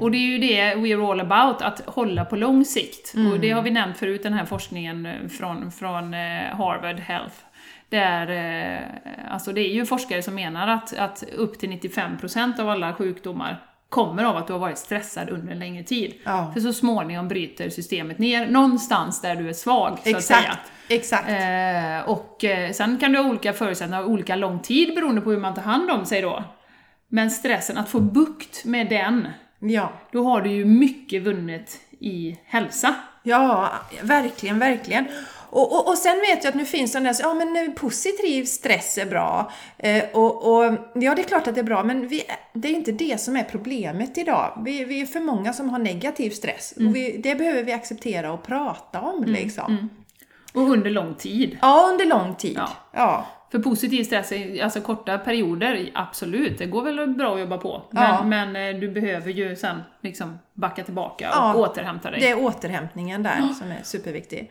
Och 0.00 0.10
det 0.10 0.16
är 0.16 0.26
ju 0.26 0.38
det 0.38 0.74
we're 0.74 1.10
all 1.10 1.20
about, 1.20 1.62
att 1.62 1.80
hålla 1.86 2.24
på 2.24 2.36
lång 2.36 2.64
sikt. 2.64 3.14
Och 3.32 3.40
det 3.40 3.50
har 3.50 3.62
vi 3.62 3.70
nämnt 3.70 3.96
förut, 3.96 4.22
den 4.22 4.32
här 4.32 4.44
forskningen 4.44 5.06
eh, 5.06 5.28
från, 5.28 5.72
från 5.72 6.14
eh, 6.14 6.56
Harvard 6.56 7.00
Health. 7.00 7.36
Där, 7.88 8.30
eh, 8.30 9.32
alltså 9.32 9.52
det 9.52 9.60
är 9.60 9.74
ju 9.74 9.86
forskare 9.86 10.22
som 10.22 10.34
menar 10.34 10.68
att, 10.68 10.96
att 10.96 11.24
upp 11.36 11.58
till 11.58 11.70
95% 11.70 12.60
av 12.60 12.68
alla 12.68 12.94
sjukdomar 12.94 13.62
kommer 13.88 14.24
av 14.24 14.36
att 14.36 14.46
du 14.46 14.52
har 14.52 14.60
varit 14.60 14.78
stressad 14.78 15.30
under 15.30 15.52
en 15.52 15.58
längre 15.58 15.82
tid. 15.82 16.14
Ja. 16.24 16.50
För 16.52 16.60
så 16.60 16.72
småningom 16.72 17.28
bryter 17.28 17.70
systemet 17.70 18.18
ner 18.18 18.46
någonstans 18.46 19.20
där 19.20 19.36
du 19.36 19.48
är 19.48 19.52
svag, 19.52 19.98
så 20.04 20.16
att 20.16 20.24
säga. 20.24 20.58
Exakt, 20.88 21.26
exakt. 21.26 21.28
Eh, 21.28 22.10
och 22.10 22.44
eh, 22.44 22.72
sen 22.72 22.98
kan 22.98 23.12
du 23.12 23.18
ha 23.18 23.28
olika 23.28 23.52
förutsättningar 23.52 24.02
och 24.02 24.10
olika 24.10 24.36
lång 24.36 24.58
tid 24.58 24.94
beroende 24.94 25.20
på 25.20 25.30
hur 25.30 25.38
man 25.38 25.54
tar 25.54 25.62
hand 25.62 25.90
om 25.90 26.06
sig 26.06 26.22
då. 26.22 26.44
Men 27.08 27.30
stressen, 27.30 27.78
att 27.78 27.88
få 27.88 28.00
bukt 28.00 28.64
med 28.64 28.88
den, 28.88 29.28
Ja. 29.66 29.92
Då 30.12 30.24
har 30.24 30.40
du 30.40 30.50
ju 30.50 30.64
mycket 30.64 31.22
vunnet 31.22 31.80
i 32.00 32.38
hälsa. 32.44 32.94
Ja, 33.22 33.72
verkligen, 34.02 34.58
verkligen. 34.58 35.06
Och, 35.54 35.72
och, 35.72 35.88
och 35.88 35.98
sen 35.98 36.20
vet 36.20 36.44
jag 36.44 36.50
att 36.50 36.54
nu 36.54 36.64
finns 36.64 36.92
det 36.92 37.00
där, 37.00 37.16
ja 37.20 37.34
men 37.34 37.74
positiv 37.74 38.44
stress 38.44 38.98
är 38.98 39.06
bra. 39.06 39.52
Eh, 39.78 40.04
och, 40.12 40.54
och 40.54 40.64
ja, 40.94 41.14
det 41.14 41.22
är 41.22 41.28
klart 41.28 41.46
att 41.46 41.54
det 41.54 41.60
är 41.60 41.64
bra, 41.64 41.84
men 41.84 42.08
vi, 42.08 42.22
det 42.52 42.68
är 42.68 42.72
inte 42.72 42.92
det 42.92 43.20
som 43.20 43.36
är 43.36 43.44
problemet 43.44 44.18
idag. 44.18 44.62
Vi, 44.64 44.84
vi 44.84 45.00
är 45.00 45.06
för 45.06 45.20
många 45.20 45.52
som 45.52 45.70
har 45.70 45.78
negativ 45.78 46.30
stress. 46.30 46.74
Och 46.76 46.96
vi, 46.96 47.20
det 47.22 47.34
behöver 47.34 47.62
vi 47.62 47.72
acceptera 47.72 48.32
och 48.32 48.42
prata 48.42 49.00
om 49.00 49.24
liksom. 49.24 49.88
Och 50.54 50.62
under 50.62 50.90
lång 50.90 51.14
tid. 51.14 51.58
Ja, 51.62 51.88
under 51.92 52.04
lång 52.04 52.34
tid. 52.34 52.56
Ja. 52.56 52.68
Ja. 52.92 53.26
För 53.50 53.58
positiv 53.58 54.04
stress, 54.04 54.32
alltså 54.62 54.80
korta 54.80 55.18
perioder, 55.18 55.90
absolut, 55.94 56.58
det 56.58 56.66
går 56.66 56.82
väl 56.82 57.08
bra 57.08 57.34
att 57.34 57.40
jobba 57.40 57.58
på. 57.58 57.82
Ja. 57.90 58.24
Men, 58.24 58.52
men 58.52 58.74
eh, 58.74 58.80
du 58.80 58.88
behöver 58.88 59.30
ju 59.30 59.56
sen 59.56 59.82
liksom 60.00 60.38
backa 60.54 60.84
tillbaka 60.84 61.28
och 61.28 61.34
Ja, 61.36 61.54
återhämta 61.54 62.10
dig. 62.10 62.20
Det 62.20 62.30
är 62.30 62.44
återhämtningen 62.44 63.22
där 63.22 63.48
som 63.58 63.70
är 63.70 63.80
superviktig. 63.82 64.50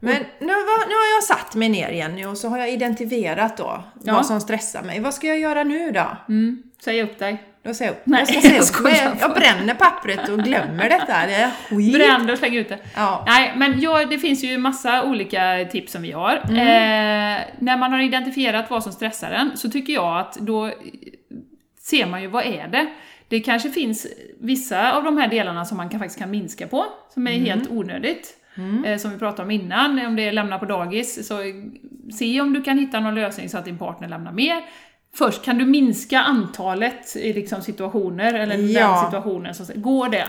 Men 0.00 0.16
nu, 0.40 0.46
var, 0.46 0.88
nu 0.88 0.94
har 0.94 1.14
jag 1.16 1.24
satt 1.24 1.54
mig 1.54 1.68
ner 1.68 1.88
igen 1.88 2.14
nu 2.14 2.26
och 2.26 2.36
så 2.38 2.48
har 2.48 2.58
jag 2.58 2.70
identifierat 2.70 3.56
då 3.56 3.84
Ja. 4.02 4.12
vad 4.14 4.26
som 4.26 4.40
stressar 4.40 4.82
mig. 4.82 5.00
Vad 5.00 5.14
ska 5.14 5.26
jag 5.26 5.38
göra 5.38 5.64
nu 5.64 5.90
då? 5.90 6.06
Mm, 6.28 6.62
säg 6.84 7.02
upp 7.02 7.18
dig. 7.18 7.42
Då 7.62 7.74
säger 7.74 7.90
jag 7.90 7.96
upp. 7.96 8.02
Nej, 8.04 8.18
jag 8.20 8.28
ska 8.28 8.40
säga 8.40 8.54
jag 8.54 9.12
upp. 9.14 9.20
Jag, 9.20 9.30
jag 9.30 9.36
bränner 9.36 9.74
pappret 9.74 10.28
och 10.28 10.38
glömmer 10.38 10.88
detta. 10.88 11.26
Det 11.26 11.34
är 11.34 11.50
skit. 11.68 11.94
Bränn 11.94 12.30
och 12.30 12.38
släng 12.38 12.54
ut 12.56 12.68
det. 12.68 12.78
Ja. 12.96 13.24
Nej, 13.26 13.52
men 13.56 13.80
ja, 13.80 14.04
det 14.04 14.18
finns 14.18 14.44
ju 14.44 14.58
massa 14.58 15.02
olika 15.04 15.66
tips 15.72 15.92
som 15.92 16.02
vi 16.02 16.12
har. 16.12 16.42
Mm. 16.48 16.56
Eh, 16.58 17.42
när 17.58 17.76
man 17.76 17.92
har 17.92 18.00
identifierat 18.00 18.70
vad 18.70 18.82
som 18.82 18.92
stressar 18.92 19.30
en, 19.30 19.56
så 19.56 19.70
tycker 19.70 19.92
jag 19.92 20.18
att 20.18 20.34
då 20.34 20.70
ser 21.80 22.06
man 22.06 22.22
ju 22.22 22.26
vad 22.28 22.44
är 22.46 22.68
det? 22.68 22.86
Det 23.28 23.40
kanske 23.40 23.70
finns 23.70 24.06
vissa 24.40 24.92
av 24.92 25.04
de 25.04 25.18
här 25.18 25.28
delarna 25.28 25.64
som 25.64 25.76
man 25.76 25.88
kan, 25.88 26.00
faktiskt 26.00 26.18
kan 26.18 26.30
minska 26.30 26.66
på, 26.66 26.84
som 27.14 27.26
Mm. 27.26 27.42
är 27.42 27.46
helt 27.46 27.70
onödigt. 27.70 28.34
Eh, 28.84 28.98
som 28.98 29.10
vi 29.10 29.18
pratade 29.18 29.42
om 29.42 29.50
innan, 29.50 30.06
om 30.06 30.16
det 30.16 30.22
är 30.28 30.32
lämna 30.32 30.58
på 30.58 30.64
dagis, 30.64 31.26
så 31.28 31.38
se 32.12 32.40
om 32.40 32.52
du 32.52 32.62
kan 32.62 32.78
hitta 32.78 33.00
någon 33.00 33.14
lösning 33.14 33.48
så 33.48 33.58
att 33.58 33.64
din 33.64 33.78
partner 33.78 34.08
lämnar 34.08 34.32
mer. 34.32 34.62
Först, 35.14 35.44
kan 35.44 35.58
du 35.58 35.66
minska 35.66 36.20
antalet 36.20 37.16
i 37.16 37.32
liksom 37.32 37.62
situationer, 37.62 38.34
eller 38.34 38.56
Ja. 38.56 38.88
den 38.88 39.04
situationen, 39.04 39.54
så 39.54 39.64
går 39.74 40.08
det? 40.08 40.28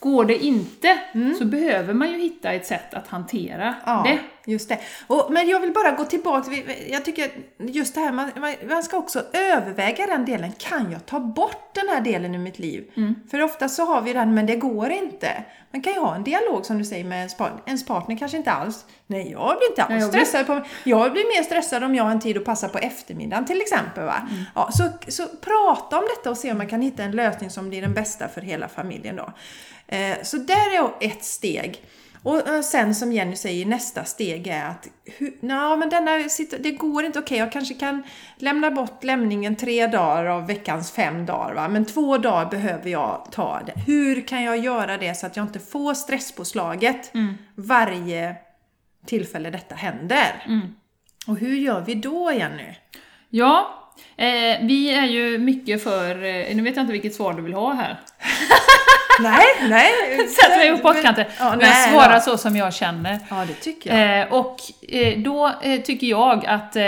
Går 0.00 0.24
det 0.24 0.44
inte, 0.44 0.98
Mm. 1.12 1.34
så 1.34 1.44
behöver 1.44 1.94
man 1.94 2.10
ju 2.10 2.18
hitta 2.18 2.52
ett 2.52 2.66
sätt 2.66 2.94
att 2.94 3.08
hantera 3.08 3.74
Ja, 3.86 4.02
det. 4.06 4.50
just 4.52 4.68
det. 4.68 4.78
Och, 5.06 5.26
men 5.32 5.48
jag 5.48 5.60
vill 5.60 5.72
bara 5.72 5.90
gå 5.90 6.04
tillbaka, 6.04 6.50
jag 6.88 7.04
tycker 7.04 7.30
just 7.58 7.94
det 7.94 8.00
här, 8.00 8.12
man, 8.12 8.30
man, 8.68 8.82
ska 8.82 8.96
också 8.96 9.22
överväga 9.32 10.06
den 10.06 10.24
delen. 10.24 10.52
Kan 10.58 10.92
jag 10.92 11.06
ta 11.06 11.20
bort 11.20 11.74
den 11.74 11.88
här 11.88 12.00
delen 12.00 12.34
ur 12.34 12.38
mitt 12.38 12.58
liv? 12.58 12.90
Mm. 12.96 13.14
För 13.30 13.42
ofta 13.42 13.68
så 13.68 13.84
har 13.84 14.00
vi 14.02 14.12
den, 14.12 14.34
men 14.34 14.46
det 14.46 14.56
går 14.56 14.90
inte. 14.90 15.44
Man 15.72 15.82
kan 15.82 15.92
ju 15.92 15.98
ha 15.98 16.14
en 16.14 16.24
dialog 16.24 16.66
som 16.66 16.78
du 16.78 16.84
säger 16.84 17.04
med 17.04 17.18
ens 17.18 17.36
partner. 17.36 17.62
Ens 17.66 17.86
partner 17.86 18.16
kanske 18.18 18.36
inte 18.36 18.50
alls, 18.52 18.84
nej 19.06 19.30
jag 19.30 19.56
blir 19.58 19.68
inte 19.70 19.82
alls 19.82 19.90
Nej, 19.90 20.00
jag 20.00 20.10
blir- 20.10 20.24
stressad. 20.24 20.46
På, 20.46 20.60
jag 20.84 21.12
blir 21.12 21.36
mer 21.38 21.42
stressad 21.42 21.84
om 21.84 21.94
jag 21.94 22.04
har 22.04 22.10
en 22.10 22.20
tid 22.20 22.36
att 22.36 22.44
passa 22.44 22.68
på 22.68 22.78
eftermiddagen 22.78 23.44
till 23.46 23.60
exempel. 23.60 24.04
Va? 24.04 24.28
Mm. 24.30 24.42
Ja, 24.54 24.70
så, 24.72 24.84
så 25.08 25.22
prata 25.40 25.98
om 25.98 26.04
detta 26.16 26.30
och 26.30 26.36
se 26.36 26.52
om 26.52 26.58
man 26.58 26.66
kan 26.68 26.82
hitta 26.82 27.02
en 27.02 27.10
lösning 27.10 27.50
som 27.50 27.68
blir 27.68 27.82
den 27.82 27.94
bästa 27.94 28.28
för 28.28 28.40
hela 28.40 28.68
familjen. 28.68 29.16
Då. 29.16 29.32
Eh, 29.88 30.22
så 30.22 30.36
där 30.36 30.74
är 30.74 30.90
ett 31.00 31.24
steg. 31.24 31.82
Och 32.22 32.64
sen 32.64 32.94
som 32.94 33.12
Jenny 33.12 33.36
säger, 33.36 33.66
nästa 33.66 34.04
steg 34.04 34.46
är 34.46 34.64
att 34.64 34.88
na, 35.40 35.76
men 35.76 35.88
denna, 35.88 36.10
det 36.58 36.70
går 36.70 37.04
inte, 37.04 37.18
okej 37.18 37.38
jag 37.38 37.52
kanske 37.52 37.74
kan 37.74 38.02
lämna 38.36 38.70
bort 38.70 39.04
lämningen 39.04 39.56
tre 39.56 39.86
dagar 39.86 40.24
av 40.24 40.46
veckans 40.46 40.90
fem 40.92 41.26
dagar, 41.26 41.54
va? 41.54 41.68
men 41.68 41.84
två 41.84 42.18
dagar 42.18 42.50
behöver 42.50 42.90
jag 42.90 43.28
ta 43.32 43.60
det. 43.66 43.72
Hur 43.86 44.20
kan 44.20 44.42
jag 44.42 44.58
göra 44.58 44.98
det 44.98 45.14
så 45.14 45.26
att 45.26 45.36
jag 45.36 45.44
inte 45.44 45.58
får 45.58 45.94
stresspåslaget 45.94 47.12
varje 47.54 48.36
tillfälle 49.06 49.50
detta 49.50 49.74
händer? 49.74 50.46
Och 51.26 51.36
hur 51.38 51.56
gör 51.56 51.80
vi 51.80 51.94
då 51.94 52.32
Jenny? 52.32 52.74
Ja, 53.30 53.82
eh, 54.16 54.66
vi 54.66 54.94
är 54.94 55.06
ju 55.06 55.38
mycket 55.38 55.82
för, 55.82 56.24
eh, 56.24 56.56
nu 56.56 56.62
vet 56.62 56.76
jag 56.76 56.82
inte 56.82 56.92
vilket 56.92 57.14
svar 57.14 57.32
du 57.34 57.42
vill 57.42 57.54
ha 57.54 57.72
här. 57.72 58.00
Nej, 59.20 59.68
nej. 59.68 59.92
Sätt 60.28 60.56
mig 60.56 60.76
på 60.76 60.88
pottkanten. 60.88 61.24
Ja, 61.38 61.50
men 61.50 61.58
nej 61.58 61.92
svara 61.92 62.20
så 62.20 62.38
som 62.38 62.56
jag 62.56 62.74
känner. 62.74 63.18
Ja, 63.30 63.44
det 63.48 63.54
tycker 63.54 63.98
jag. 63.98 64.20
Eh, 64.20 64.32
och 64.34 64.56
eh, 64.88 65.18
då 65.18 65.52
eh, 65.62 65.80
tycker 65.80 66.06
jag 66.06 66.46
att, 66.46 66.76
eh, 66.76 66.82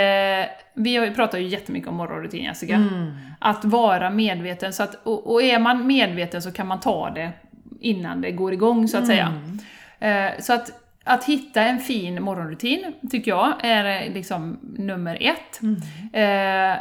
vi 0.73 0.95
har 0.95 1.37
ju 1.37 1.47
jättemycket 1.47 1.89
om 1.89 1.95
morgonrutin 1.95 2.43
Jessica. 2.43 2.75
Mm. 2.75 3.17
Att 3.39 3.65
vara 3.65 4.09
medveten, 4.09 4.73
så 4.73 4.83
att, 4.83 4.95
och, 5.03 5.31
och 5.31 5.43
är 5.43 5.59
man 5.59 5.87
medveten 5.87 6.41
så 6.41 6.51
kan 6.51 6.67
man 6.67 6.79
ta 6.79 7.09
det 7.09 7.31
innan 7.81 8.21
det 8.21 8.31
går 8.31 8.53
igång 8.53 8.87
så 8.87 8.97
att 8.97 9.07
säga. 9.07 9.33
Mm. 9.99 10.27
Eh, 10.27 10.41
så 10.41 10.53
att, 10.53 10.71
att 11.09 11.23
hitta 11.23 11.61
en 11.61 11.79
fin 11.79 12.23
morgonrutin, 12.23 12.93
tycker 13.11 13.31
jag, 13.31 13.53
är 13.61 14.01
eh, 14.07 14.13
liksom 14.13 14.59
nummer 14.77 15.17
ett. 15.21 15.61
Mm. 15.61 15.81
Eh, 16.13 16.77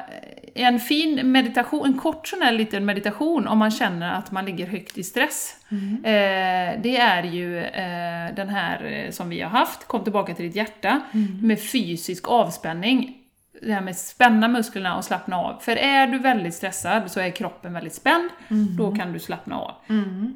en 0.55 0.81
fin 0.81 1.33
meditation, 1.33 1.87
en 1.87 1.99
kort 1.99 2.29
sån 2.29 2.43
här 2.43 2.53
liten 2.53 2.85
meditation 2.85 3.49
om 3.49 3.59
man 3.59 3.71
känner 3.71 4.13
att 4.13 4.31
man 4.31 4.45
ligger 4.45 4.67
högt 4.67 4.99
i 4.99 5.03
stress. 5.03 5.55
Mm. 5.71 5.95
Eh, 6.05 6.83
det 6.83 6.97
är 6.97 7.23
ju 7.23 7.59
eh, 7.59 8.35
den 8.37 8.49
här 8.49 8.85
eh, 8.85 9.11
som 9.11 9.29
vi 9.29 9.41
har 9.41 9.51
haft, 9.51 9.85
Kom 9.89 10.05
tillbaka 10.05 10.35
till 10.35 10.45
ditt 10.47 10.57
hjärta, 10.57 11.01
Mm. 11.13 11.39
med 11.43 11.61
fysisk 11.63 12.29
avspänning. 12.29 13.15
Det 13.63 13.73
här 13.73 13.81
med 13.81 13.97
spänna 13.97 14.49
musklerna 14.49 14.97
och 14.97 15.05
slappna 15.05 15.37
av. 15.37 15.59
För 15.61 15.77
är 15.77 16.07
du 16.07 16.19
väldigt 16.19 16.55
stressad 16.55 17.11
så 17.11 17.21
är 17.21 17.31
kroppen 17.31 17.73
väldigt 17.73 17.95
spänd, 17.95 18.31
Mm. 18.51 18.77
då 18.77 18.95
kan 18.95 19.13
du 19.13 19.19
slappna 19.19 19.59
av. 19.61 19.71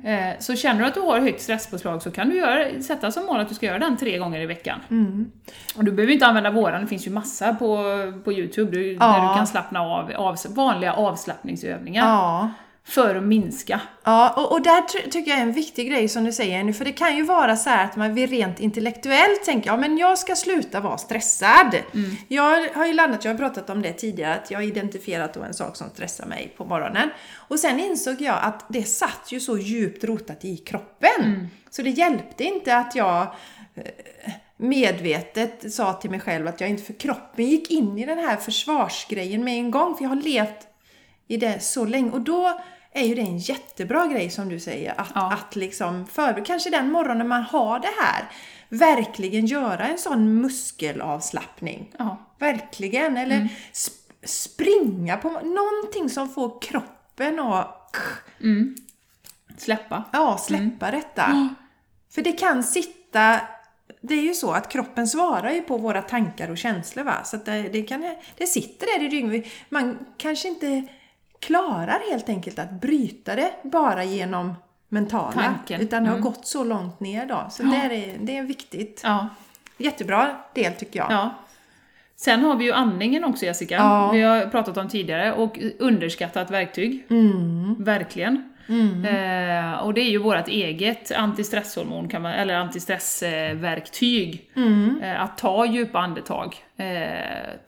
Eh, 0.05 0.39
så 0.39 0.57
känner 0.57 0.81
du 0.81 0.87
att 0.87 0.95
du 0.95 1.01
har 1.01 1.21
högt 1.21 1.41
stresspåslag 1.43 2.03
så 2.03 2.11
kan 2.11 2.29
du 2.29 2.37
göra, 2.37 2.83
sätta 2.83 3.11
som 3.11 3.27
mål 3.27 3.41
att 3.41 3.49
du 3.49 3.55
ska 3.55 3.67
göra 3.67 3.79
den 3.79 3.97
tre 3.97 4.19
gånger 4.19 4.41
i 4.41 4.47
veckan. 4.47 4.81
Mm. 4.91 5.31
Och 5.77 5.85
du 5.85 5.93
behöver 5.93 6.13
inte 6.13 6.27
använda 6.27 6.51
våran, 6.51 6.81
det 6.81 6.87
finns 6.87 7.07
ju 7.07 7.11
massa 7.11 7.55
på, 7.55 7.77
på 8.25 8.33
Youtube 8.33 8.71
du, 8.71 8.93
Ja. 8.93 8.99
där 9.07 9.29
du 9.29 9.35
kan 9.37 9.47
slappna 9.47 9.81
av, 9.81 10.13
av 10.17 10.37
vanliga 10.49 10.93
avslappningsövningar. 10.93 12.07
Ja. 12.07 12.51
För 12.85 13.15
att 13.15 13.23
minska. 13.23 13.81
Ja, 14.05 14.31
och, 14.37 14.53
och 14.53 14.63
där 14.63 14.81
ty- 14.81 15.11
tycker 15.11 15.31
jag 15.31 15.39
är 15.39 15.43
en 15.43 15.53
viktig 15.53 15.89
grej 15.89 16.09
som 16.09 16.25
du 16.25 16.33
säger 16.33 16.65
nu, 16.65 16.73
för 16.73 16.85
det 16.85 16.93
kan 16.93 17.17
ju 17.17 17.23
vara 17.23 17.57
så 17.57 17.71
här 17.71 17.85
att 17.85 17.97
man 17.97 18.15
vill 18.15 18.31
rent 18.31 18.61
intellektuellt 18.61 19.45
tänker 19.45 19.71
ja 19.71 19.77
men 19.77 19.99
jag 19.99 20.19
ska 20.19 20.37
sluta 20.37 20.81
vara 20.81 20.99
stressad. 20.99 21.77
Jag 22.29 22.69
har 22.75 22.87
ju 22.87 22.93
landat, 22.93 23.25
jag 23.25 23.33
har 23.33 23.39
pratat 23.39 23.71
om 23.71 23.83
det 23.83 23.93
tidigare, 23.93 24.35
att 24.35 24.51
jag 24.51 24.59
har 24.59 24.65
identifierat 24.65 25.35
då 25.35 25.43
en 25.43 25.55
sak 25.55 25.77
som 25.77 25.91
stressar 25.91 26.27
mig 26.27 26.55
på 26.57 26.65
morgonen. 26.65 27.11
Och 27.35 27.59
sen 27.59 27.81
insåg 27.81 28.21
jag 28.21 28.39
att 28.43 28.65
det 28.69 28.85
satt 28.85 29.27
ju 29.29 29.41
så 29.41 29.59
djupt 29.59 30.05
rotat 30.05 30.45
i 30.45 30.57
kroppen. 30.57 31.49
Så 31.71 31.83
det 31.83 31.91
hjälpte 31.91 32.45
inte 32.45 32.77
att 32.77 32.95
jag 32.95 33.23
eh, 33.75 34.33
medvetet 34.57 35.73
sa 35.73 35.93
till 35.93 36.11
mig 36.11 36.21
själv 36.21 36.49
att 36.49 36.61
jag 36.61 36.71
inte, 36.71 36.83
för 36.83 36.93
kroppen 36.93 37.47
gick 37.47 37.71
in 37.71 37.99
i 37.99 38.07
den 38.07 38.19
här 38.19 38.37
försvarsgrejen 38.37 39.45
med 39.45 39.55
en 39.59 39.71
gång, 39.71 39.97
för 39.97 40.05
jag 40.05 40.09
har 40.09 40.17
levt 40.17 40.69
i 41.29 41.37
det 41.37 41.63
så 41.63 41.85
länge. 41.85 42.11
Och 42.11 42.21
då 42.21 42.61
är 42.93 43.05
ju 43.07 43.15
det 43.15 43.21
en 43.21 43.39
jättebra 43.39 44.07
grej 44.07 44.31
som 44.31 44.49
du 44.49 44.61
säger, 44.61 45.01
att, 45.01 45.09
Ja. 45.15 45.33
att 45.33 45.57
liksom 45.57 46.07
förbereda, 46.07 46.45
kanske 46.47 46.71
den 46.71 46.91
morgonen 46.93 47.29
man 47.29 47.43
har 47.43 47.79
det 47.79 47.91
här, 48.03 48.25
verkligen 48.69 49.47
göra 49.47 49.87
en 49.89 49.99
sån 49.99 50.41
muskelavslappning. 50.41 51.91
Ja. 51.99 52.17
Verkligen, 52.39 53.17
eller 53.17 53.49
sp- 53.73 53.99
springa 54.25 55.17
på 55.17 55.29
någonting 55.31 56.11
som 56.11 56.29
får 56.29 56.61
kroppen 56.63 57.41
att 57.41 57.97
Släppa. 59.59 60.05
ja, 60.13 60.39
släppa 60.39 60.91
detta. 60.91 61.49
För 62.15 62.23
det 62.23 62.33
kan 62.33 62.63
sitta 62.63 63.41
det 64.01 64.15
är 64.15 64.23
ju 64.23 64.35
så 64.35 64.51
att 64.53 64.69
kroppen 64.69 65.09
svarar 65.09 65.51
ju 65.51 65.61
på 65.61 65.79
våra 65.79 66.03
tankar 66.03 66.51
och 66.51 66.59
känslor 66.59 67.05
va. 67.05 67.25
Så 67.25 67.37
att 67.37 67.45
det, 67.45 67.63
det, 67.63 67.83
kan, 67.83 68.15
det 68.37 68.47
sitter 68.47 68.87
där 68.87 69.05
i 69.07 69.09
ryggen. 69.09 69.45
Man 69.69 69.99
kanske 70.17 70.49
inte 70.49 70.83
klarar 71.43 72.11
helt 72.11 72.29
enkelt 72.29 72.59
att 72.59 72.71
bryta 72.71 73.35
det 73.37 73.51
bara 73.63 74.05
genom 74.05 74.55
mentala. 74.89 75.33
Tanken. 75.33 75.81
Utan 75.81 76.03
det 76.03 76.09
har 76.09 76.17
Mm. 76.17 76.25
gått 76.31 76.47
så 76.47 76.65
långt 76.65 77.01
ner 77.01 77.27
då. 77.27 77.47
Så 77.51 77.63
det, 77.63 77.77
är, 77.77 78.17
det 78.21 78.37
är 78.37 78.43
viktigt. 78.43 79.01
Ja. 79.05 79.29
Jättebra 79.77 80.37
del 80.55 80.73
tycker 80.73 80.99
jag. 80.99 81.13
ja. 81.13 81.31
Sen 82.17 82.45
har 82.45 82.57
vi 82.57 82.65
ju 82.65 82.73
andningen 82.73 83.25
också 83.25 83.45
Jessica. 83.45 83.75
Ja. 83.75 84.11
Vi 84.13 84.23
har 84.23 84.47
pratat 84.47 84.77
om 84.77 84.89
tidigare 84.89 85.33
och 85.33 85.59
underskattat 85.79 86.51
verktyg. 86.51 87.07
Verkligen. 87.79 88.49
Eh, 89.07 89.73
och 89.85 89.95
det 89.95 90.01
är 90.01 90.11
ju 90.11 90.19
vårt 90.19 90.49
eget 90.49 91.13
antistresshormon, 91.13 92.09
kan 92.09 92.23
man, 92.23 92.33
eller 92.33 92.55
antistressverktyg. 92.55 94.51
Eh, 95.03 95.23
att 95.23 95.39
ta 95.39 95.67
djupa 95.67 95.99
andetag. 95.99 96.57
Eh, 96.77 96.87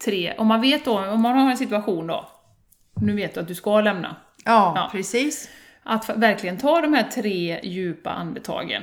tre. 0.04 0.34
Om 0.38 0.46
man 0.46 0.60
vet 0.60 0.84
då, 0.84 0.98
om 1.06 1.20
man 1.20 1.38
har 1.38 1.50
en 1.50 1.56
situation 1.56 2.06
då, 2.06 2.28
nu 3.00 3.12
vet 3.14 3.34
du 3.34 3.40
att 3.40 3.48
du 3.48 3.54
ska 3.54 3.80
lämna. 3.80 4.16
Ja, 4.44 4.72
Ja. 4.76 4.88
precis. 4.92 5.48
Att 5.82 6.10
verkligen 6.16 6.58
ta 6.58 6.80
de 6.80 6.94
här 6.94 7.02
tre 7.02 7.60
djupa 7.62 8.10
andetagen. 8.10 8.82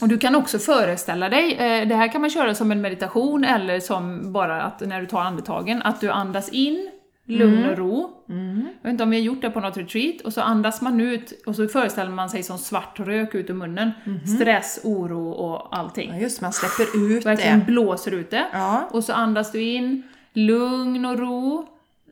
Och 0.00 0.08
du 0.08 0.18
kan 0.18 0.34
också 0.34 0.58
föreställa 0.58 1.28
dig, 1.28 1.52
eh, 1.54 1.88
det 1.88 1.94
här 1.94 2.12
kan 2.12 2.20
man 2.20 2.30
köra 2.30 2.54
som 2.54 2.70
en 2.72 2.80
meditation 2.80 3.44
eller 3.44 3.80
som 3.80 4.32
bara 4.32 4.62
att 4.62 4.80
när 4.80 5.00
du 5.00 5.06
tar 5.06 5.20
andetagen, 5.20 5.82
att 5.82 6.00
du 6.00 6.10
andas 6.10 6.48
in, 6.48 6.90
lugn 7.26 7.64
och 7.70 7.78
ro. 7.78 8.10
Jag 8.26 8.82
vet 8.82 8.90
inte 8.92 9.02
om 9.04 9.10
vi 9.10 9.16
har 9.16 9.24
gjort 9.24 9.42
det 9.42 9.50
på 9.50 9.60
något 9.60 9.76
retreat, 9.76 10.20
och 10.20 10.32
så 10.32 10.40
andas 10.40 10.80
man 10.80 11.00
ut 11.00 11.42
och 11.46 11.56
så 11.56 11.68
föreställer 11.68 12.10
man 12.10 12.30
sig 12.30 12.42
som 12.42 12.58
svart 12.58 13.00
rök 13.00 13.34
ut 13.34 13.50
ur 13.50 13.54
munnen. 13.54 13.92
Stress, 14.38 14.80
oro 14.84 15.30
och 15.30 15.76
allting. 15.78 16.10
Ja, 16.10 16.16
just 16.20 16.40
man 16.40 16.52
släpper 16.52 16.96
ut 17.16 17.26
Verkligen 17.26 17.58
det. 17.58 17.64
blåser 17.64 18.14
ut 18.14 18.30
det. 18.30 18.46
Ja. 18.52 18.88
Och 18.90 19.04
så 19.04 19.12
andas 19.12 19.52
du 19.52 19.62
in, 19.62 20.02
lugn 20.32 21.04
och 21.04 21.18
ro. 21.18 21.66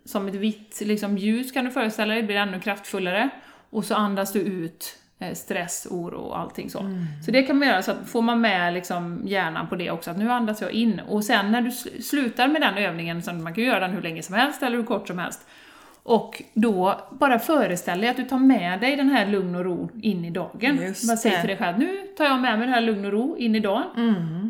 Som 0.08 0.28
ett 0.28 0.34
vitt 0.34 0.80
liksom, 0.80 1.18
ljus 1.18 1.52
kan 1.52 1.64
du 1.64 1.70
föreställa 1.70 2.12
dig, 2.14 2.22
det 2.22 2.26
blir 2.26 2.36
ännu 2.36 2.60
kraftfullare. 2.60 3.28
Och 3.70 3.84
så 3.84 3.94
andas 3.94 4.32
du 4.32 4.40
ut 4.40 4.98
eh, 5.18 5.34
stress, 5.34 5.86
oro 5.90 6.18
och 6.18 6.38
allting 6.38 6.70
så. 6.70 6.78
Så 7.24 7.30
det 7.30 7.42
kan 7.42 7.58
man 7.58 7.68
göra, 7.68 7.82
så 7.82 7.90
att 7.90 8.08
får 8.08 8.22
man 8.22 8.40
med 8.40 8.74
liksom, 8.74 9.22
hjärnan 9.24 9.68
på 9.68 9.76
det 9.76 9.90
också, 9.90 10.10
att 10.10 10.18
nu 10.18 10.30
andas 10.30 10.60
jag 10.60 10.72
in. 10.72 11.00
Och 11.08 11.24
sen 11.24 11.52
när 11.52 11.60
du 11.62 11.70
sl- 11.70 12.00
slutar 12.00 12.48
med 12.48 12.60
den 12.60 12.74
övningen, 12.78 13.22
så 13.22 13.32
man 13.32 13.54
kan 13.54 13.64
göra 13.64 13.80
den 13.80 13.90
hur 13.90 14.02
länge 14.02 14.22
som 14.22 14.34
helst 14.34 14.62
eller 14.62 14.76
hur 14.76 14.84
kort 14.84 15.08
som 15.08 15.18
helst. 15.18 15.46
Och 16.02 16.42
då 16.54 17.00
bara 17.20 17.38
föreställ 17.38 18.00
dig 18.00 18.10
att 18.10 18.16
du 18.16 18.24
tar 18.24 18.38
med 18.38 18.80
dig 18.80 18.96
den 18.96 19.08
här 19.08 19.26
lugn 19.26 19.54
och 19.54 19.64
ro 19.64 19.90
in 20.02 20.24
i 20.24 20.30
dagen. 20.30 20.78
Just 20.82 21.08
Bara 21.08 21.16
säg 21.16 21.30
till 21.40 21.48
dig 21.48 21.56
själv, 21.56 21.78
nu 21.78 22.06
tar 22.16 22.24
jag 22.24 22.40
med 22.40 22.58
mig 22.58 22.66
den 22.66 22.74
här 22.74 22.80
lugn 22.80 23.04
och 23.04 23.12
ro 23.12 23.36
in 23.38 23.54
i 23.54 23.60
dagen. 23.60 23.84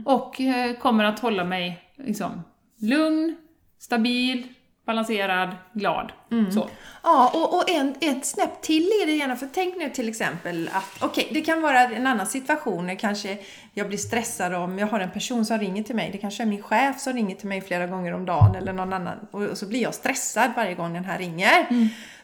Och 0.06 0.40
eh, 0.40 0.76
kommer 0.76 1.04
att 1.04 1.18
hålla 1.18 1.44
mig 1.44 1.80
liksom, 1.96 2.42
lugn, 2.80 3.36
stabil, 3.78 4.42
balanserad, 4.88 5.50
glad. 5.72 6.12
Så. 6.54 6.68
Ja, 7.02 7.30
och, 7.34 7.54
och 7.56 7.70
en, 7.70 7.94
ett 8.00 8.26
snäpp 8.26 8.62
till 8.62 8.82
är 9.02 9.06
det 9.06 9.12
gärna, 9.12 9.36
för 9.36 9.48
tänk 9.54 9.76
nu 9.76 9.90
till 9.90 10.08
exempel 10.08 10.70
att, 10.72 11.02
okej, 11.02 11.28
det 11.32 11.40
kan 11.40 11.62
vara 11.62 11.80
en 11.80 12.06
annan 12.06 12.26
situation, 12.26 12.96
kanske 12.96 13.38
jag 13.74 13.88
blir 13.88 13.98
stressad 13.98 14.54
om 14.54 14.78
jag 14.78 14.86
har 14.86 15.00
en 15.00 15.10
person 15.10 15.44
som 15.44 15.58
ringer 15.58 15.82
till 15.82 15.96
mig, 15.96 16.08
det 16.12 16.18
kanske 16.18 16.42
är 16.42 16.46
min 16.46 16.62
chef 16.62 17.00
som 17.00 17.12
ringer 17.12 17.36
till 17.36 17.48
mig 17.48 17.60
flera 17.60 17.86
gånger 17.86 18.14
om 18.14 18.24
dagen 18.26 18.54
eller 18.54 18.72
någon 18.72 18.92
annan, 18.92 19.18
och, 19.30 19.58
så 19.58 19.66
blir 19.66 19.82
jag 19.82 19.94
stressad 19.94 20.50
varje 20.56 20.74
gång 20.74 20.92
den 20.94 21.04
här 21.04 21.18
ringer. 21.18 21.66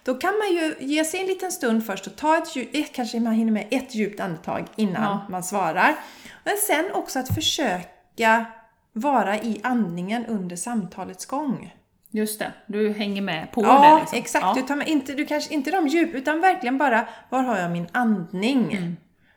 Då 0.03 0.15
kan 0.15 0.35
man 0.39 0.49
ju 0.57 0.75
ge 0.81 1.05
sig 1.05 1.21
en 1.21 1.27
liten 1.27 1.53
stund 1.53 1.87
först 1.87 2.07
och 2.07 2.17
ta 2.17 2.37
ett, 2.37 2.57
ett 2.73 2.93
kanske 2.93 3.21
man 3.21 3.33
hinner 3.33 3.53
med 3.53 3.67
ett 3.71 3.95
djupt 3.95 4.21
andetag 4.21 4.67
innan 4.77 5.03
Ja. 5.03 5.27
man 5.29 5.43
svarar. 5.43 5.97
Men 6.45 6.57
sen 6.57 6.85
också 6.93 7.19
att 7.19 7.35
försöka 7.35 8.45
vara 8.93 9.37
i 9.37 9.61
andningen 9.63 10.27
under 10.27 10.57
samtalets 10.57 11.27
gång. 11.27 11.75
Just 12.17 12.39
det, 12.39 12.53
du 12.67 12.93
hänger 12.93 13.23
med 13.23 13.53
på 13.53 13.63
Ja, 13.63 13.91
det. 13.95 14.01
Liksom. 14.01 14.19
exakt. 14.19 14.45
Ja. 14.45 14.55
Du, 14.57 14.63
tar 14.63 14.77
med, 14.77 14.89
inte, 14.89 15.13
du 15.13 15.27
kanske 15.27 15.55
inte 15.55 15.71
de 15.71 15.89
djup, 15.89 16.15
utan 16.15 16.41
verkligen 16.41 16.79
bara, 16.79 17.09
var 17.29 17.43
har 17.43 17.59
jag 17.59 17.71
min 17.71 17.87
andning? 17.93 18.97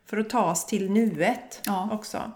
För 0.09 0.17
att 0.17 0.29
ta 0.29 0.51
oss 0.51 0.65
till 0.65 0.91
nuet 0.91 1.61
Ja. 1.65 1.89
också. 1.91 2.31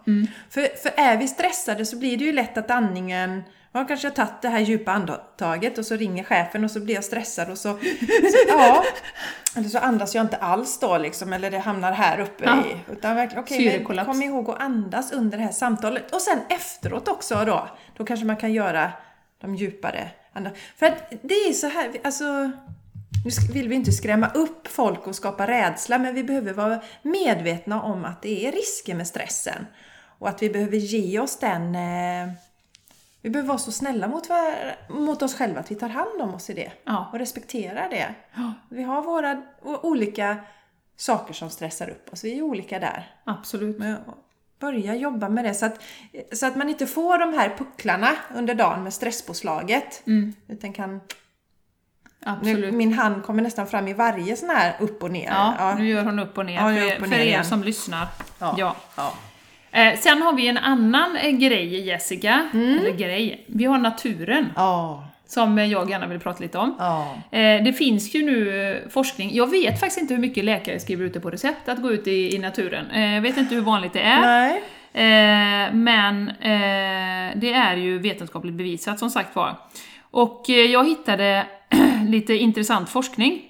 För, 0.50 0.78
för 0.78 0.92
är 1.00 1.18
vi 1.18 1.28
stressade 1.28 1.86
så 1.86 1.98
blir 1.98 2.18
det 2.18 2.24
ju 2.26 2.32
lätt 2.32 2.58
att 2.58 2.72
andningen, 2.72 3.44
jag 3.72 3.88
kanske 3.88 4.08
har 4.08 4.14
tagit 4.16 4.42
det 4.42 4.50
här 4.50 4.60
djupa 4.60 4.92
andetaget 4.92 5.78
och 5.78 5.86
så 5.86 5.96
ringer 5.96 6.24
chefen 6.24 6.64
och 6.64 6.72
så 6.72 6.80
blir 6.80 6.96
jag 6.96 7.04
stressad 7.04 7.50
och 7.52 7.58
så, 7.58 7.74
så 7.74 8.38
ja, 8.48 8.84
eller 9.56 9.70
så 9.70 9.78
andas 9.78 10.16
jag 10.16 10.24
inte 10.24 10.38
alls 10.38 10.80
då 10.80 10.98
liksom, 10.98 11.34
eller 11.34 11.52
det 11.52 11.60
hamnar 11.60 11.92
här 11.92 12.20
uppe 12.20 12.44
Ja. 12.46 12.58
i, 12.66 12.92
utan 12.92 13.16
verkligen, 13.16 13.44
okej, 13.44 13.58
Syrekollaps. 13.58 14.08
kom 14.08 14.22
ihåg 14.22 14.50
att 14.50 14.62
andas 14.62 15.12
under 15.12 15.38
det 15.38 15.44
här 15.44 15.52
samtalet. 15.52 16.14
Och 16.14 16.22
sen 16.22 16.40
efteråt 16.50 17.08
också 17.08 17.44
då, 17.46 17.68
då 17.98 18.06
kanske 18.06 18.26
man 18.26 18.38
kan 18.38 18.54
göra 18.54 18.92
de 19.42 19.56
djupare 19.56 20.10
andra. 20.34 20.52
För 20.76 20.86
att 20.86 21.10
det 21.22 21.34
är 21.34 21.54
så 21.54 21.68
här, 21.68 21.92
alltså, 22.04 22.52
nu 23.26 23.32
vill 23.54 23.68
vi 23.70 23.76
inte 23.76 23.92
skrämma 23.92 24.28
upp 24.28 24.68
folk 24.68 25.08
och 25.08 25.16
skapa 25.16 25.48
rädsla, 25.48 25.98
men 25.98 26.16
vi 26.16 26.24
behöver 26.24 26.54
vara 26.54 26.82
medvetna 27.02 27.82
om 27.82 28.06
att 28.06 28.22
det 28.22 28.48
är 28.48 28.52
risker 28.52 28.96
med 28.96 29.08
stressen. 29.08 29.66
Och 30.20 30.30
att 30.30 30.42
vi 30.42 30.50
behöver 30.50 30.78
ge 30.78 31.20
oss 31.20 31.38
den... 31.40 31.76
Eh, 31.76 32.34
vi 33.24 33.30
behöver 33.30 33.48
vara 33.48 33.58
så 33.58 33.72
snälla 33.72 34.08
mot, 34.08 34.30
var- 34.30 34.90
mot 34.90 35.22
oss 35.22 35.36
själva 35.36 35.60
att 35.60 35.72
vi 35.72 35.76
tar 35.76 35.90
hand 35.90 36.22
om 36.22 36.34
oss 36.34 36.50
i 36.50 36.54
det. 36.54 36.72
Ja. 36.84 37.10
Och 37.14 37.20
respekterar 37.20 37.90
det. 37.90 38.16
Ja. 38.36 38.54
Vi 38.70 38.84
har 38.84 39.02
våra 39.02 39.42
olika 39.62 40.38
saker 40.96 41.34
som 41.34 41.50
stressar 41.50 41.90
upp 41.90 42.14
oss. 42.14 42.24
Vi 42.24 42.38
är 42.38 42.42
olika 42.42 42.80
där. 42.80 43.16
Absolut. 43.24 43.80
Men 43.80 43.98
börja 44.62 44.96
jobba 44.96 45.30
med 45.30 45.46
det 45.46 45.54
så 45.54 45.66
att, 45.66 45.84
så 46.32 46.46
att 46.46 46.56
man 46.56 46.70
inte 46.70 46.88
får 46.88 47.18
de 47.18 47.34
här 47.34 47.56
pucklarna 47.58 48.10
under 48.36 48.56
dagen 48.56 48.84
med 48.84 48.94
stresspåslaget. 48.94 50.04
Utan 50.48 50.74
kan... 50.74 51.02
Nu, 52.26 52.32
Absolut. 52.32 52.74
min 52.74 52.94
hand 52.94 53.24
kommer 53.24 53.44
nästan 53.44 53.68
fram 53.68 53.88
i 53.88 53.94
varje 53.94 54.36
sån 54.36 54.50
här 54.50 54.74
upp 54.80 55.04
och 55.04 55.12
ner. 55.12 55.28
Ja, 55.60 55.76
nu 55.78 55.88
gör 55.88 56.04
hon 56.04 56.20
upp 56.20 56.38
och 56.38 56.46
ner 56.46 56.54
Ja, 56.56 56.62
för, 56.82 56.86
upp 56.96 57.02
och 57.02 57.08
för 57.08 57.16
ner 57.16 57.20
er 57.20 57.26
igen. 57.26 57.46
som 57.46 57.64
lyssnar. 57.64 58.08
Ja. 58.40 58.56
Ja. 58.58 58.76
Ja. 58.96 59.14
Eh, 59.72 60.00
sen 60.00 60.22
har 60.22 60.34
vi 60.34 60.48
en 60.48 60.58
annan 60.58 61.16
eh, 61.16 61.32
grej, 61.32 61.80
Jessica. 61.88 62.50
Mm. 62.54 62.78
Eller 62.80 62.92
grej. 62.92 63.46
Vi 63.48 63.66
har 63.66 63.78
naturen, 63.78 64.54
Ja. 64.56 65.08
Som 65.32 65.58
eh, 65.58 65.66
jag 65.66 65.90
gärna 65.90 66.08
vill 66.08 66.20
prata 66.20 66.40
lite 66.44 66.58
om. 66.58 66.76
Ja. 66.80 67.16
Eh, 67.32 67.64
det 67.64 67.74
finns 67.74 68.16
ju 68.16 68.26
nu 68.26 68.66
eh, 68.72 68.90
forskning, 68.90 69.30
jag 69.34 69.52
vet 69.52 69.80
faktiskt 69.80 70.02
inte 70.02 70.14
hur 70.14 70.22
mycket 70.22 70.44
läkare 70.46 70.80
skriver 70.80 71.06
ute 71.06 71.20
på 71.20 71.30
recept 71.30 71.70
att 71.70 71.82
gå 71.82 71.92
ut 71.92 72.08
i, 72.08 72.36
i 72.36 72.40
naturen. 72.40 72.92
Eh, 72.92 73.14
Jag 73.16 73.22
vet 73.22 73.38
inte 73.38 73.56
hur 73.56 73.62
vanligt 73.62 73.94
det 73.94 74.02
är. 74.02 74.22
Nej. 74.22 74.62
Eh, 74.94 75.74
men 75.74 76.30
eh, 76.30 77.38
det 77.40 77.54
är 77.54 77.78
ju 77.78 78.00
vetenskapligt 78.00 78.54
bevisat 78.56 79.00
som 79.00 79.10
sagt 79.10 79.36
var. 79.36 79.56
Och 80.12 80.50
eh, 80.50 80.56
jag 80.56 80.88
hittade 80.88 81.46
lite 82.08 82.34
intressant 82.34 82.90
forskning 82.90 83.42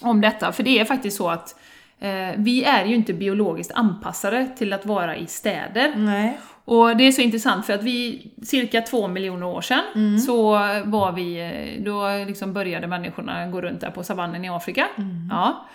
om 0.00 0.20
detta, 0.20 0.52
för 0.52 0.62
det 0.62 0.78
är 0.78 0.84
faktiskt 0.84 1.16
så 1.16 1.28
att 1.28 1.56
eh, 2.00 2.10
vi 2.36 2.64
är 2.64 2.84
ju 2.84 2.94
inte 2.94 3.12
biologiskt 3.12 3.72
anpassade 3.74 4.48
till 4.58 4.72
att 4.72 4.86
vara 4.86 5.16
i 5.16 5.26
städer. 5.26 5.92
Nej. 5.96 6.38
Och 6.68 6.96
det 6.96 7.04
är 7.04 7.12
så 7.12 7.20
intressant 7.20 7.66
för 7.66 7.72
att 7.72 7.82
vi, 7.82 8.26
cirka 8.42 8.80
två 8.80 9.08
miljoner 9.08 9.46
år 9.46 9.60
sedan, 9.60 10.20
så 10.20 10.50
var 10.84 11.12
vi, 11.12 11.40
eh, 11.40 11.82
då 11.84 12.24
liksom 12.26 12.52
började 12.52 12.86
människorna 12.86 13.46
gå 13.46 13.60
runt 13.60 13.80
där 13.80 13.90
på 13.90 14.04
savannen 14.04 14.44
i 14.44 14.48
Afrika. 14.48 14.86
Ja. 15.30 15.66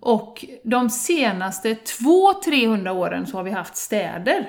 Och 0.00 0.44
de 0.64 0.90
senaste 0.90 1.74
200-300 1.74 2.90
åren 2.90 3.26
så 3.26 3.36
har 3.36 3.44
vi 3.44 3.50
haft 3.50 3.76
städer. 3.76 4.46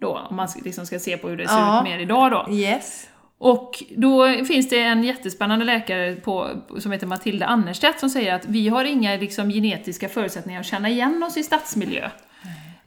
Då, 0.00 0.20
om 0.30 0.36
man 0.36 0.48
liksom 0.64 0.86
ska 0.86 0.98
se 0.98 1.16
på 1.16 1.28
hur 1.28 1.36
det 1.36 1.48
ser 1.48 1.56
Ja. 1.58 1.78
ut 1.78 1.84
mer 1.84 1.98
idag 1.98 2.30
då. 2.30 2.52
Yes. 2.54 3.06
Och 3.38 3.82
då 3.96 4.44
finns 4.44 4.68
det 4.68 4.80
en 4.82 5.04
jättespännande 5.04 5.64
läkare 5.64 6.14
på, 6.14 6.48
som 6.78 6.92
heter 6.92 7.06
Matilda 7.06 7.46
Annerstedt 7.46 8.00
som 8.00 8.10
säger 8.10 8.34
att 8.34 8.46
vi 8.46 8.68
har 8.68 8.84
inga 8.84 9.16
liksom, 9.16 9.50
genetiska 9.50 10.08
förutsättningar 10.08 10.60
att 10.60 10.66
känna 10.66 10.88
igen 10.88 11.22
oss 11.22 11.36
i 11.36 11.42
stadsmiljö. 11.42 12.10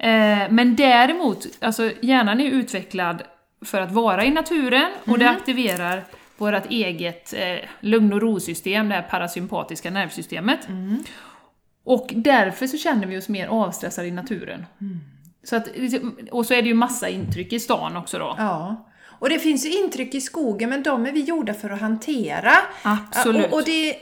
Eh, 0.03 0.49
men 0.49 0.75
däremot, 0.75 1.47
alltså 1.61 1.91
hjärnan 2.01 2.41
är 2.41 2.45
utvecklad 2.45 3.21
för 3.65 3.81
att 3.81 3.91
vara 3.91 4.25
i 4.25 4.31
naturen 4.31 4.91
och 5.05 5.19
det 5.19 5.29
aktiverar 5.29 6.03
vårt 6.37 6.65
eget 6.69 7.33
eh, 7.33 7.69
lugn 7.79 8.13
och 8.13 8.21
ro-system, 8.21 8.89
det 8.89 8.95
här 8.95 9.01
parasympatiska 9.01 9.91
nervsystemet. 9.91 10.67
Och 11.85 12.11
därför 12.15 12.67
så 12.67 12.77
känner 12.77 13.07
vi 13.07 13.17
oss 13.17 13.29
mer 13.29 13.47
avstressade 13.47 14.07
i 14.07 14.11
naturen. 14.11 14.65
Så 15.43 15.55
att, 15.55 15.67
liksom, 15.75 16.17
och 16.31 16.45
så 16.45 16.53
är 16.53 16.61
det 16.61 16.67
ju 16.67 16.73
massa 16.73 17.09
intryck 17.09 17.53
i 17.53 17.59
stan 17.59 17.97
också 17.97 18.19
då. 18.19 18.35
Ja. 18.37 18.89
Och 19.23 19.29
det 19.29 19.39
finns 19.39 19.65
ju 19.65 19.83
intryck 19.83 20.15
i 20.15 20.21
skogen, 20.21 20.69
men 20.69 20.83
de 20.83 21.05
är 21.05 21.11
vi 21.11 21.21
gjorda 21.21 21.53
för 21.53 21.69
att 21.69 21.81
hantera. 21.81 22.51
Absolut. 22.81 23.45
Och, 23.45 23.53
och 23.53 23.63
det, 23.65 23.95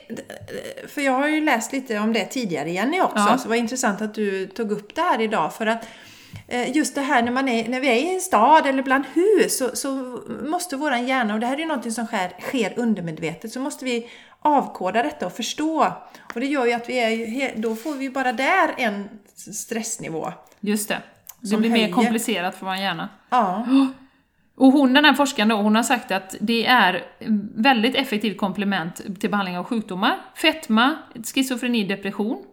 för 0.88 1.02
jag 1.02 1.12
har 1.12 1.28
ju 1.28 1.42
läst 1.42 1.74
lite 1.74 2.00
om 2.00 2.14
det 2.14 2.26
tidigare, 2.26 2.72
Jenny, 2.72 3.02
också. 3.02 3.26
Ja. 3.30 3.38
Så 3.38 3.44
det 3.44 3.50
var 3.50 3.56
intressant 3.56 4.02
att 4.02 4.14
du 4.14 4.48
tog 4.48 4.72
upp 4.72 4.96
det 4.96 5.02
här 5.02 5.22
idag. 5.22 5.54
För 5.54 5.66
att 5.66 5.88
eh, 6.48 6.76
just 6.76 6.96
det 6.96 7.02
här 7.02 7.22
när, 7.22 7.32
man 7.32 7.48
är, 7.48 7.70
när 7.70 7.80
vi 7.80 7.88
är 7.88 7.96
i 7.96 8.14
en 8.14 8.22
stad 8.22 8.68
eller 8.68 8.84
bland 8.84 9.04
hus 9.14 9.58
så, 9.58 9.76
så 9.76 10.20
måste 10.44 10.76
våran 10.76 11.08
hjärna, 11.08 11.34
och 11.34 11.40
det 11.40 11.46
här 11.46 11.54
är 11.54 11.60
ju 11.60 11.66
någonting 11.66 11.92
som 11.92 12.06
sker, 12.06 12.34
sker 12.40 12.74
undermedvetet, 12.80 13.52
så 13.52 13.60
måste 13.60 13.86
vi 13.86 14.10
avkoda 14.40 15.04
detta 15.04 15.26
och 15.26 15.34
förstå. 15.34 15.94
Och 16.34 16.40
det 16.40 16.46
gör 16.46 16.66
ju 16.66 16.74
att 16.74 16.90
vi 16.90 17.00
är, 17.00 17.54
då 17.56 17.76
får 17.76 17.94
vi 17.94 18.10
bara 18.10 18.34
där 18.34 18.74
en 18.78 19.10
stressnivå. 19.36 20.34
Just 20.60 20.90
det. 20.90 21.02
Det 21.40 21.58
blir 21.58 21.70
mer 21.70 21.80
höjer. 21.80 21.94
komplicerat 21.94 22.56
för 22.56 22.66
vår 22.66 22.76
hjärna. 22.76 23.10
Ja. 23.30 23.68
Och 24.56 24.72
hon, 24.72 24.94
den 24.94 25.06
här 25.06 25.14
forskaren 25.14 25.50
då, 25.50 25.56
hon 25.56 25.76
har 25.76 25.84
sagt 25.84 26.12
att 26.12 26.36
det 26.42 26.66
är 26.66 27.04
väldigt 27.56 27.96
effektivt 27.96 28.38
komplement 28.38 29.02
till 29.20 29.30
behandling 29.30 29.58
av 29.58 29.64
sjukdomar. 29.64 30.16
Fetma, 30.36 30.96
schizofreni, 31.34 31.84
depression. 31.84 32.44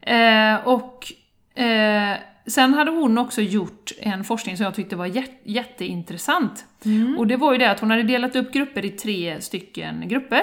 Eh, 0.00 0.54
och 0.68 1.12
eh, 1.62 2.16
sen 2.46 2.74
hade 2.74 2.90
hon 2.90 3.18
också 3.18 3.40
gjort 3.42 3.92
en 4.00 4.24
forskning 4.24 4.56
som 4.56 4.64
jag 4.64 4.74
tyckte 4.74 4.96
var 4.96 5.06
jät- 5.06 5.40
jätteintressant. 5.44 6.64
Och 7.18 7.26
det 7.26 7.36
var 7.36 7.52
ju 7.52 7.58
det 7.58 7.70
att 7.70 7.80
hon 7.80 7.90
hade 7.90 8.02
delat 8.02 8.36
upp 8.36 8.52
grupper 8.52 8.84
i 8.84 8.90
tre 8.90 9.40
stycken 9.40 10.08
grupper. 10.08 10.42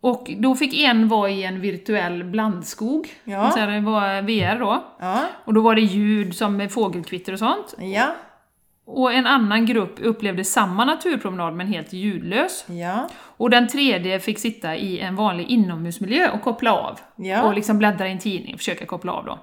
Och 0.00 0.30
då 0.38 0.54
fick 0.54 0.80
en 0.80 1.08
vara 1.08 1.30
i 1.30 1.44
en 1.44 1.60
virtuell 1.60 2.24
blandskog, 2.24 3.08
Ja. 3.24 3.52
det 3.56 3.80
var 3.80 4.22
VR 4.22 4.58
då. 4.60 4.84
Ja. 5.00 5.20
Och 5.44 5.54
då 5.54 5.60
var 5.60 5.74
det 5.74 5.80
ljud 5.80 6.36
som 6.36 6.68
fågelkvitter 6.68 7.32
och 7.32 7.38
sånt. 7.38 7.74
Ja. 7.78 8.14
Och 8.92 9.12
en 9.12 9.26
annan 9.26 9.66
grupp 9.66 9.98
upplevde 10.00 10.44
samma 10.44 10.84
naturpromenad 10.84 11.54
men 11.54 11.66
helt 11.66 11.92
ljudlös. 11.92 12.64
Ja. 12.68 13.08
Och 13.36 13.50
den 13.50 13.68
tredje 13.68 14.20
fick 14.20 14.38
sitta 14.38 14.76
i 14.76 15.00
en 15.00 15.16
vanlig 15.16 15.48
inomhusmiljö 15.48 16.30
och 16.30 16.42
koppla 16.42 16.72
av. 16.72 16.98
Ja. 17.16 17.42
Och 17.42 17.54
liksom 17.54 17.78
bläddra 17.78 18.08
i 18.08 18.12
en 18.12 18.18
tidning 18.18 18.54
och 18.54 18.60
försöka 18.60 18.86
koppla 18.86 19.12
av 19.12 19.24
då. 19.24 19.38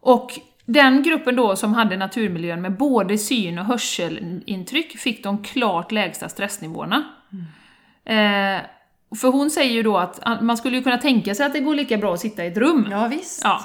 Och 0.00 0.30
den 0.64 1.02
gruppen 1.02 1.36
då 1.36 1.56
som 1.56 1.74
hade 1.74 1.96
naturmiljön 1.96 2.62
med 2.62 2.76
både 2.76 3.18
syn 3.18 3.58
och 3.58 3.64
hörselintryck 3.64 4.98
fick 4.98 5.22
de 5.22 5.44
klart 5.44 5.92
lägsta 5.92 6.28
stressnivåerna. 6.28 7.04
Eh, 8.04 8.60
för 9.20 9.32
hon 9.32 9.50
säger 9.50 9.72
ju 9.72 9.82
då 9.82 9.96
att 9.96 10.42
man 10.42 10.56
skulle 10.56 10.76
ju 10.76 10.82
kunna 10.82 10.98
tänka 10.98 11.34
sig 11.34 11.46
att 11.46 11.52
det 11.52 11.60
går 11.60 11.74
lika 11.74 11.96
bra 11.96 12.14
att 12.14 12.20
sitta 12.20 12.44
i 12.44 12.46
ett 12.46 12.56
rum. 12.56 12.88
Ja, 12.90 13.06
visst. 13.08 13.44
Ja. 13.44 13.60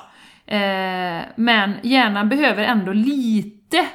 Eh, 0.56 1.24
men 1.36 1.74
hjärnan 1.84 2.30
behöver 2.30 2.64
ändå 2.64 2.94
lite 2.94 3.86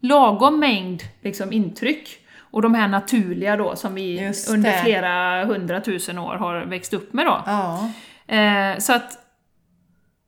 lagom 0.00 0.60
mängd 0.60 1.02
liksom, 1.22 1.52
intryck. 1.52 2.18
Och 2.50 2.62
de 2.62 2.74
här 2.74 2.88
naturliga 2.88 3.56
då, 3.56 3.76
som 3.76 3.94
vi 3.94 4.32
under 4.50 4.70
det. 4.72 4.78
flera 4.84 5.44
hundratusen 5.44 6.18
år 6.18 6.34
har 6.34 6.64
växt 6.64 6.94
upp 6.94 7.12
med 7.12 7.26
då. 7.26 7.42
Ja. 7.46 7.90
Eh, 8.36 8.78
så 8.78 8.92
att 8.92 9.22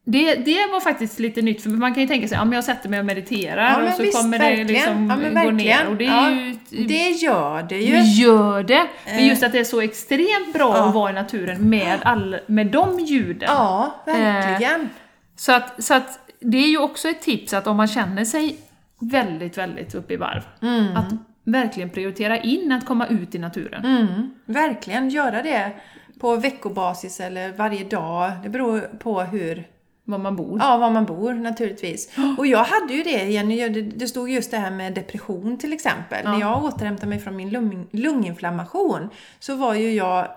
det, 0.04 0.34
det 0.34 0.66
var 0.72 0.80
faktiskt 0.80 1.18
lite 1.18 1.42
nytt, 1.42 1.62
för 1.62 1.70
man 1.70 1.94
kan 1.94 2.00
ju 2.02 2.06
tänka 2.08 2.28
sig, 2.28 2.36
ja 2.38 2.44
men 2.44 2.52
jag 2.52 2.64
sätter 2.64 2.88
mig 2.88 2.98
och 3.00 3.04
mediterar 3.06 3.82
Ja, 3.82 3.88
och 3.88 3.94
så 3.96 4.02
visst, 4.02 4.22
kommer 4.22 4.38
det 4.38 4.64
liksom 4.64 5.30
Ja, 5.34 5.42
gå 5.44 5.50
ner. 5.50 5.86
Och 5.88 5.96
det 5.96 6.04
Ja, 6.04 6.30
ju... 6.30 6.56
Det 6.86 7.08
gör 7.08 7.62
det 7.62 7.68
Det 7.68 7.80
ju. 7.84 8.22
gör 8.24 8.62
det, 8.62 8.86
men 9.06 9.14
Eh. 9.18 9.28
just 9.28 9.42
att 9.42 9.52
det 9.52 9.58
är 9.58 9.64
så 9.64 9.80
extremt 9.80 10.52
bra 10.52 10.76
Ja. 10.76 10.88
att 10.88 10.94
vara 10.94 11.10
i 11.10 11.14
naturen 11.14 11.68
med, 11.70 11.98
all, 12.02 12.36
med 12.46 12.66
de 12.66 13.00
ljuden. 13.00 13.48
Ja, 13.52 13.94
verkligen. 14.06 14.88
Så 15.36 15.52
att, 15.52 15.84
så 15.84 15.94
att 15.94 16.18
det 16.40 16.58
är 16.58 16.68
ju 16.68 16.78
också 16.78 17.08
ett 17.08 17.22
tips 17.22 17.52
att 17.54 17.66
om 17.66 17.76
man 17.76 17.88
känner 17.88 18.24
sig 18.24 18.56
väldigt, 18.98 19.58
väldigt 19.58 19.94
uppe 19.94 20.14
i 20.14 20.16
varv, 20.16 20.42
Mm. 20.62 20.96
att 20.96 21.12
verkligen 21.44 21.90
prioritera 21.90 22.38
in 22.38 22.72
att 22.72 22.86
komma 22.86 23.06
ut 23.06 23.34
i 23.34 23.38
naturen. 23.38 23.84
Mm, 23.84 24.30
verkligen 24.44 25.08
göra 25.10 25.42
det 25.42 25.72
på 26.20 26.36
veckobasis 26.36 27.20
eller 27.20 27.52
varje 27.52 27.84
dag. 27.84 28.32
Det 28.42 28.48
beror 28.48 28.80
på 28.80 29.20
hur, 29.20 29.66
Var 30.04 30.18
man 30.18 30.36
bor. 30.36 30.58
ja, 30.62 30.76
var 30.76 30.90
man 30.90 31.04
bor 31.04 31.34
naturligtvis. 31.34 32.16
Och 32.38 32.46
jag 32.46 32.64
hade 32.64 32.94
ju 32.94 33.02
det, 33.02 33.24
Jenny, 33.24 33.68
det- 33.68 34.08
stod 34.08 34.30
just 34.30 34.50
det 34.50 34.56
här 34.58 34.70
med 34.70 34.94
depression 34.94 35.58
till 35.58 35.72
exempel. 35.72 36.18
Ja. 36.24 36.32
När 36.32 36.40
jag 36.40 36.64
återhämtade 36.64 37.06
mig 37.08 37.18
från 37.18 37.36
min 37.36 37.50
lung, 37.50 37.86
lunginflammation 37.92 39.08
så 39.38 39.54
var 39.54 39.74
ju 39.74 39.92
jag 39.92 40.28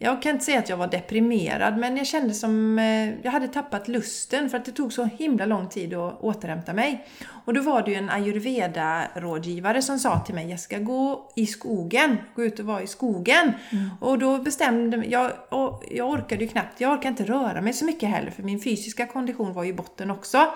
jag 0.00 0.22
kan 0.22 0.32
inte 0.32 0.44
säga 0.44 0.58
att 0.58 0.68
jag 0.68 0.76
var 0.76 0.86
deprimerad, 0.86 1.78
men 1.78 1.96
jag 1.96 2.06
kände 2.06 2.34
som 2.34 2.78
eh, 2.78 3.20
jag 3.22 3.30
hade 3.30 3.48
tappat 3.48 3.88
lusten 3.88 4.50
för 4.50 4.58
att 4.58 4.64
det 4.64 4.72
tog 4.72 4.92
så 4.92 5.04
himla 5.04 5.46
lång 5.46 5.68
tid 5.68 5.94
att 5.94 6.20
återhämta 6.20 6.72
mig. 6.72 7.06
Och 7.44 7.54
då 7.54 7.62
var 7.62 7.82
det 7.82 7.90
ju 7.90 7.96
en 7.96 8.10
ayurveda-rådgivare 8.10 9.82
som 9.82 9.98
sa 9.98 10.20
till 10.20 10.34
mig, 10.34 10.50
jag 10.50 10.60
ska 10.60 10.78
gå 10.78 11.32
i 11.36 11.46
skogen, 11.46 12.16
gå 12.34 12.44
ut 12.44 12.58
och 12.58 12.66
vara 12.66 12.82
i 12.82 12.86
skogen. 12.86 13.52
Och 14.00 14.18
då 14.18 14.38
bestämde 14.38 14.96
jag, 14.96 15.32
och 15.48 15.84
jag 15.90 16.10
orkade 16.10 16.44
ju 16.44 16.48
knappt, 16.48 16.80
jag 16.80 16.92
orkade 16.92 17.08
inte 17.08 17.24
röra 17.24 17.60
mig 17.60 17.72
så 17.72 17.84
mycket 17.84 18.08
heller 18.08 18.30
för 18.30 18.42
min 18.42 18.60
fysiska 18.60 19.06
kondition 19.06 19.52
var 19.52 19.64
ju 19.64 19.70
i 19.70 19.74
botten 19.74 20.10
också. 20.10 20.46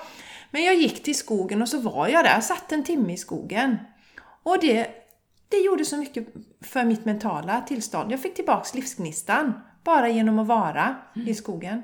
Men 0.51 0.65
jag 0.65 0.75
gick 0.75 1.03
till 1.03 1.15
skogen 1.15 1.63
och 1.63 1.69
så 1.69 1.79
var 1.79 2.09
jag 2.09 2.25
där, 2.25 2.41
satt 2.41 2.73
en 2.73 2.85
timme 2.85 3.13
i 3.13 3.17
skogen. 3.17 3.79
Och 4.43 4.61
det, 4.61 5.02
det 5.53 5.57
gjorde 5.59 5.85
så 5.85 5.97
mycket 5.97 6.29
för 6.61 6.85
mitt 6.85 7.05
mentala 7.05 7.61
tillstånd. 7.61 8.13
Jag 8.13 8.21
fick 8.23 8.35
tillbaks 8.35 8.75
livsgnistan 8.75 9.53
bara 9.85 10.09
genom 10.09 10.39
att 10.39 10.47
vara 10.47 10.97
i 11.27 11.35
skogen. 11.35 11.83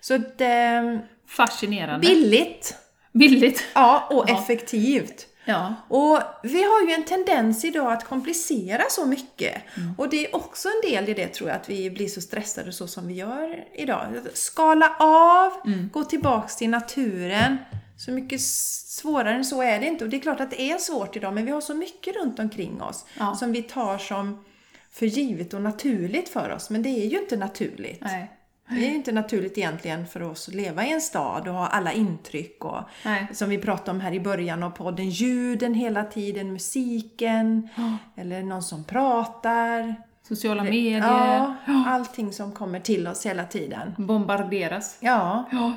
Så 0.00 0.18
det, 0.18 1.00
Fascinerande. 1.26 2.06
billigt 2.08 2.74
Billigt. 3.12 3.64
ja, 3.74 4.06
och 4.10 4.24
Ja. 4.28 4.38
effektivt. 4.42 5.26
Ja. 5.44 5.74
Och 5.88 6.18
vi 6.42 6.62
har 6.62 6.86
ju 6.88 6.92
en 6.94 7.04
tendens 7.04 7.64
idag 7.64 7.92
att 7.92 8.04
komplicera 8.04 8.82
så 8.90 9.06
mycket. 9.06 9.62
Och 9.98 10.08
det 10.08 10.26
är 10.26 10.36
också 10.36 10.68
en 10.68 10.90
del 10.90 11.08
i 11.08 11.14
det 11.14 11.26
tror 11.28 11.48
jag, 11.50 11.56
att 11.56 11.68
vi 11.70 11.90
blir 11.90 12.08
så 12.08 12.20
stressade 12.20 12.72
så 12.72 12.86
som 12.86 13.06
vi 13.08 13.14
gör 13.14 13.64
idag. 13.74 14.06
Skala 14.34 14.96
av, 14.98 15.52
gå 15.92 16.04
tillbaks 16.04 16.56
till 16.56 16.70
naturen. 16.70 17.56
Så 18.04 18.10
mycket 18.10 18.40
svårare 18.40 19.34
än 19.34 19.44
så 19.44 19.62
är 19.62 19.80
det 19.80 19.86
inte. 19.86 20.04
Och 20.04 20.10
det 20.10 20.16
är 20.16 20.20
klart 20.20 20.40
att 20.40 20.50
det 20.50 20.62
är 20.62 20.78
svårt 20.78 21.16
idag, 21.16 21.34
men 21.34 21.44
vi 21.44 21.50
har 21.52 21.60
så 21.60 21.74
mycket 21.74 22.16
runt 22.16 22.38
omkring 22.38 22.82
oss 22.82 23.04
Ja. 23.18 23.34
som 23.34 23.52
vi 23.52 23.62
tar 23.62 23.98
som 23.98 24.44
för 24.90 25.06
givet 25.06 25.54
och 25.54 25.62
naturligt 25.62 26.28
för 26.28 26.50
oss. 26.50 26.70
Men 26.70 26.82
det 26.82 26.88
är 26.88 27.06
ju 27.06 27.18
inte 27.20 27.36
naturligt. 27.36 28.00
Nej. 28.00 28.30
Det 28.68 28.74
är 28.86 28.88
ju 28.88 28.94
inte 28.94 29.12
naturligt 29.12 29.58
egentligen 29.58 30.06
för 30.06 30.22
oss 30.22 30.48
att 30.48 30.54
leva 30.54 30.86
i 30.86 30.92
en 30.92 31.00
stad 31.00 31.48
och 31.48 31.54
ha 31.54 31.66
alla 31.66 31.92
intryck 31.92 32.64
och 32.64 32.80
Nej. 33.04 33.26
som 33.32 33.48
vi 33.50 33.58
pratade 33.58 33.90
om 33.90 34.00
här 34.00 34.12
i 34.12 34.20
början 34.20 34.62
av 34.62 34.70
podden, 34.70 35.10
ljuden 35.10 35.74
hela 35.74 36.04
tiden, 36.04 36.52
musiken, 36.52 37.68
eller 38.16 38.42
någon 38.42 38.62
som 38.62 38.84
pratar. 38.84 39.94
Sociala 40.28 40.64
medier. 40.64 40.98
Ja, 40.98 41.54
allting 41.86 42.32
som 42.32 42.52
kommer 42.52 42.80
till 42.80 43.06
oss 43.08 43.26
hela 43.26 43.44
tiden. 43.44 43.94
Bombarderas. 43.98 44.96
Ja, 45.00 45.48
Ja. 45.52 45.72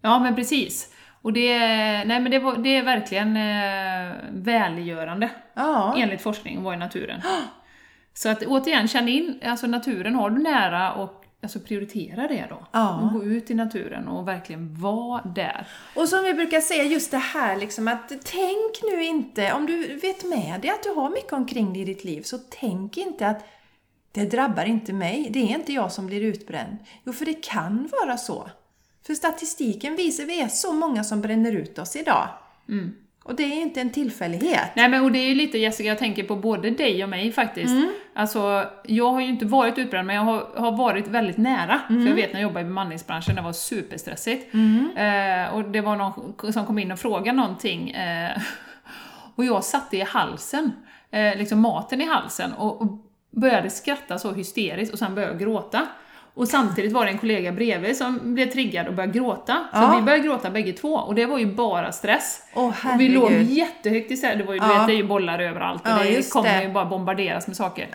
ja, 0.00 0.18
men 0.18 0.34
precis. 0.34 0.88
Och 1.22 1.32
det, 1.32 1.58
nej, 2.04 2.20
men 2.20 2.30
det, 2.30 2.38
var, 2.38 2.56
det 2.56 2.76
är 2.76 2.82
verkligen 2.82 3.36
eh, 3.36 4.16
välgörande, 4.32 5.30
ja, 5.54 5.94
enligt 5.98 6.22
forskning, 6.22 6.56
att 6.56 6.64
vara 6.64 6.74
i 6.74 6.78
naturen. 6.78 7.20
Så 8.14 8.28
att 8.28 8.42
återigen, 8.42 8.88
känn 8.88 9.08
in, 9.08 9.40
alltså 9.44 9.66
naturen 9.66 10.14
har 10.14 10.30
du 10.30 10.42
nära 10.42 10.92
och 10.92 11.24
alltså 11.42 11.60
prioritera 11.60 12.28
det 12.28 12.46
då. 12.48 12.66
Ja. 12.72 13.00
Och 13.00 13.12
gå 13.12 13.24
ut 13.24 13.50
i 13.50 13.54
naturen 13.54 14.08
och 14.08 14.28
verkligen 14.28 14.74
vara 14.80 15.22
där. 15.22 15.66
Och 15.96 16.08
som 16.08 16.24
vi 16.24 16.34
brukar 16.34 16.60
säga, 16.60 16.84
just 16.84 17.10
det 17.10 17.18
här 17.18 17.56
liksom 17.56 17.88
att 17.88 18.08
tänk 18.08 18.92
nu 18.92 19.04
inte, 19.04 19.52
om 19.52 19.66
du 19.66 19.96
vet 19.96 20.24
med 20.24 20.60
dig 20.60 20.70
att 20.70 20.82
du 20.82 20.90
har 20.90 21.10
mycket 21.10 21.32
omkring 21.32 21.72
dig 21.72 21.82
i 21.82 21.84
ditt 21.84 22.04
liv, 22.04 22.22
så 22.22 22.38
tänk 22.60 22.96
inte 22.96 23.26
att 23.26 23.46
det 24.12 24.24
drabbar 24.24 24.64
inte 24.64 24.92
mig, 24.92 25.28
det 25.30 25.38
är 25.38 25.58
inte 25.58 25.72
jag 25.72 25.92
som 25.92 26.06
blir 26.06 26.20
utbränd. 26.20 26.76
Jo, 27.04 27.12
för 27.12 27.24
det 27.24 27.44
kan 27.44 27.88
vara 28.00 28.16
så. 28.16 28.50
För 29.10 29.14
statistiken 29.14 29.96
visar, 29.96 30.24
vi 30.24 30.40
är 30.40 30.48
så 30.48 30.72
många 30.72 31.04
som 31.04 31.20
bränner 31.20 31.52
ut 31.52 31.78
oss 31.78 31.96
idag. 31.96 32.28
Mm. 32.68 32.94
Och 33.24 33.34
det 33.34 33.42
är 33.42 33.62
inte 33.62 33.80
en 33.80 33.90
tillfällighet. 33.90 34.70
Nej 34.74 34.88
men 34.88 35.04
och 35.04 35.12
det 35.12 35.18
är 35.18 35.28
ju 35.28 35.34
lite 35.34 35.58
Jessica, 35.58 35.88
jag 35.88 35.98
tänker 35.98 36.24
på 36.24 36.36
både 36.36 36.70
dig 36.70 37.02
och 37.02 37.08
mig 37.08 37.32
faktiskt. 37.32 37.70
Mm. 37.70 37.92
Alltså, 38.14 38.64
jag 38.84 39.12
har 39.12 39.20
ju 39.20 39.26
inte 39.26 39.44
varit 39.44 39.78
utbränd 39.78 40.06
men 40.06 40.16
jag 40.16 40.22
har, 40.22 40.46
har 40.56 40.72
varit 40.72 41.08
väldigt 41.08 41.36
nära. 41.36 41.80
Mm. 41.88 42.02
För 42.02 42.08
jag 42.08 42.16
vet 42.16 42.32
när 42.32 42.40
jag 42.40 42.48
jobbade 42.48 42.60
i 42.60 42.64
bemanningsbranschen, 42.64 43.34
det 43.34 43.42
var 43.42 43.52
superstressigt. 43.52 44.54
Eh, 44.96 45.54
och 45.54 45.64
det 45.64 45.80
var 45.80 45.96
någon 45.96 46.52
som 46.52 46.66
kom 46.66 46.78
in 46.78 46.92
och 46.92 46.98
frågade 46.98 47.32
någonting. 47.32 47.90
Eh, 47.90 48.42
och 49.34 49.44
jag 49.44 49.64
satte 49.64 49.96
i 49.96 50.02
halsen, 50.02 50.72
eh, 51.10 51.38
liksom 51.38 51.60
maten 51.60 52.00
i 52.00 52.04
halsen 52.04 52.52
och, 52.52 52.82
och 52.82 52.88
började 53.30 53.70
skratta 53.70 54.18
så 54.18 54.32
hysteriskt 54.32 54.92
och 54.92 54.98
sen 54.98 55.14
började 55.14 55.32
jag 55.32 55.40
gråta. 55.40 55.86
Och 56.40 56.48
samtidigt 56.48 56.92
var 56.92 57.04
det 57.04 57.10
en 57.10 57.18
kollega 57.18 57.52
bredvid 57.52 57.96
som 57.96 58.34
blev 58.34 58.50
triggad 58.50 58.88
och 58.88 58.94
började 58.94 59.18
gråta. 59.18 59.54
Så 59.72 59.78
Ja. 59.78 59.94
vi 59.96 60.02
började 60.02 60.24
gråta 60.24 60.50
bägge 60.50 60.72
två 60.72 60.92
och 60.94 61.14
det 61.14 61.26
var 61.26 61.38
ju 61.38 61.46
bara 61.46 61.92
stress. 61.92 62.42
Åh 62.54 62.68
Och 62.94 63.00
vi 63.00 63.08
låg 63.08 63.32
jättehögt 63.32 64.10
istället, 64.10 64.38
det 64.38 64.44
var 64.44 64.54
ju, 64.54 64.60
Ja. 64.60 64.66
vet, 64.78 64.86
det 64.86 64.92
är 64.92 64.96
ju 64.96 65.04
bollar 65.06 65.38
överallt 65.38 65.82
och 65.82 65.90
Ja, 65.90 65.98
det 66.04 66.30
kommer 66.30 66.62
ju 66.62 66.68
bara 66.68 66.84
bombarderas 66.84 67.46
med 67.46 67.56
saker. 67.56 67.86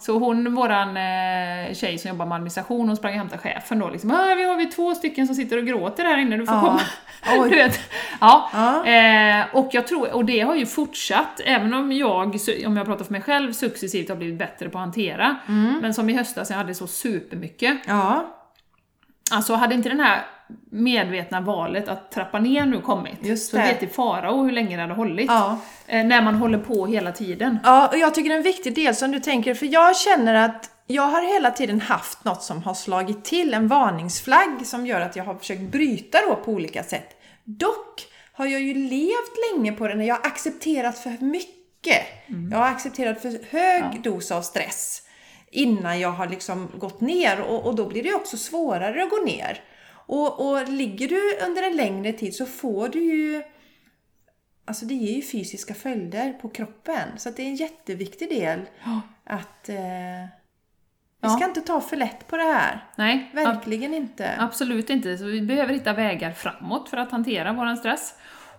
Så 0.00 0.18
hon, 0.18 0.54
våran 0.54 0.96
eh, 0.96 1.74
tjej 1.74 1.98
som 1.98 2.08
jobbar 2.08 2.26
med 2.26 2.36
administration, 2.36 2.88
hon 2.88 2.96
sprang 2.96 3.12
och 3.12 3.18
hämtade 3.18 3.42
chefen 3.42 3.78
då 3.78 3.90
liksom 3.90 4.10
ah, 4.10 4.34
vi 4.36 4.44
har 4.44 4.56
vi 4.56 4.66
två 4.66 4.94
stycken 4.94 5.26
som 5.26 5.36
sitter 5.36 5.58
och 5.58 5.66
gråter 5.66 6.04
här 6.04 6.18
inne, 6.18 6.36
du 6.36 6.46
får 6.46 6.60
komma. 6.60 6.80
Du 7.42 7.48
vet. 7.48 7.80
Ja. 8.20 8.50
Ja. 8.52 8.86
Eh, 8.86 9.44
och 9.52 9.68
jag 9.72 9.86
tror, 9.86 10.14
och 10.14 10.24
det 10.24 10.40
har 10.40 10.54
ju 10.54 10.66
fortsatt, 10.66 11.40
även 11.44 11.74
om 11.74 11.92
jag, 11.92 12.36
om 12.66 12.76
jag 12.76 12.86
pratar 12.86 13.04
för 13.04 13.12
mig 13.12 13.20
själv, 13.22 13.52
successivt 13.52 14.08
har 14.08 14.16
blivit 14.16 14.38
bättre 14.38 14.68
på 14.68 14.78
att 14.78 14.84
hantera. 14.84 15.36
Mm. 15.48 15.78
Men 15.82 15.94
som 15.94 16.10
i 16.10 16.16
höstas, 16.16 16.50
jag 16.50 16.56
hade 16.56 16.74
så 16.74 16.86
supermycket. 16.86 17.76
Ja, 17.86 18.32
Alltså 19.30 19.54
hade 19.54 19.74
inte 19.74 19.88
den 19.88 20.00
här 20.00 20.26
medvetna 20.70 21.40
valet 21.40 21.88
att 21.88 22.10
trappa 22.12 22.38
ner 22.38 22.66
nu 22.66 22.80
kommit, 22.80 23.18
Just 23.20 23.50
så 23.50 23.56
det. 23.56 23.62
vet 23.62 23.82
i 23.82 23.86
farao 23.86 24.44
hur 24.44 24.52
länge 24.52 24.76
det 24.76 24.82
hade 24.82 24.94
hållit. 24.94 25.26
ja. 25.30 25.58
Eh, 25.86 26.04
när 26.04 26.22
man 26.22 26.34
håller 26.34 26.58
på 26.58 26.86
hela 26.86 27.12
tiden. 27.12 27.58
Ja, 27.64 27.88
och 27.88 27.98
jag 27.98 28.14
tycker 28.14 28.28
det 28.28 28.34
är 28.34 28.36
en 28.36 28.42
viktig 28.42 28.74
del 28.74 28.94
som 28.94 29.10
du 29.10 29.20
tänker, 29.20 29.54
för 29.54 29.66
jag 29.66 29.96
känner 29.96 30.34
att 30.34 30.70
jag 30.86 31.02
har 31.02 31.22
hela 31.34 31.50
tiden 31.50 31.80
haft 31.80 32.24
något 32.24 32.42
som 32.42 32.62
har 32.62 32.74
slagit 32.74 33.24
till, 33.24 33.54
en 33.54 33.68
varningsflagg 33.68 34.66
som 34.66 34.86
gör 34.86 35.00
att 35.00 35.16
jag 35.16 35.24
har 35.24 35.34
försökt 35.34 35.60
bryta 35.72 36.18
då 36.28 36.34
på 36.36 36.50
olika 36.52 36.82
sätt. 36.82 37.08
Dock 37.44 38.06
har 38.32 38.46
jag 38.46 38.60
ju 38.60 38.74
levt 38.74 39.34
länge 39.52 39.72
på 39.72 39.88
det 39.88 39.94
när 39.94 40.04
jag 40.04 40.14
har 40.14 40.26
accepterat 40.26 40.98
för 40.98 41.24
mycket. 41.24 42.02
Jag 42.50 42.58
har 42.58 42.66
accepterat 42.68 43.22
för 43.22 43.38
hög 43.50 44.02
dos 44.02 44.30
av 44.30 44.42
stress 44.42 45.02
innan 45.56 46.00
jag 46.00 46.10
har 46.12 46.28
liksom 46.28 46.68
gått 46.78 47.00
ner 47.00 47.40
och, 47.40 47.66
och 47.66 47.74
då 47.76 47.86
blir 47.88 48.02
det 48.02 48.14
också 48.14 48.36
svårare 48.36 49.02
att 49.02 49.10
gå 49.10 49.16
ner. 49.16 49.60
Och, 50.08 50.48
och 50.50 50.68
ligger 50.68 51.08
du 51.08 51.38
under 51.46 51.62
en 51.62 51.76
längre 51.76 52.12
tid 52.12 52.34
så 52.34 52.46
får 52.46 52.88
du 52.88 53.00
ju 53.00 53.42
Alltså 54.68 54.84
det 54.84 54.94
ger 54.94 55.16
ju 55.16 55.22
fysiska 55.22 55.74
följder 55.74 56.32
på 56.32 56.48
kroppen. 56.48 57.08
Så 57.16 57.30
det 57.30 57.42
är 57.42 57.46
en 57.46 57.56
jätteviktig 57.56 58.28
del 58.28 58.60
att 59.24 59.68
eh, 59.68 59.76
vi 61.22 61.28
ska 61.28 61.38
Ja. 61.40 61.44
inte 61.48 61.60
ta 61.60 61.80
för 61.80 61.96
lätt 61.96 62.26
på 62.28 62.36
det 62.36 62.42
här. 62.42 62.84
Nej, 62.96 63.30
ab- 63.34 63.34
Verkligen 63.46 63.94
inte. 63.94 64.30
absolut 64.38 64.90
inte. 64.90 65.18
Så 65.18 65.24
vi 65.24 65.40
behöver 65.40 65.74
hitta 65.74 65.92
vägar 65.92 66.32
framåt 66.32 66.88
för 66.88 66.96
att 66.96 67.10
hantera 67.10 67.52
vår 67.52 67.76
stress. 67.76 68.14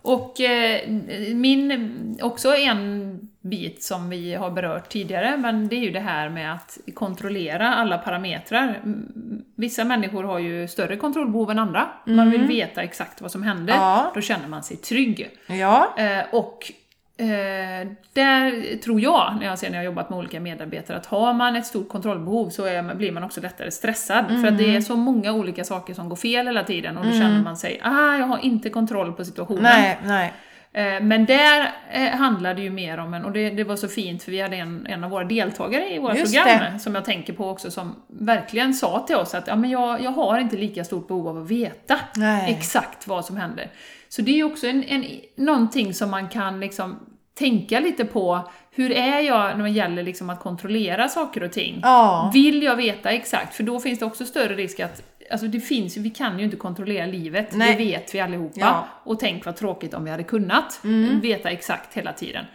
Och 0.08 0.41
eh, 0.41 0.89
min, 1.34 2.18
också 2.22 2.55
en 2.55 3.20
bit 3.41 3.84
som 3.84 4.10
vi 4.10 4.34
har 4.36 4.51
berört 4.51 4.89
tidigare, 4.89 5.38
men 5.38 5.68
det 5.68 5.76
är 5.76 5.80
ju 5.80 5.91
det 5.91 5.99
här 5.99 6.30
med 6.30 6.53
att 6.53 6.78
kontrollera 6.93 7.76
alla 7.76 7.97
parametrar. 7.97 8.80
Mm, 8.84 9.43
Vissa 9.55 9.84
människor 9.84 10.24
har 10.24 10.39
ju 10.39 10.68
större 10.68 10.97
kontrollbehov 10.97 11.51
än 11.51 11.60
andra. 11.60 11.88
Man 12.05 12.32
vill 12.32 12.41
veta 12.47 12.82
exakt 12.82 13.22
vad 13.22 13.32
som 13.32 13.43
händer. 13.43 13.74
Ja. 13.74 14.12
Då 14.16 14.22
känner 14.22 14.47
man 14.47 14.64
sig 14.64 14.78
trygg. 14.78 15.30
Ja, 15.47 15.93
Eh, 15.97 16.26
och 16.32 16.72
Eh, 17.20 17.88
där 18.13 18.78
tror 18.78 19.01
jag, 19.01 19.36
när 19.39 19.45
jag 19.45 19.59
ser 19.59 19.70
när 19.70 19.76
jag 19.78 19.86
jobbat 19.86 20.09
med 20.09 20.20
olika 20.20 20.39
medarbetare, 20.39 20.97
att 20.97 21.05
har 21.05 21.34
man 21.34 21.55
ett 21.55 21.65
stort 21.65 21.89
kontrollbehov 21.89 22.49
så 22.49 22.65
är, 22.65 22.95
blir 22.95 23.11
man 23.11 23.24
också 23.24 23.41
lättare 23.41 23.72
stressad. 23.72 24.26
För 24.41 24.47
att 24.47 24.57
det 24.57 24.76
är 24.76 24.82
så 24.82 24.95
många 24.95 25.34
olika 25.34 25.63
saker 25.63 25.93
som 25.93 26.09
går 26.09 26.15
fel 26.15 26.47
hela 26.47 26.63
tiden 26.63 26.97
och 26.97 27.05
då 27.05 27.11
känner 27.11 27.43
man 27.43 27.57
sig 27.57 27.80
ah, 27.84 28.15
jag 28.15 28.26
har 28.26 28.38
inte 28.38 28.70
kontroll 28.70 29.13
på 29.13 29.26
situationen. 29.26 29.63
Nej, 29.63 29.97
nej. 30.03 30.34
Eh, 30.74 31.01
Men 31.01 31.26
där 31.26 31.72
eh, 31.91 32.09
handlar 32.09 32.53
det 32.53 32.61
ju 32.61 32.70
mer 32.70 32.97
om 32.97 33.13
en, 33.13 33.26
och 33.26 33.32
det, 33.32 33.49
det 33.49 33.63
var 33.63 33.76
så 33.76 33.88
fint 33.88 34.24
för 34.24 34.32
vi 34.32 34.41
hade 34.41 34.55
en, 34.55 34.88
en 34.89 35.03
av 35.03 35.09
våra 35.09 35.24
deltagare 35.24 35.93
i 35.93 35.99
våra 35.99 36.15
Just 36.18 36.36
program, 36.36 36.74
det. 36.74 36.80
som 36.80 36.95
jag 36.95 37.05
tänker 37.05 37.34
på 37.34 37.49
också, 37.49 37.72
som 37.72 37.95
verkligen 38.07 38.74
sa 38.74 39.03
till 39.07 39.15
oss 39.15 39.36
att 39.36 39.47
ja, 39.47 39.55
men 39.55 39.70
jag, 39.70 40.01
jag 40.03 40.11
har 40.11 40.39
inte 40.39 40.55
lika 40.55 40.84
stort 40.84 41.07
behov 41.07 41.28
av 41.28 41.38
att 41.38 41.51
veta 41.51 41.99
Nej. 42.15 42.51
exakt 42.57 43.07
vad 43.07 43.26
som 43.26 43.38
händer. 43.38 43.68
Så 44.10 44.22
det 44.22 44.39
är 44.39 44.43
också 44.43 44.68
en, 44.68 44.84
en, 44.84 45.05
någonting 45.36 45.93
som 45.93 46.12
man 46.12 46.30
kan 46.30 46.60
liksom 46.60 46.99
tänka 47.34 47.80
lite 47.80 48.05
på, 48.05 48.49
hur 48.72 48.91
är 48.91 49.20
jag 49.20 49.58
när 49.58 49.64
det 49.64 49.70
gäller 49.70 50.03
liksom 50.03 50.30
att 50.30 50.39
kontrollera 50.39 51.08
saker 51.10 51.43
och 51.43 51.51
ting? 51.51 51.80
Ja. 51.84 52.32
Vill 52.34 52.64
jag 52.64 52.76
veta 52.76 53.10
exakt? 53.12 53.55
För 53.55 53.64
då 53.64 53.80
finns 53.80 53.99
det 53.99 54.05
också 54.05 54.26
större 54.26 54.55
risk 54.55 54.80
att 54.80 55.03
Alltså 55.32 55.47
det 55.47 55.60
finns 55.60 55.97
ju, 55.97 56.01
vi 56.01 56.10
kan 56.10 56.39
ju 56.39 56.45
inte 56.45 56.58
kontrollera 56.58 57.05
livet, 57.05 57.47
Nej. 57.55 57.72
det 57.72 57.78
vet 57.86 58.16
vi 58.16 58.20
allihopa. 58.20 58.60
Ja. 58.60 58.88
Och 59.03 59.20
tänk 59.20 59.45
vad 59.45 59.55
tråkigt 59.55 59.93
om 59.93 60.03
vi 60.03 60.12
hade 60.12 60.24
kunnat 60.24 60.80
Mm. 60.84 61.20
veta 61.20 61.49
exakt 61.49 61.93
hela 61.97 62.14
tiden. 62.14 62.45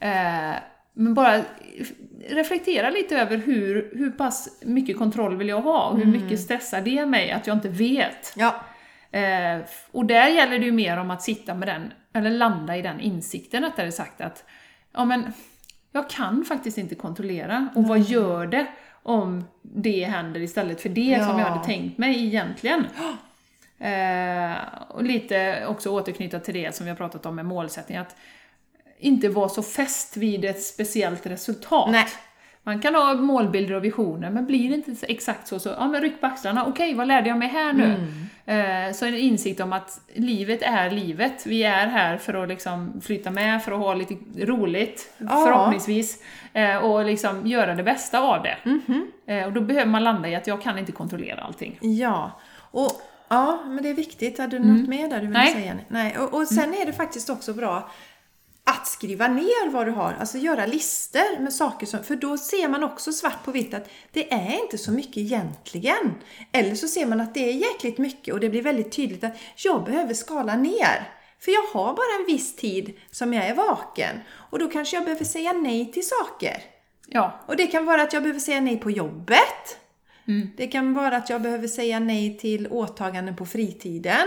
Eh, 0.00 0.10
men 0.94 1.14
bara 1.14 1.40
reflektera 2.30 2.90
lite 2.90 3.18
över 3.18 3.36
hur, 3.36 3.90
hur 3.94 4.10
pass 4.10 4.58
mycket 4.62 4.98
kontroll 4.98 5.36
vill 5.36 5.48
jag 5.48 5.60
ha 5.60 5.88
och 5.88 5.96
hur 5.96 6.06
Mm. 6.06 6.22
mycket 6.22 6.40
stressar 6.40 6.80
det 6.80 7.06
mig 7.06 7.30
att 7.30 7.46
jag 7.46 7.56
inte 7.56 7.68
vet. 7.68 8.32
Ja. 8.36 8.54
Eh, 9.12 9.58
och 9.92 10.04
där 10.06 10.28
gäller 10.28 10.58
det 10.58 10.64
ju 10.64 10.72
mer 10.72 10.96
om 10.96 11.10
att 11.10 11.22
sitta 11.22 11.54
med 11.54 11.68
den, 11.68 11.92
eller 12.14 12.30
landa 12.30 12.76
i 12.76 12.82
den 12.82 13.00
insikten 13.00 13.62
rättare 13.62 13.92
sagt 13.92 14.20
att 14.20 14.44
ja 14.92 15.04
men, 15.04 15.32
jag 15.92 16.10
kan 16.10 16.44
faktiskt 16.44 16.78
inte 16.78 16.94
kontrollera. 16.94 17.68
Och 17.74 17.84
vad 17.84 18.00
gör 18.00 18.46
det 18.46 18.66
om 19.02 19.44
det 19.62 20.04
händer 20.04 20.40
istället 20.40 20.80
för 20.80 20.88
det 20.88 21.24
som 21.24 21.38
jag 21.38 21.48
Ja. 21.48 21.52
hade 21.52 21.64
tänkt 21.64 21.98
mig 21.98 22.26
egentligen? 22.26 22.86
Eh, 23.78 24.52
och 24.88 25.02
lite 25.02 25.66
också 25.66 25.90
återknyta 25.90 26.38
till 26.40 26.54
det 26.54 26.74
som 26.76 26.86
vi 26.86 26.90
har 26.90 26.96
pratat 26.96 27.26
om 27.26 27.36
med 27.36 27.44
målsättning, 27.46 27.98
att 27.98 28.16
inte 28.98 29.28
vara 29.28 29.48
så 29.48 29.62
fäst 29.62 30.16
vid 30.16 30.44
ett 30.44 30.62
speciellt 30.62 31.26
resultat. 31.26 31.90
Nej. 31.90 32.06
Man 32.62 32.80
kan 32.80 32.94
ha 32.94 33.14
målbilder 33.14 33.74
och 33.74 33.84
visioner, 33.84 34.30
men 34.30 34.46
blir 34.46 34.68
det 34.68 34.74
inte 34.74 35.06
exakt 35.06 35.48
så, 35.48 35.58
så 35.58 35.68
ja 35.68 35.88
men 35.88 36.00
ryck 36.00 36.20
på 36.20 36.26
axlarna, 36.26 36.66
okej 36.66 36.94
vad 36.94 37.08
lärde 37.08 37.28
jag 37.28 37.38
mig 37.38 37.48
här 37.48 37.72
nu? 37.72 37.84
Eh, 37.84 37.98
så 38.94 39.06
en 39.06 39.14
insikt 39.14 39.60
om 39.60 39.72
att 39.72 40.00
livet 40.14 40.62
är 40.62 40.90
livet, 40.90 41.46
vi 41.46 41.62
är 41.62 41.86
här 41.86 42.16
för 42.16 42.42
att 42.42 42.48
liksom 42.48 43.00
flytta 43.00 43.30
med, 43.30 43.62
för 43.62 43.72
att 43.72 43.78
ha 43.78 43.94
lite 43.94 44.14
roligt, 44.38 45.12
Ja. 45.18 45.44
förhoppningsvis, 45.46 46.22
eh, 46.52 46.76
och 46.76 47.04
liksom 47.04 47.46
göra 47.46 47.74
det 47.74 47.82
bästa 47.82 48.20
av 48.20 48.42
det. 48.42 48.56
Eh, 49.26 49.46
och 49.46 49.52
då 49.52 49.60
behöver 49.60 49.90
man 49.90 50.04
landa 50.04 50.28
i 50.28 50.34
att 50.34 50.46
jag 50.46 50.62
kan 50.62 50.78
inte 50.78 50.92
kontrollera 50.92 51.40
allting. 51.40 51.78
Ja, 51.80 52.40
och 52.58 52.90
ja, 53.28 53.62
men 53.66 53.82
det 53.82 53.88
är 53.90 53.94
viktigt. 53.94 54.38
Hade 54.38 54.58
du 54.58 54.64
något 54.64 54.88
mer 54.88 55.08
där 55.08 55.20
du 55.20 55.26
ville 55.26 55.38
Nej. 55.38 55.52
säga? 55.52 55.74
Nej. 55.88 56.18
Och, 56.18 56.34
och 56.34 56.48
sen 56.48 56.74
är 56.74 56.86
det 56.86 56.92
faktiskt 56.92 57.30
också 57.30 57.54
bra 57.54 57.90
att 58.64 58.86
skriva 58.86 59.28
ner 59.28 59.70
vad 59.70 59.86
du 59.86 59.90
har, 59.90 60.16
alltså 60.20 60.38
göra 60.38 60.66
listor 60.66 61.40
med 61.40 61.52
saker 61.52 61.86
som, 61.86 62.04
för 62.04 62.16
då 62.16 62.38
ser 62.38 62.68
man 62.68 62.82
också 62.84 63.12
svart 63.12 63.44
på 63.44 63.50
vitt 63.50 63.74
att 63.74 63.90
det 64.12 64.32
är 64.32 64.62
inte 64.62 64.78
så 64.78 64.92
mycket 64.92 65.16
egentligen. 65.16 66.14
Eller 66.52 66.74
så 66.74 66.88
ser 66.88 67.06
man 67.06 67.20
att 67.20 67.34
det 67.34 67.48
är 67.48 67.52
jäkligt 67.52 67.98
mycket 67.98 68.34
och 68.34 68.40
det 68.40 68.48
blir 68.48 68.62
väldigt 68.62 68.92
tydligt 68.92 69.24
att 69.24 69.36
jag 69.56 69.84
behöver 69.84 70.14
skala 70.14 70.56
ner. 70.56 71.08
För 71.40 71.52
jag 71.52 71.62
har 71.62 71.94
bara 71.94 72.20
en 72.20 72.34
viss 72.34 72.56
tid 72.56 72.92
som 73.10 73.32
jag 73.32 73.46
är 73.46 73.54
vaken 73.54 74.20
och 74.50 74.58
då 74.58 74.68
kanske 74.68 74.96
jag 74.96 75.04
behöver 75.04 75.24
säga 75.24 75.52
nej 75.52 75.92
till 75.92 76.08
saker. 76.08 76.56
Ja, 77.06 77.40
Och 77.46 77.56
det 77.56 77.66
kan 77.66 77.84
vara 77.84 78.02
att 78.02 78.12
jag 78.12 78.22
behöver 78.22 78.40
säga 78.40 78.60
nej 78.60 78.76
på 78.76 78.90
jobbet. 78.90 79.78
Det 80.56 80.66
kan 80.66 80.94
vara 80.94 81.16
att 81.16 81.30
jag 81.30 81.42
behöver 81.42 81.68
säga 81.68 81.98
nej 81.98 82.38
till 82.38 82.68
åtaganden 82.70 83.36
på 83.36 83.46
fritiden. 83.46 84.26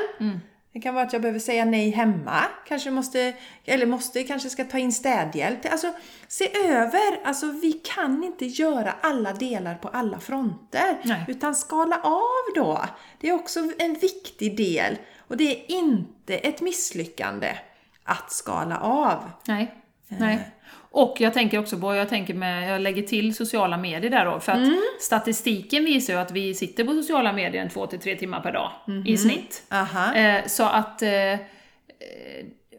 Det 0.76 0.82
kan 0.82 0.96
vara 0.96 1.06
att 1.06 1.14
jag 1.14 1.22
behöver 1.22 1.40
säga 1.40 1.66
nej 1.66 1.90
hemma. 1.90 2.44
Kanske 2.68 2.92
måste, 2.92 3.34
eller 3.66 3.86
måste, 3.86 4.24
kanske 4.24 4.50
ska 4.50 4.64
ta 4.64 4.78
in 4.78 4.92
städhjälp. 4.92 5.60
Alltså, 5.72 5.94
se 6.28 6.58
över. 6.68 7.26
Alltså, 7.26 7.52
vi 7.52 7.74
kan 7.74 8.24
inte 8.24 8.46
göra 8.46 8.94
alla 9.02 9.34
delar 9.34 9.76
på 9.76 9.88
alla 9.88 10.20
fronter. 10.20 10.98
Nej. 11.04 11.26
Utan 11.28 11.56
skala 11.56 12.00
av 12.04 12.54
då. 12.56 12.86
Det 13.20 13.30
är 13.30 13.34
också 13.34 13.60
en 13.80 13.94
viktig 13.94 14.58
del. 14.58 14.98
Och 15.28 15.38
det 15.38 15.44
är 15.44 15.72
inte 15.72 16.38
ett 16.38 16.62
misslyckande 16.62 17.58
att 18.04 18.32
skala 18.32 18.80
av. 18.80 19.32
Nej. 19.48 19.76
Nej. 20.08 20.52
Och 20.96 21.16
jag 21.20 21.34
tänker 21.34 21.60
också 21.60 21.78
på, 21.78 21.96
jag 21.96 22.10
tänker 22.10 22.34
med, 22.34 22.70
jag 22.70 22.82
lägger 22.82 23.02
till 23.02 23.36
sociala 23.36 23.78
medier 23.78 24.12
där 24.12 24.26
då, 24.26 24.40
för 24.40 24.52
att 24.52 24.60
statistiken 25.00 25.86
visar 25.86 26.14
ju 26.14 26.20
att 26.20 26.32
vi 26.32 26.54
sitter 26.54 26.84
på 26.84 26.92
sociala 26.92 27.34
medier 27.34 27.62
en 27.62 27.70
två 27.70 27.88
till 27.88 28.00
tre 28.00 28.16
timmar 28.16 28.42
per 28.42 28.54
dag 28.54 28.72
i 29.06 29.18
snitt. 29.18 29.64
Aha. 29.72 30.16
Eh, 30.16 30.46
så 30.46 30.64
att, 30.64 31.02
eh, 31.02 31.34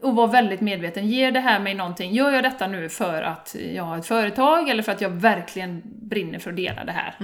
och 0.01 0.15
vara 0.15 0.27
väldigt 0.27 0.61
medveten, 0.61 1.07
ger 1.07 1.31
det 1.31 1.39
här 1.39 1.59
mig 1.59 1.73
någonting? 1.73 2.13
Gör 2.13 2.31
jag 2.31 2.43
detta 2.43 2.67
nu 2.67 2.89
för 2.89 3.21
att 3.21 3.55
jag 3.73 3.83
har 3.83 3.97
ett 3.97 4.05
företag 4.05 4.69
eller 4.69 4.83
för 4.83 4.91
att 4.91 5.01
jag 5.01 5.09
verkligen 5.09 5.81
brinner 5.85 6.39
för 6.39 6.49
att 6.49 6.55
dela 6.55 6.83
det 6.83 6.91
här? 6.91 7.15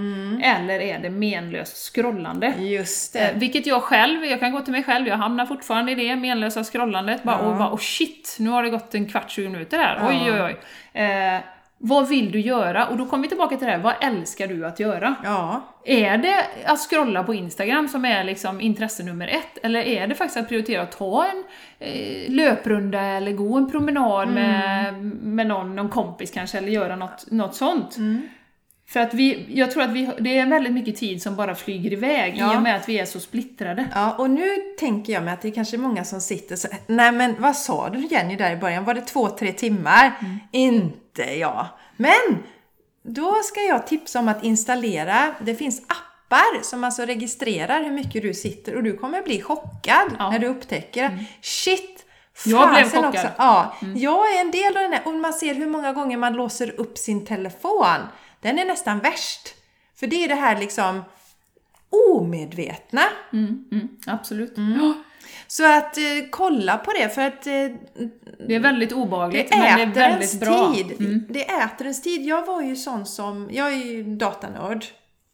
Eller 0.44 0.80
är 0.80 1.00
det 1.00 1.10
menlöst 1.10 1.78
scrollande? 1.78 2.54
Just 2.60 3.14
det. 3.14 3.20
Eh, 3.20 3.38
vilket 3.38 3.66
jag 3.66 3.84
själv, 3.84 4.26
jag 4.26 4.40
kan 4.40 4.52
gå 4.52 4.62
till 4.62 4.72
mig 4.72 4.84
själv, 4.84 5.08
jag 5.08 5.18
hamnar 5.18 5.46
fortfarande 5.46 5.92
i 5.92 5.96
det 5.96 6.16
menlösa 6.16 6.64
scrollandet. 6.64 7.24
Bara, 7.24 7.38
och 7.38 7.58
bara, 7.58 7.74
oh 7.74 7.78
shit, 7.78 8.38
nu 8.40 8.50
har 8.50 8.64
det 8.64 8.70
gått 8.70 8.96
en 8.96 9.10
kvart, 9.10 9.32
20 9.32 9.50
minuter 9.50 9.78
här. 9.78 10.08
Oj, 10.10 10.32
oj, 10.32 10.42
oj. 10.42 10.58
Eh, 11.02 11.40
vad 11.86 12.08
vill 12.08 12.32
du 12.32 12.40
göra? 12.40 12.88
Och 12.88 12.98
då 12.98 13.06
kommer 13.06 13.24
vi 13.24 13.28
tillbaka 13.30 13.58
till 13.58 13.68
det 13.68 13.74
här, 13.74 13.80
vad 13.80 13.94
älskar 14.02 14.48
du 14.48 14.66
att 14.66 14.80
göra? 14.80 15.16
Ja. 15.24 15.62
Är 15.86 16.18
det 16.18 16.46
att 16.66 16.80
scrolla 16.80 17.24
på 17.24 17.34
Instagram 17.34 17.88
som 17.88 18.06
är 18.06 18.24
liksom 18.24 18.62
intresse 18.62 19.04
nummer 19.04 19.28
ett? 19.28 19.58
Eller 19.64 19.80
är 19.80 20.08
det 20.08 20.16
faktiskt 20.16 20.38
att 20.38 20.48
prioritera 20.48 20.82
att 20.82 20.92
ta 20.98 21.26
en 21.26 21.44
eh, 21.80 22.32
löprunda 22.32 23.02
eller 23.02 23.32
gå 23.32 23.58
en 23.58 23.72
promenad 23.72 24.30
med, 24.30 24.94
med 25.24 25.48
någon, 25.48 25.76
någon 25.76 25.90
kompis 25.90 26.32
kanske, 26.32 26.58
eller 26.58 26.68
göra 26.70 26.96
något, 26.96 27.32
något 27.32 27.56
sånt? 27.56 27.98
För 28.90 29.00
att 29.00 29.14
vi, 29.14 29.46
jag 29.50 29.72
tror 29.72 29.84
att 29.84 29.92
vi, 29.92 30.10
det 30.20 30.38
är 30.40 30.46
väldigt 30.46 30.74
mycket 30.74 30.96
tid 30.96 31.22
som 31.22 31.36
bara 31.36 31.56
flyger 31.56 31.94
iväg 31.94 32.36
i 32.36 32.40
Ja. 32.40 32.56
och 32.58 32.64
med 32.64 32.76
att 32.76 32.90
vi 32.90 33.00
är 33.00 33.06
så 33.06 33.20
splittrade. 33.20 33.86
Ja, 33.96 34.16
och 34.18 34.30
nu 34.30 34.50
tänker 34.80 35.14
jag 35.14 35.24
mig 35.24 35.34
att 35.34 35.42
det 35.42 35.48
är 35.48 35.52
kanske 35.52 35.78
många 35.78 36.04
som 36.04 36.22
sitter 36.22 36.56
så 36.56 36.68
Nej 36.88 37.12
men 37.12 37.36
vad 37.40 37.56
sa 37.56 37.90
du 37.90 38.08
Jenny 38.12 38.36
där 38.36 38.52
i 38.52 38.58
början? 38.58 38.84
Var 38.86 38.94
det 38.94 39.02
två, 39.02 39.30
tre 39.30 39.52
timmar? 39.52 40.12
Inte 40.52 41.03
ja. 41.20 41.68
Men 41.98 42.44
då 43.04 43.36
ska 43.44 43.62
jag 43.62 43.88
tipsa 43.88 44.20
om 44.20 44.28
att 44.28 44.44
installera, 44.44 45.36
det 45.40 45.56
finns 45.56 45.82
appar 45.82 46.64
som 46.64 46.84
alltså 46.84 47.02
registrerar 47.06 47.84
hur 47.84 47.92
mycket 47.92 48.22
du 48.22 48.34
sitter 48.34 48.76
och 48.76 48.84
du 48.84 48.98
kommer 48.98 49.22
bli 49.22 49.42
chockad 49.42 50.16
Ja. 50.20 50.30
när 50.32 50.40
du 50.40 50.48
upptäcker 50.48 51.26
Shit! 51.42 52.06
Jag 52.46 52.70
blev 52.74 52.90
chockad. 52.90 53.32
Ja, 53.38 53.76
jag 53.96 54.36
är 54.36 54.42
en 54.42 54.52
del 54.52 54.78
av 54.78 54.84
den 54.84 54.94
här 54.94 55.02
och 55.08 55.14
man 55.14 55.34
ser 55.34 55.56
hur 55.56 55.68
många 55.68 55.94
gånger 55.94 56.18
man 56.18 56.34
låser 56.34 56.80
upp 56.80 56.98
sin 56.98 57.26
telefon. 57.26 57.98
Den 58.42 58.60
är 58.60 58.66
nästan 58.66 59.00
värst. 59.00 59.56
För 59.96 60.08
det 60.08 60.24
är 60.24 60.28
det 60.28 60.36
här 60.36 60.60
liksom 60.60 61.04
omedvetna. 61.90 63.02
Mm, 63.34 63.66
mm, 63.72 63.90
absolut. 64.08 64.54
Ja, 64.56 64.94
Så 65.54 65.78
att 65.78 65.98
eh, 65.98 66.04
kolla 66.30 66.78
på 66.78 66.92
det 66.92 67.10
för 67.10 67.22
att 67.22 67.48
eh, 67.48 67.54
det 68.48 68.56
är 68.56 68.60
väldigt 68.60 68.92
obehagligt, 68.92 69.52
det 69.52 69.58
men 69.58 69.94
det 69.94 70.02
är 70.02 70.10
väldigt 70.10 70.40
bra. 70.40 70.66
Mm. 70.66 70.74
tid. 70.74 71.26
Det 71.30 71.50
äter 71.50 71.82
ens 71.82 72.02
tid. 72.02 72.26
Jag 72.26 72.46
var 72.46 72.62
ju 72.62 72.76
sån 72.76 73.06
som, 73.06 73.50
jag 73.52 73.74
är 73.74 73.86
ju 73.86 74.04
datanörd 74.04 74.86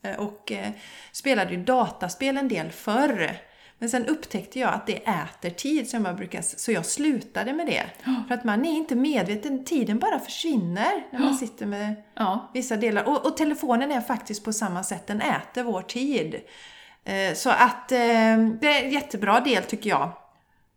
eh, 0.04 0.16
och 0.16 0.52
eh, 0.52 0.70
spelade 1.12 1.52
ju 1.52 1.64
dataspel 1.64 2.38
en 2.38 2.48
del 2.48 2.70
förr. 2.70 3.38
Men 3.78 3.90
sen 3.90 4.06
upptäckte 4.06 4.60
jag 4.60 4.74
att 4.74 4.88
det 4.88 5.08
äter 5.08 5.50
tid 5.50 5.90
som 5.90 6.06
jag 6.06 6.16
brukar, 6.16 6.42
så 6.42 6.72
jag 6.72 6.86
slutade 6.86 7.54
med 7.54 7.68
det. 7.68 7.84
För 8.28 8.36
att 8.36 8.44
man 8.44 8.66
är 8.66 8.74
inte 8.74 8.96
medveten, 8.96 9.66
tiden 9.66 10.00
bara 10.00 10.20
försvinner 10.20 11.08
när 11.12 11.20
man 11.20 11.36
sitter 11.36 11.66
med 11.66 11.96
Ja, 12.16 12.52
vissa 12.54 12.78
delar. 12.78 13.04
Och, 13.04 13.26
och 13.26 13.38
telefonen 13.38 13.92
är 13.92 14.02
faktiskt 14.02 14.46
på 14.46 14.54
samma 14.54 14.84
sätt, 14.84 15.08
den 15.08 15.22
äter 15.22 15.64
vår 15.64 15.82
tid. 15.82 16.42
Eh, 17.06 17.34
så 17.36 17.50
att 17.50 17.92
eh, 17.92 17.98
det 18.62 18.68
är 18.68 18.84
en 18.86 18.90
jättebra 18.92 19.40
del 19.40 19.64
tycker 19.64 19.90
jag. 19.90 20.12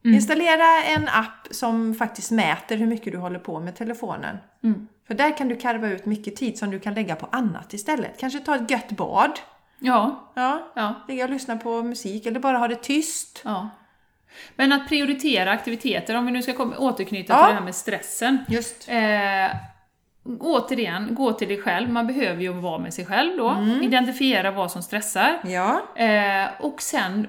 Installera 0.04 0.82
en 0.84 1.08
app 1.08 1.48
som 1.50 1.94
faktiskt 1.94 2.30
mäter 2.30 2.76
hur 2.76 2.86
mycket 2.86 3.12
du 3.12 3.18
håller 3.18 3.38
på 3.38 3.60
med 3.60 3.76
telefonen. 3.76 4.36
För 5.06 5.14
där 5.14 5.36
kan 5.36 5.48
du 5.48 5.56
karva 5.56 5.88
ut 5.88 6.06
mycket 6.06 6.36
tid 6.36 6.58
som 6.58 6.70
du 6.70 6.80
kan 6.80 6.94
lägga 6.94 7.16
på 7.16 7.28
annat 7.32 7.72
istället. 7.74 8.18
Kanske 8.20 8.38
ta 8.38 8.56
ett 8.56 8.70
gött 8.70 8.90
bad. 8.90 9.40
ja, 9.78 10.32
Ja, 10.34 10.72
ja. 10.74 10.94
ligga 11.08 11.24
och 11.24 11.30
lyssna 11.30 11.56
på 11.56 11.82
musik 11.82 12.26
eller 12.26 12.40
bara 12.40 12.58
ha 12.58 12.68
det 12.68 12.82
tyst. 12.82 13.40
Ja. 13.44 13.68
Men 14.56 14.72
att 14.72 14.88
prioritera 14.88 15.50
aktiviteter, 15.50 16.16
om 16.16 16.26
vi 16.26 16.32
nu 16.32 16.42
ska 16.42 16.64
återknyta 16.78 17.32
Ja. 17.32 17.38
till 17.38 17.48
det 17.48 17.54
här 17.58 17.64
med 17.64 17.74
stressen. 17.74 18.38
Just. 18.48 18.88
Eh, 18.88 18.94
återigen, 20.40 21.14
gå 21.14 21.32
till 21.32 21.48
dig 21.48 21.58
själv. 21.58 21.90
Man 21.90 22.06
behöver 22.06 22.42
ju 22.42 22.52
vara 22.52 22.78
med 22.78 22.94
sig 22.94 23.06
själv 23.06 23.36
då. 23.38 23.48
Mm. 23.48 23.82
Identifiera 23.82 24.50
vad 24.50 24.70
som 24.70 24.82
stressar. 24.82 25.40
Ja. 25.44 25.82
Eh, 25.96 26.48
och 26.60 26.82
sen, 26.82 27.26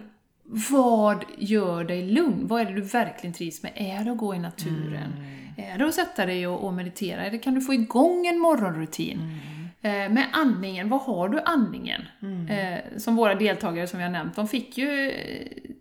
vad 0.71 1.25
gör 1.37 1.83
dig 1.83 2.11
lugn? 2.11 2.47
Vad 2.47 2.61
är 2.61 2.65
det 2.65 2.73
du 2.73 2.81
verkligen 2.81 3.33
trivs 3.33 3.63
med? 3.63 3.71
Är 3.75 4.03
det 4.03 4.11
att 4.11 4.17
gå 4.17 4.35
i 4.35 4.39
naturen? 4.39 5.13
Är 5.57 5.77
det 5.77 5.85
att 5.85 5.93
sätta 5.93 6.25
dig 6.25 6.47
och, 6.47 6.63
och 6.63 6.73
meditera? 6.73 7.25
Eller 7.25 7.37
kan 7.37 7.53
du 7.53 7.61
få 7.61 7.73
igång 7.73 8.27
en 8.27 8.39
morgonrutin? 8.39 9.19
Eh, 9.19 9.62
med 9.89 10.25
andningen, 10.33 10.89
vad 10.89 11.01
har 11.01 11.29
du 11.29 11.39
andningen? 11.45 12.01
Eh, 12.49 12.97
som 12.97 13.15
våra 13.15 13.35
deltagare 13.35 13.87
som 13.87 13.97
vi 13.99 14.03
har 14.05 14.11
nämnt, 14.11 14.35
de 14.35 14.47
fick 14.47 14.77
ju 14.77 15.13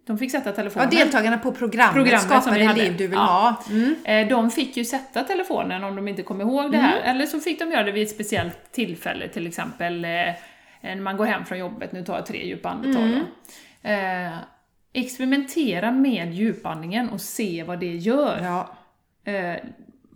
de 0.06 0.18
fick 0.18 0.30
sätta 0.30 0.48
Ja, 0.50 0.54
telefonen. 0.56 0.90
deltagarna 0.90 1.38
på 1.38 1.52
programmet, 1.52 1.94
Programmet 1.94 2.22
Skapa 2.22 2.50
det 2.50 2.72
liv 2.74 2.96
du 2.98 3.06
vill 3.06 3.18
Ja. 3.18 3.56
ha. 3.68 3.74
Mm. 3.74 3.94
Eh, 4.04 4.28
De 4.28 4.50
fick 4.50 4.76
ju 4.76 4.84
sätta 4.84 5.22
telefonen 5.22 5.84
om 5.84 5.96
de 5.96 6.08
inte 6.08 6.22
kom 6.22 6.40
ihåg 6.40 6.72
det 6.72 6.78
här, 6.78 7.00
eller 7.00 7.26
så 7.26 7.40
fick 7.40 7.58
de 7.58 7.70
göra 7.70 7.82
det 7.82 7.92
vid 7.92 8.02
ett 8.02 8.10
speciellt 8.14 8.72
tillfälle, 8.72 9.28
till 9.28 9.46
exempel 9.46 10.04
eh, 10.04 10.10
när 10.82 10.96
man 11.00 11.16
går 11.16 11.24
hem 11.26 11.44
från 11.44 11.58
jobbet, 11.58 11.92
nu 11.92 12.04
tar 12.04 12.14
jag 12.14 12.26
tre 12.26 12.46
djupa 12.46 12.68
andetag 12.70 13.10
då. 13.10 13.88
Eh, 13.88 14.32
experimentera 14.92 15.90
med 15.90 16.32
djupandningen 16.34 17.08
och 17.08 17.20
se 17.20 17.64
vad 17.66 17.80
det 17.80 17.96
gör. 17.96 18.40
Ja. 18.42 18.68
Eh, 19.32 19.56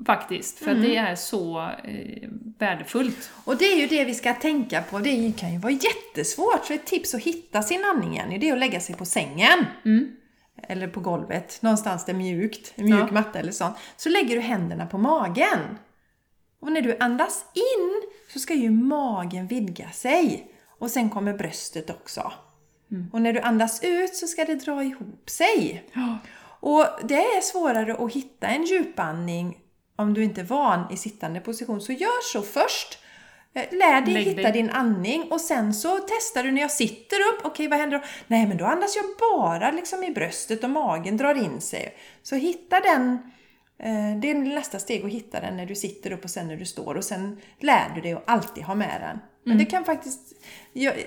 faktiskt, 0.06 0.58
för 0.58 0.70
att 0.70 0.82
det 0.82 0.96
är 0.96 1.14
så 1.14 1.70
eh, 1.84 2.28
värdefullt. 2.58 3.30
Och 3.44 3.56
det 3.56 3.64
är 3.64 3.76
ju 3.76 3.86
det 3.86 4.04
vi 4.04 4.14
ska 4.14 4.34
tänka 4.34 4.82
på. 4.82 4.98
Det 4.98 5.32
kan 5.38 5.52
ju 5.52 5.58
vara 5.58 5.72
jättesvårt. 5.72 6.64
Så 6.66 6.72
ett 6.72 6.86
tips 6.86 7.14
att 7.14 7.22
hitta 7.22 7.62
sin 7.62 7.84
andning 7.84 8.12
igen, 8.12 8.40
det 8.40 8.48
är 8.48 8.52
att 8.52 8.58
lägga 8.58 8.80
sig 8.80 8.94
på 8.94 9.04
sängen. 9.04 9.66
Eller 10.68 10.88
på 10.88 11.00
golvet, 11.00 11.58
någonstans 11.62 12.04
där 12.04 12.14
mjukt, 12.14 12.72
en 12.74 12.84
mjuk 12.84 12.98
Ja. 13.08 13.12
matta 13.12 13.38
eller 13.38 13.52
sånt. 13.52 13.76
Så 13.96 14.08
lägger 14.08 14.34
du 14.36 14.40
händerna 14.42 14.86
på 14.86 14.98
magen. 14.98 15.58
Och 16.60 16.72
när 16.72 16.82
du 16.82 16.96
andas 17.00 17.44
in 17.54 18.02
så 18.32 18.38
ska 18.38 18.54
ju 18.54 18.70
magen 18.70 19.46
vidga 19.46 19.90
sig. 19.90 20.50
Och 20.78 20.90
sen 20.90 21.10
kommer 21.10 21.34
bröstet 21.34 21.90
också. 21.90 22.32
Och 23.12 23.22
när 23.22 23.32
du 23.32 23.40
andas 23.40 23.84
ut 23.84 24.14
så 24.14 24.26
ska 24.26 24.44
det 24.44 24.54
dra 24.54 24.84
ihop 24.84 25.30
sig. 25.30 25.84
Och 26.60 26.86
det 27.04 27.14
är 27.14 27.40
svårare 27.40 27.94
att 28.04 28.12
hitta 28.12 28.46
en 28.46 28.64
djupandning 28.64 29.58
om 29.96 30.14
du 30.14 30.24
inte 30.24 30.40
är 30.40 30.44
van 30.44 30.92
i 30.92 30.96
sittande 30.96 31.40
position. 31.40 31.80
Så 31.80 31.92
gör 31.92 32.22
så 32.32 32.42
först. 32.42 32.98
Eh, 33.54 33.62
Lär 33.70 34.00
dig 34.00 34.14
Lägg 34.14 34.24
hitta 34.26 34.42
dig. 34.42 34.52
din 34.52 34.70
andning 34.70 35.22
och 35.30 35.40
sen 35.40 35.74
så 35.74 35.98
testar 36.08 36.42
du 36.42 36.50
när 36.52 36.60
jag 36.60 36.70
sitter 36.70 37.16
upp. 37.16 37.40
Okej, 37.44 37.68
vad 37.68 37.78
händer 37.78 37.98
då? 37.98 38.04
Nej, 38.26 38.46
men 38.46 38.56
då 38.56 38.64
andas 38.64 38.96
jag 38.96 39.04
bara 39.20 39.70
liksom 39.70 40.04
i 40.04 40.10
bröstet 40.10 40.64
och 40.64 40.70
magen 40.70 41.16
drar 41.16 41.34
in 41.34 41.60
sig. 41.60 41.96
Så 42.22 42.34
hitta 42.36 42.80
den. 42.80 43.18
eh, 43.78 44.20
Det 44.20 44.30
är 44.30 44.34
nästa 44.34 44.78
steg 44.78 45.04
att 45.04 45.10
hitta 45.12 45.40
den 45.40 45.56
när 45.56 45.66
du 45.66 45.74
sitter 45.74 46.12
upp 46.12 46.24
och 46.24 46.30
sen 46.30 46.48
när 46.48 46.56
du 46.56 46.64
står 46.66 46.94
och 46.94 47.04
sen 47.04 47.40
lär 47.60 47.92
du 47.94 48.00
dig 48.00 48.12
att 48.12 48.22
alltid 48.26 48.64
ha 48.64 48.74
med 48.74 49.00
den. 49.00 49.18
Men 49.44 49.58
det 49.58 49.64
kan 49.64 49.84
faktiskt... 49.84 50.20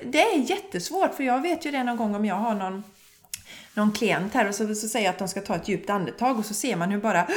Det 0.05 0.21
är 0.21 0.37
jättesvårt 0.49 1.13
för 1.13 1.23
jag 1.23 1.41
vet 1.41 1.65
ju 1.65 1.71
det 1.71 1.83
någon 1.83 1.97
gång 1.97 2.15
om 2.15 2.25
jag 2.25 2.35
har 2.35 2.55
någon 2.55 2.83
någon 3.73 3.91
klient 3.91 4.33
här 4.33 4.47
och 4.47 4.55
så, 4.55 4.75
så 4.75 4.87
säger 4.87 5.05
jag 5.05 5.13
att 5.13 5.19
de 5.19 5.27
ska 5.27 5.41
ta 5.41 5.55
ett 5.55 5.67
djupt 5.67 5.89
andetag 5.89 6.39
och 6.39 6.45
så 6.45 6.53
ser 6.53 6.75
man 6.75 6.91
hur 6.91 6.99
bara 7.01 7.27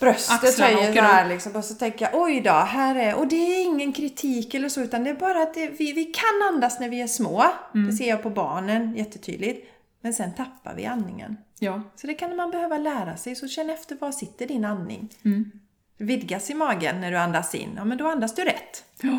bröstet 0.00 0.58
höjer 0.58 0.90
åker 0.90 1.02
där 1.02 1.28
liksom. 1.28 1.56
Och 1.56 1.64
så 1.64 1.74
tänker 1.74 2.04
jag 2.04 2.22
oj 2.22 2.40
då, 2.40 2.52
här 2.52 2.94
är... 2.94 3.14
Och 3.14 3.26
det 3.26 3.36
är 3.36 3.64
ingen 3.64 3.92
kritik 3.92 4.54
eller 4.54 4.68
så 4.68 4.80
utan 4.80 5.04
det 5.04 5.10
är 5.10 5.14
bara 5.14 5.42
att 5.42 5.54
det, 5.54 5.68
vi, 5.68 5.92
vi 5.92 6.04
kan 6.04 6.54
andas 6.54 6.80
när 6.80 6.88
vi 6.88 7.00
är 7.00 7.06
små. 7.06 7.44
Det 7.72 7.92
ser 7.92 8.08
jag 8.08 8.22
på 8.22 8.30
barnen 8.30 8.96
jättetydligt. 8.96 9.70
Men 10.00 10.14
sen 10.14 10.34
tappar 10.34 10.74
vi 10.74 10.86
andningen. 10.86 11.36
Ja. 11.58 11.82
Så 11.96 12.06
det 12.06 12.14
kan 12.14 12.36
man 12.36 12.50
behöva 12.50 12.78
lära 12.78 13.16
sig. 13.16 13.34
Så 13.36 13.48
känn 13.48 13.70
efter, 13.70 13.96
var 14.00 14.12
sitter 14.12 14.46
din 14.46 14.64
andning? 14.64 15.08
Mm. 15.24 15.50
Vidgas 15.98 16.50
i 16.50 16.54
magen 16.54 17.00
när 17.00 17.10
du 17.10 17.18
andas 17.18 17.54
in. 17.54 17.70
Ja, 17.76 17.84
men 17.84 17.98
då 17.98 18.08
andas 18.08 18.34
du 18.34 18.44
rätt. 18.44 18.84
Ja. 19.00 19.18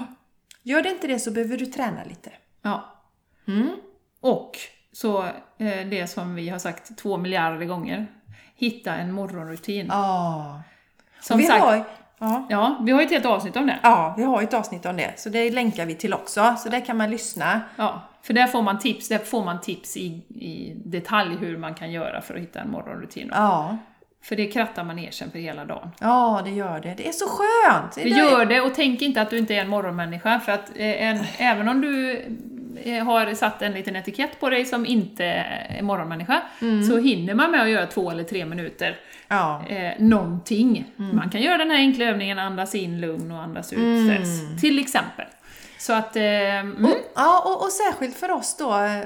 Gör 0.63 0.81
det 0.81 0.89
inte 0.89 1.07
det 1.07 1.19
så 1.19 1.31
behöver 1.31 1.57
du 1.57 1.65
träna 1.65 2.03
lite. 2.03 2.31
ja. 2.61 2.91
Mm. 3.47 3.69
Och 4.19 4.57
så 4.91 5.23
eh, 5.57 5.87
det 5.89 6.09
som 6.09 6.35
vi 6.35 6.49
har 6.49 6.59
sagt 6.59 6.97
två 6.97 7.17
miljarder 7.17 7.65
gånger, 7.65 8.07
hitta 8.55 8.95
en 8.95 9.11
morgonrutin. 9.11 9.87
Ja. 9.89 10.61
Som 11.21 11.37
vi 11.37 11.43
sagt, 11.43 11.63
har, 11.63 11.83
ja. 12.19 12.45
ja, 12.49 12.77
vi 12.81 12.91
har 12.91 12.99
ju 12.99 13.05
ett 13.05 13.11
helt 13.11 13.25
avsnitt 13.25 13.55
om 13.55 13.67
det. 13.67 13.79
Ja, 13.83 14.13
vi 14.17 14.23
har 14.23 14.41
ett 14.41 14.53
avsnitt 14.53 14.85
om 14.85 14.97
det, 14.97 15.13
så 15.17 15.29
det 15.29 15.51
länkar 15.51 15.85
vi 15.85 15.95
till 15.95 16.13
också. 16.13 16.55
Så 16.57 16.69
där 16.69 16.85
kan 16.85 16.97
man 16.97 17.09
lyssna. 17.09 17.61
Ja, 17.75 18.01
för 18.21 18.33
där 18.33 18.47
får 18.47 18.61
man 18.61 18.79
tips, 18.79 19.07
där 19.07 19.17
får 19.17 19.45
man 19.45 19.61
tips 19.61 19.97
i, 19.97 20.07
i 20.29 20.73
detalj 20.85 21.35
hur 21.37 21.57
man 21.57 21.73
kan 21.73 21.91
göra 21.91 22.21
för 22.21 22.35
att 22.35 22.41
hitta 22.41 22.59
en 22.59 22.71
morgonrutin. 22.71 23.29
Ja, 23.33 23.77
För 24.27 24.35
det 24.35 24.47
krattar 24.47 24.83
manegen 24.83 25.31
för 25.31 25.39
hela 25.39 25.65
dagen. 25.65 25.91
ja 25.99 26.41
det 26.45 26.51
gör 26.51 26.79
det. 26.79 26.93
Det 26.97 27.07
är 27.07 27.11
så 27.11 27.25
skönt! 27.27 27.97
Vi 27.97 28.09
gör 28.09 28.45
det 28.45 28.61
och 28.61 28.75
tänk 28.75 29.01
inte 29.01 29.21
att 29.21 29.29
du 29.29 29.37
inte 29.37 29.55
är 29.55 29.61
en 29.61 29.69
morgonmänniska, 29.69 30.39
för 30.39 30.51
att 30.51 30.69
eh, 30.75 31.07
en, 31.07 31.19
även 31.37 31.67
om 31.69 31.81
du 31.81 32.11
eh, 32.83 33.03
har 33.05 33.33
satt 33.33 33.61
en 33.61 33.71
liten 33.71 33.95
etikett 33.95 34.39
på 34.39 34.49
dig 34.49 34.65
som 34.65 34.85
inte 34.85 35.25
är 35.25 35.81
morgonmänniska, 35.81 36.41
så 36.89 36.97
hinner 36.97 37.33
man 37.33 37.51
med 37.51 37.61
att 37.61 37.69
göra 37.69 37.85
två 37.87 38.11
eller 38.11 38.23
tre 38.23 38.45
minuter 38.45 38.97
Ja. 39.27 39.63
eh, 39.69 39.91
någonting. 39.99 40.85
Man 40.95 41.29
kan 41.29 41.41
göra 41.41 41.57
den 41.57 41.71
här 41.71 41.77
enkla 41.77 42.05
övningen, 42.05 42.39
andas 42.39 42.75
in 42.75 43.01
lugn 43.01 43.31
och 43.31 43.39
andas 43.41 43.73
ut 43.73 44.05
stress, 44.05 44.61
till 44.61 44.79
exempel. 44.79 45.25
Så 45.79 45.93
att... 45.93 46.15
Eh, 46.15 46.23
mm, 46.59 46.85
Och, 46.85 46.97
ja, 47.15 47.43
och, 47.45 47.63
och 47.63 47.71
särskilt 47.71 48.15
för 48.15 48.31
oss 48.31 48.57
då, 48.57 48.73
eh, 48.73 49.01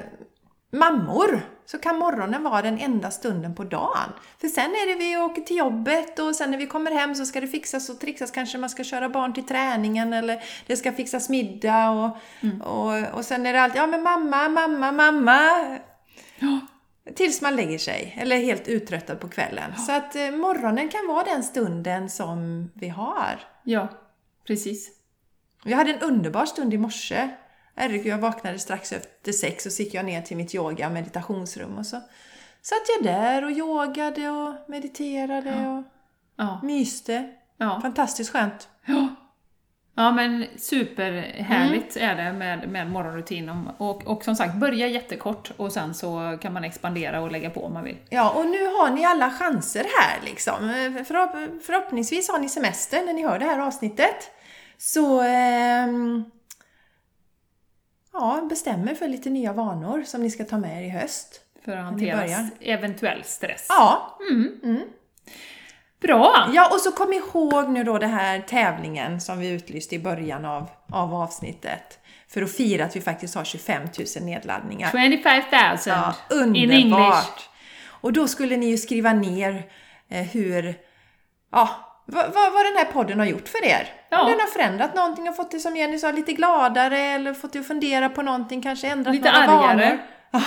mammor, 0.72 1.40
så 1.70 1.78
kan 1.78 1.98
morgonen 1.98 2.42
vara 2.42 2.62
den 2.62 2.78
enda 2.78 3.10
stunden 3.10 3.54
på 3.54 3.64
dagen. 3.64 4.12
För 4.40 4.48
sen 4.48 4.70
är 4.70 4.86
det 4.86 5.04
vi 5.04 5.16
åker 5.16 5.42
till 5.42 5.56
jobbet 5.56 6.18
och 6.18 6.36
sen 6.36 6.50
när 6.50 6.58
vi 6.58 6.66
kommer 6.66 6.90
hem 6.90 7.14
så 7.14 7.26
ska 7.26 7.40
det 7.40 7.46
fixas 7.46 7.88
och 7.88 8.00
trixas. 8.00 8.30
Kanske 8.30 8.58
man 8.58 8.70
ska 8.70 8.84
köra 8.84 9.08
barn 9.08 9.32
till 9.32 9.46
träningen 9.46 10.12
eller 10.12 10.42
det 10.66 10.76
ska 10.76 10.92
fixas 10.92 11.28
middag 11.28 11.90
och, 11.90 12.16
och, 12.66 13.14
och 13.14 13.24
sen 13.24 13.46
är 13.46 13.52
det 13.52 13.62
alltid, 13.62 13.80
ja 13.80 13.86
men 13.86 14.02
mamma, 14.02 14.48
mamma, 14.48 14.92
mamma. 14.92 15.40
Tills 17.14 17.42
man 17.42 17.56
lägger 17.56 17.78
sig, 17.78 18.16
eller 18.20 18.36
är 18.36 18.40
helt 18.40 18.68
uttröttad 18.68 19.20
på 19.20 19.28
kvällen. 19.28 19.76
Så 19.76 19.92
att 19.92 20.16
eh, 20.16 20.30
morgonen 20.30 20.88
kan 20.88 21.06
vara 21.08 21.24
den 21.24 21.42
stunden 21.42 22.10
som 22.10 22.70
vi 22.74 22.88
har. 22.88 23.40
ja, 23.64 23.88
precis. 24.46 24.90
Jag 25.64 25.76
hade 25.76 25.90
en 25.90 26.00
underbar 26.00 26.46
stund 26.46 26.74
i 26.74 26.78
morse. 26.78 27.30
Herregud, 27.76 28.06
jag 28.06 28.18
vaknade 28.18 28.58
strax 28.58 28.92
efter 28.92 29.32
sex 29.32 29.66
och 29.66 29.72
så 29.72 29.82
gick 29.82 29.94
jag 29.94 30.04
ner 30.04 30.22
till 30.22 30.36
mitt 30.36 30.54
yoga 30.54 30.86
och 30.86 30.92
meditationsrum 30.92 31.78
och 31.78 31.86
så 31.86 31.96
satt 32.62 32.82
jag 32.98 33.04
där 33.14 33.44
och 33.44 33.50
yogade 33.50 34.28
och 34.30 34.54
mediterade 34.68 35.50
och 35.68 35.82
Ja, 36.36 36.60
myste. 36.62 37.30
ja. 37.56 37.78
Fantastiskt 37.82 38.32
skönt. 38.32 38.68
Ja. 38.86 39.08
Ja 39.94 40.10
men 40.10 40.44
superhärligt 40.56 41.96
Mm. 41.96 42.10
är 42.18 42.24
det 42.24 42.32
med, 42.38 42.68
med 42.68 42.90
morgonrutin. 42.90 43.48
Och, 43.78 44.06
och 44.06 44.24
som 44.24 44.36
sagt, 44.36 44.54
börja 44.54 44.86
jättekort 44.86 45.50
och 45.56 45.72
sen 45.72 45.94
så 45.94 46.38
kan 46.42 46.52
man 46.52 46.64
expandera 46.64 47.20
och 47.20 47.32
lägga 47.32 47.50
på 47.50 47.64
om 47.64 47.72
man 47.72 47.84
vill. 47.84 47.96
Ja, 48.10 48.30
och 48.30 48.46
nu 48.46 48.66
har 48.66 48.90
ni 48.90 49.04
alla 49.04 49.30
chanser 49.30 49.86
här 49.98 50.20
liksom. 50.24 50.54
Förhopp- 51.08 51.60
förhoppningsvis 51.66 52.28
har 52.28 52.38
ni 52.38 52.48
semester 52.48 53.02
när 53.06 53.12
ni 53.12 53.22
hör 53.22 53.38
det 53.38 53.44
här 53.44 53.58
avsnittet. 53.58 54.30
Så 54.78 55.20
ehm, 55.20 56.24
ja, 58.12 58.46
bestäm 58.48 58.88
er 58.88 58.94
för 58.94 59.08
lite 59.08 59.30
nya 59.30 59.52
vanor 59.52 60.02
som 60.02 60.22
ni 60.22 60.30
ska 60.30 60.44
ta 60.44 60.58
med 60.58 60.82
er 60.82 60.86
i 60.86 60.88
höst. 60.90 61.40
För 61.64 61.72
att 61.76 61.84
hantera 61.84 62.48
eventuell 62.60 63.24
stress. 63.24 63.66
Ja, 63.68 64.18
Bra! 66.02 66.48
Ja, 66.52 66.68
och 66.72 66.80
så 66.80 66.92
kom 66.92 67.12
ihåg 67.12 67.68
nu 67.68 67.84
då 67.84 67.98
den 67.98 68.10
här 68.10 68.40
tävlingen 68.40 69.20
som 69.20 69.38
vi 69.38 69.48
utlyste 69.50 69.94
i 69.94 69.98
början 69.98 70.44
av, 70.44 70.70
av 70.92 71.14
avsnittet. 71.14 71.98
För 72.28 72.42
att 72.42 72.52
fira 72.52 72.84
att 72.84 72.96
vi 72.96 73.00
faktiskt 73.00 73.34
har 73.34 73.44
25 73.44 73.82
000 73.82 74.24
nedladdningar. 74.24 74.90
25 74.90 75.42
000 75.70 75.78
Ja, 75.86 76.14
in 76.30 76.54
English. 76.56 76.84
underbart! 76.84 77.48
Och 77.86 78.12
då 78.12 78.28
skulle 78.28 78.56
ni 78.56 78.66
ju 78.66 78.78
skriva 78.78 79.12
ner 79.12 79.66
eh, 80.08 80.22
hur, 80.26 80.74
ja, 81.52 81.89
vad, 82.06 82.24
vad, 82.24 82.52
vad 82.52 82.64
den 82.64 82.76
här 82.76 82.84
podden 82.92 83.18
har 83.18 83.26
gjort 83.26 83.48
för 83.48 83.64
er. 83.64 83.88
Ja. 84.10 84.20
Om 84.22 84.30
den 84.30 84.40
har 84.40 84.46
förändrat 84.46 84.94
någonting 84.94 85.28
och 85.28 85.36
fått 85.36 85.50
det 85.50 85.58
som 85.60 85.76
Jenny 85.76 85.98
sa, 85.98 86.10
lite 86.12 86.32
gladare 86.32 86.98
eller 86.98 87.34
fått 87.34 87.52
det 87.52 87.58
att 87.58 87.66
fundera 87.66 88.08
på 88.08 88.22
någonting, 88.22 88.62
kanske 88.62 88.88
ändrat 88.88 89.14
Lite 89.14 89.32
några 89.32 89.44
argare. 89.68 89.98
vanor. 90.32 90.42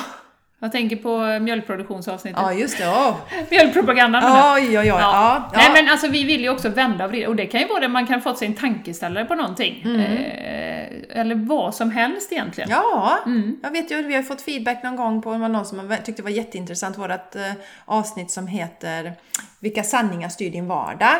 Jag 0.60 0.72
tänker 0.72 0.96
på 0.96 1.40
mjölkproduktionsavsnittet. 1.44 2.40
Ja, 2.42 2.54
just 2.54 2.78
det. 2.78 2.88
Åh. 2.88 3.16
Mjölkpropagandan. 3.52 4.24
Oj, 4.56 4.64
oj, 4.70 4.78
oj. 4.80 4.86
Ja. 4.88 4.98
Ja. 5.00 5.52
Nej 5.56 5.70
men 5.74 5.90
alltså 5.92 6.08
vi 6.08 6.24
vill 6.24 6.42
ju 6.42 6.50
också 6.50 6.70
vända 6.70 7.06
och 7.06 7.12
vrida, 7.12 7.28
och 7.30 7.36
det 7.36 7.46
kan 7.46 7.62
ju 7.62 7.68
vara 7.68 7.80
det 7.80 7.88
man 7.88 8.08
kan 8.08 8.22
fått 8.22 8.38
sig 8.38 8.48
en 8.48 8.54
tankeställare 8.56 9.26
på 9.26 9.36
någonting. 9.36 9.82
Mm. 9.86 10.00
Eh, 10.02 11.20
eller 11.20 11.36
vad 11.36 11.76
som 11.76 11.92
helst 11.92 12.32
egentligen. 12.32 12.70
Ja, 12.70 13.18
Mm. 13.26 13.60
jag 13.64 13.72
vet 13.72 13.92
ju 13.92 14.04
vi 14.04 14.16
har 14.16 14.24
fått 14.24 14.42
feedback 14.42 14.84
någon 14.84 14.96
gång 14.96 15.22
på 15.22 15.38
någon 15.38 15.66
som 15.66 15.96
tyckte 16.04 16.22
det 16.22 16.24
var 16.24 16.30
jätteintressant, 16.30 16.98
vårt 16.98 17.36
eh, 17.36 17.42
avsnitt 17.86 18.32
som 18.32 18.48
heter 18.48 19.14
Vilka 19.60 19.84
sanningar 19.84 20.30
styr 20.30 20.52
din 20.52 20.68
vardag? 20.68 21.16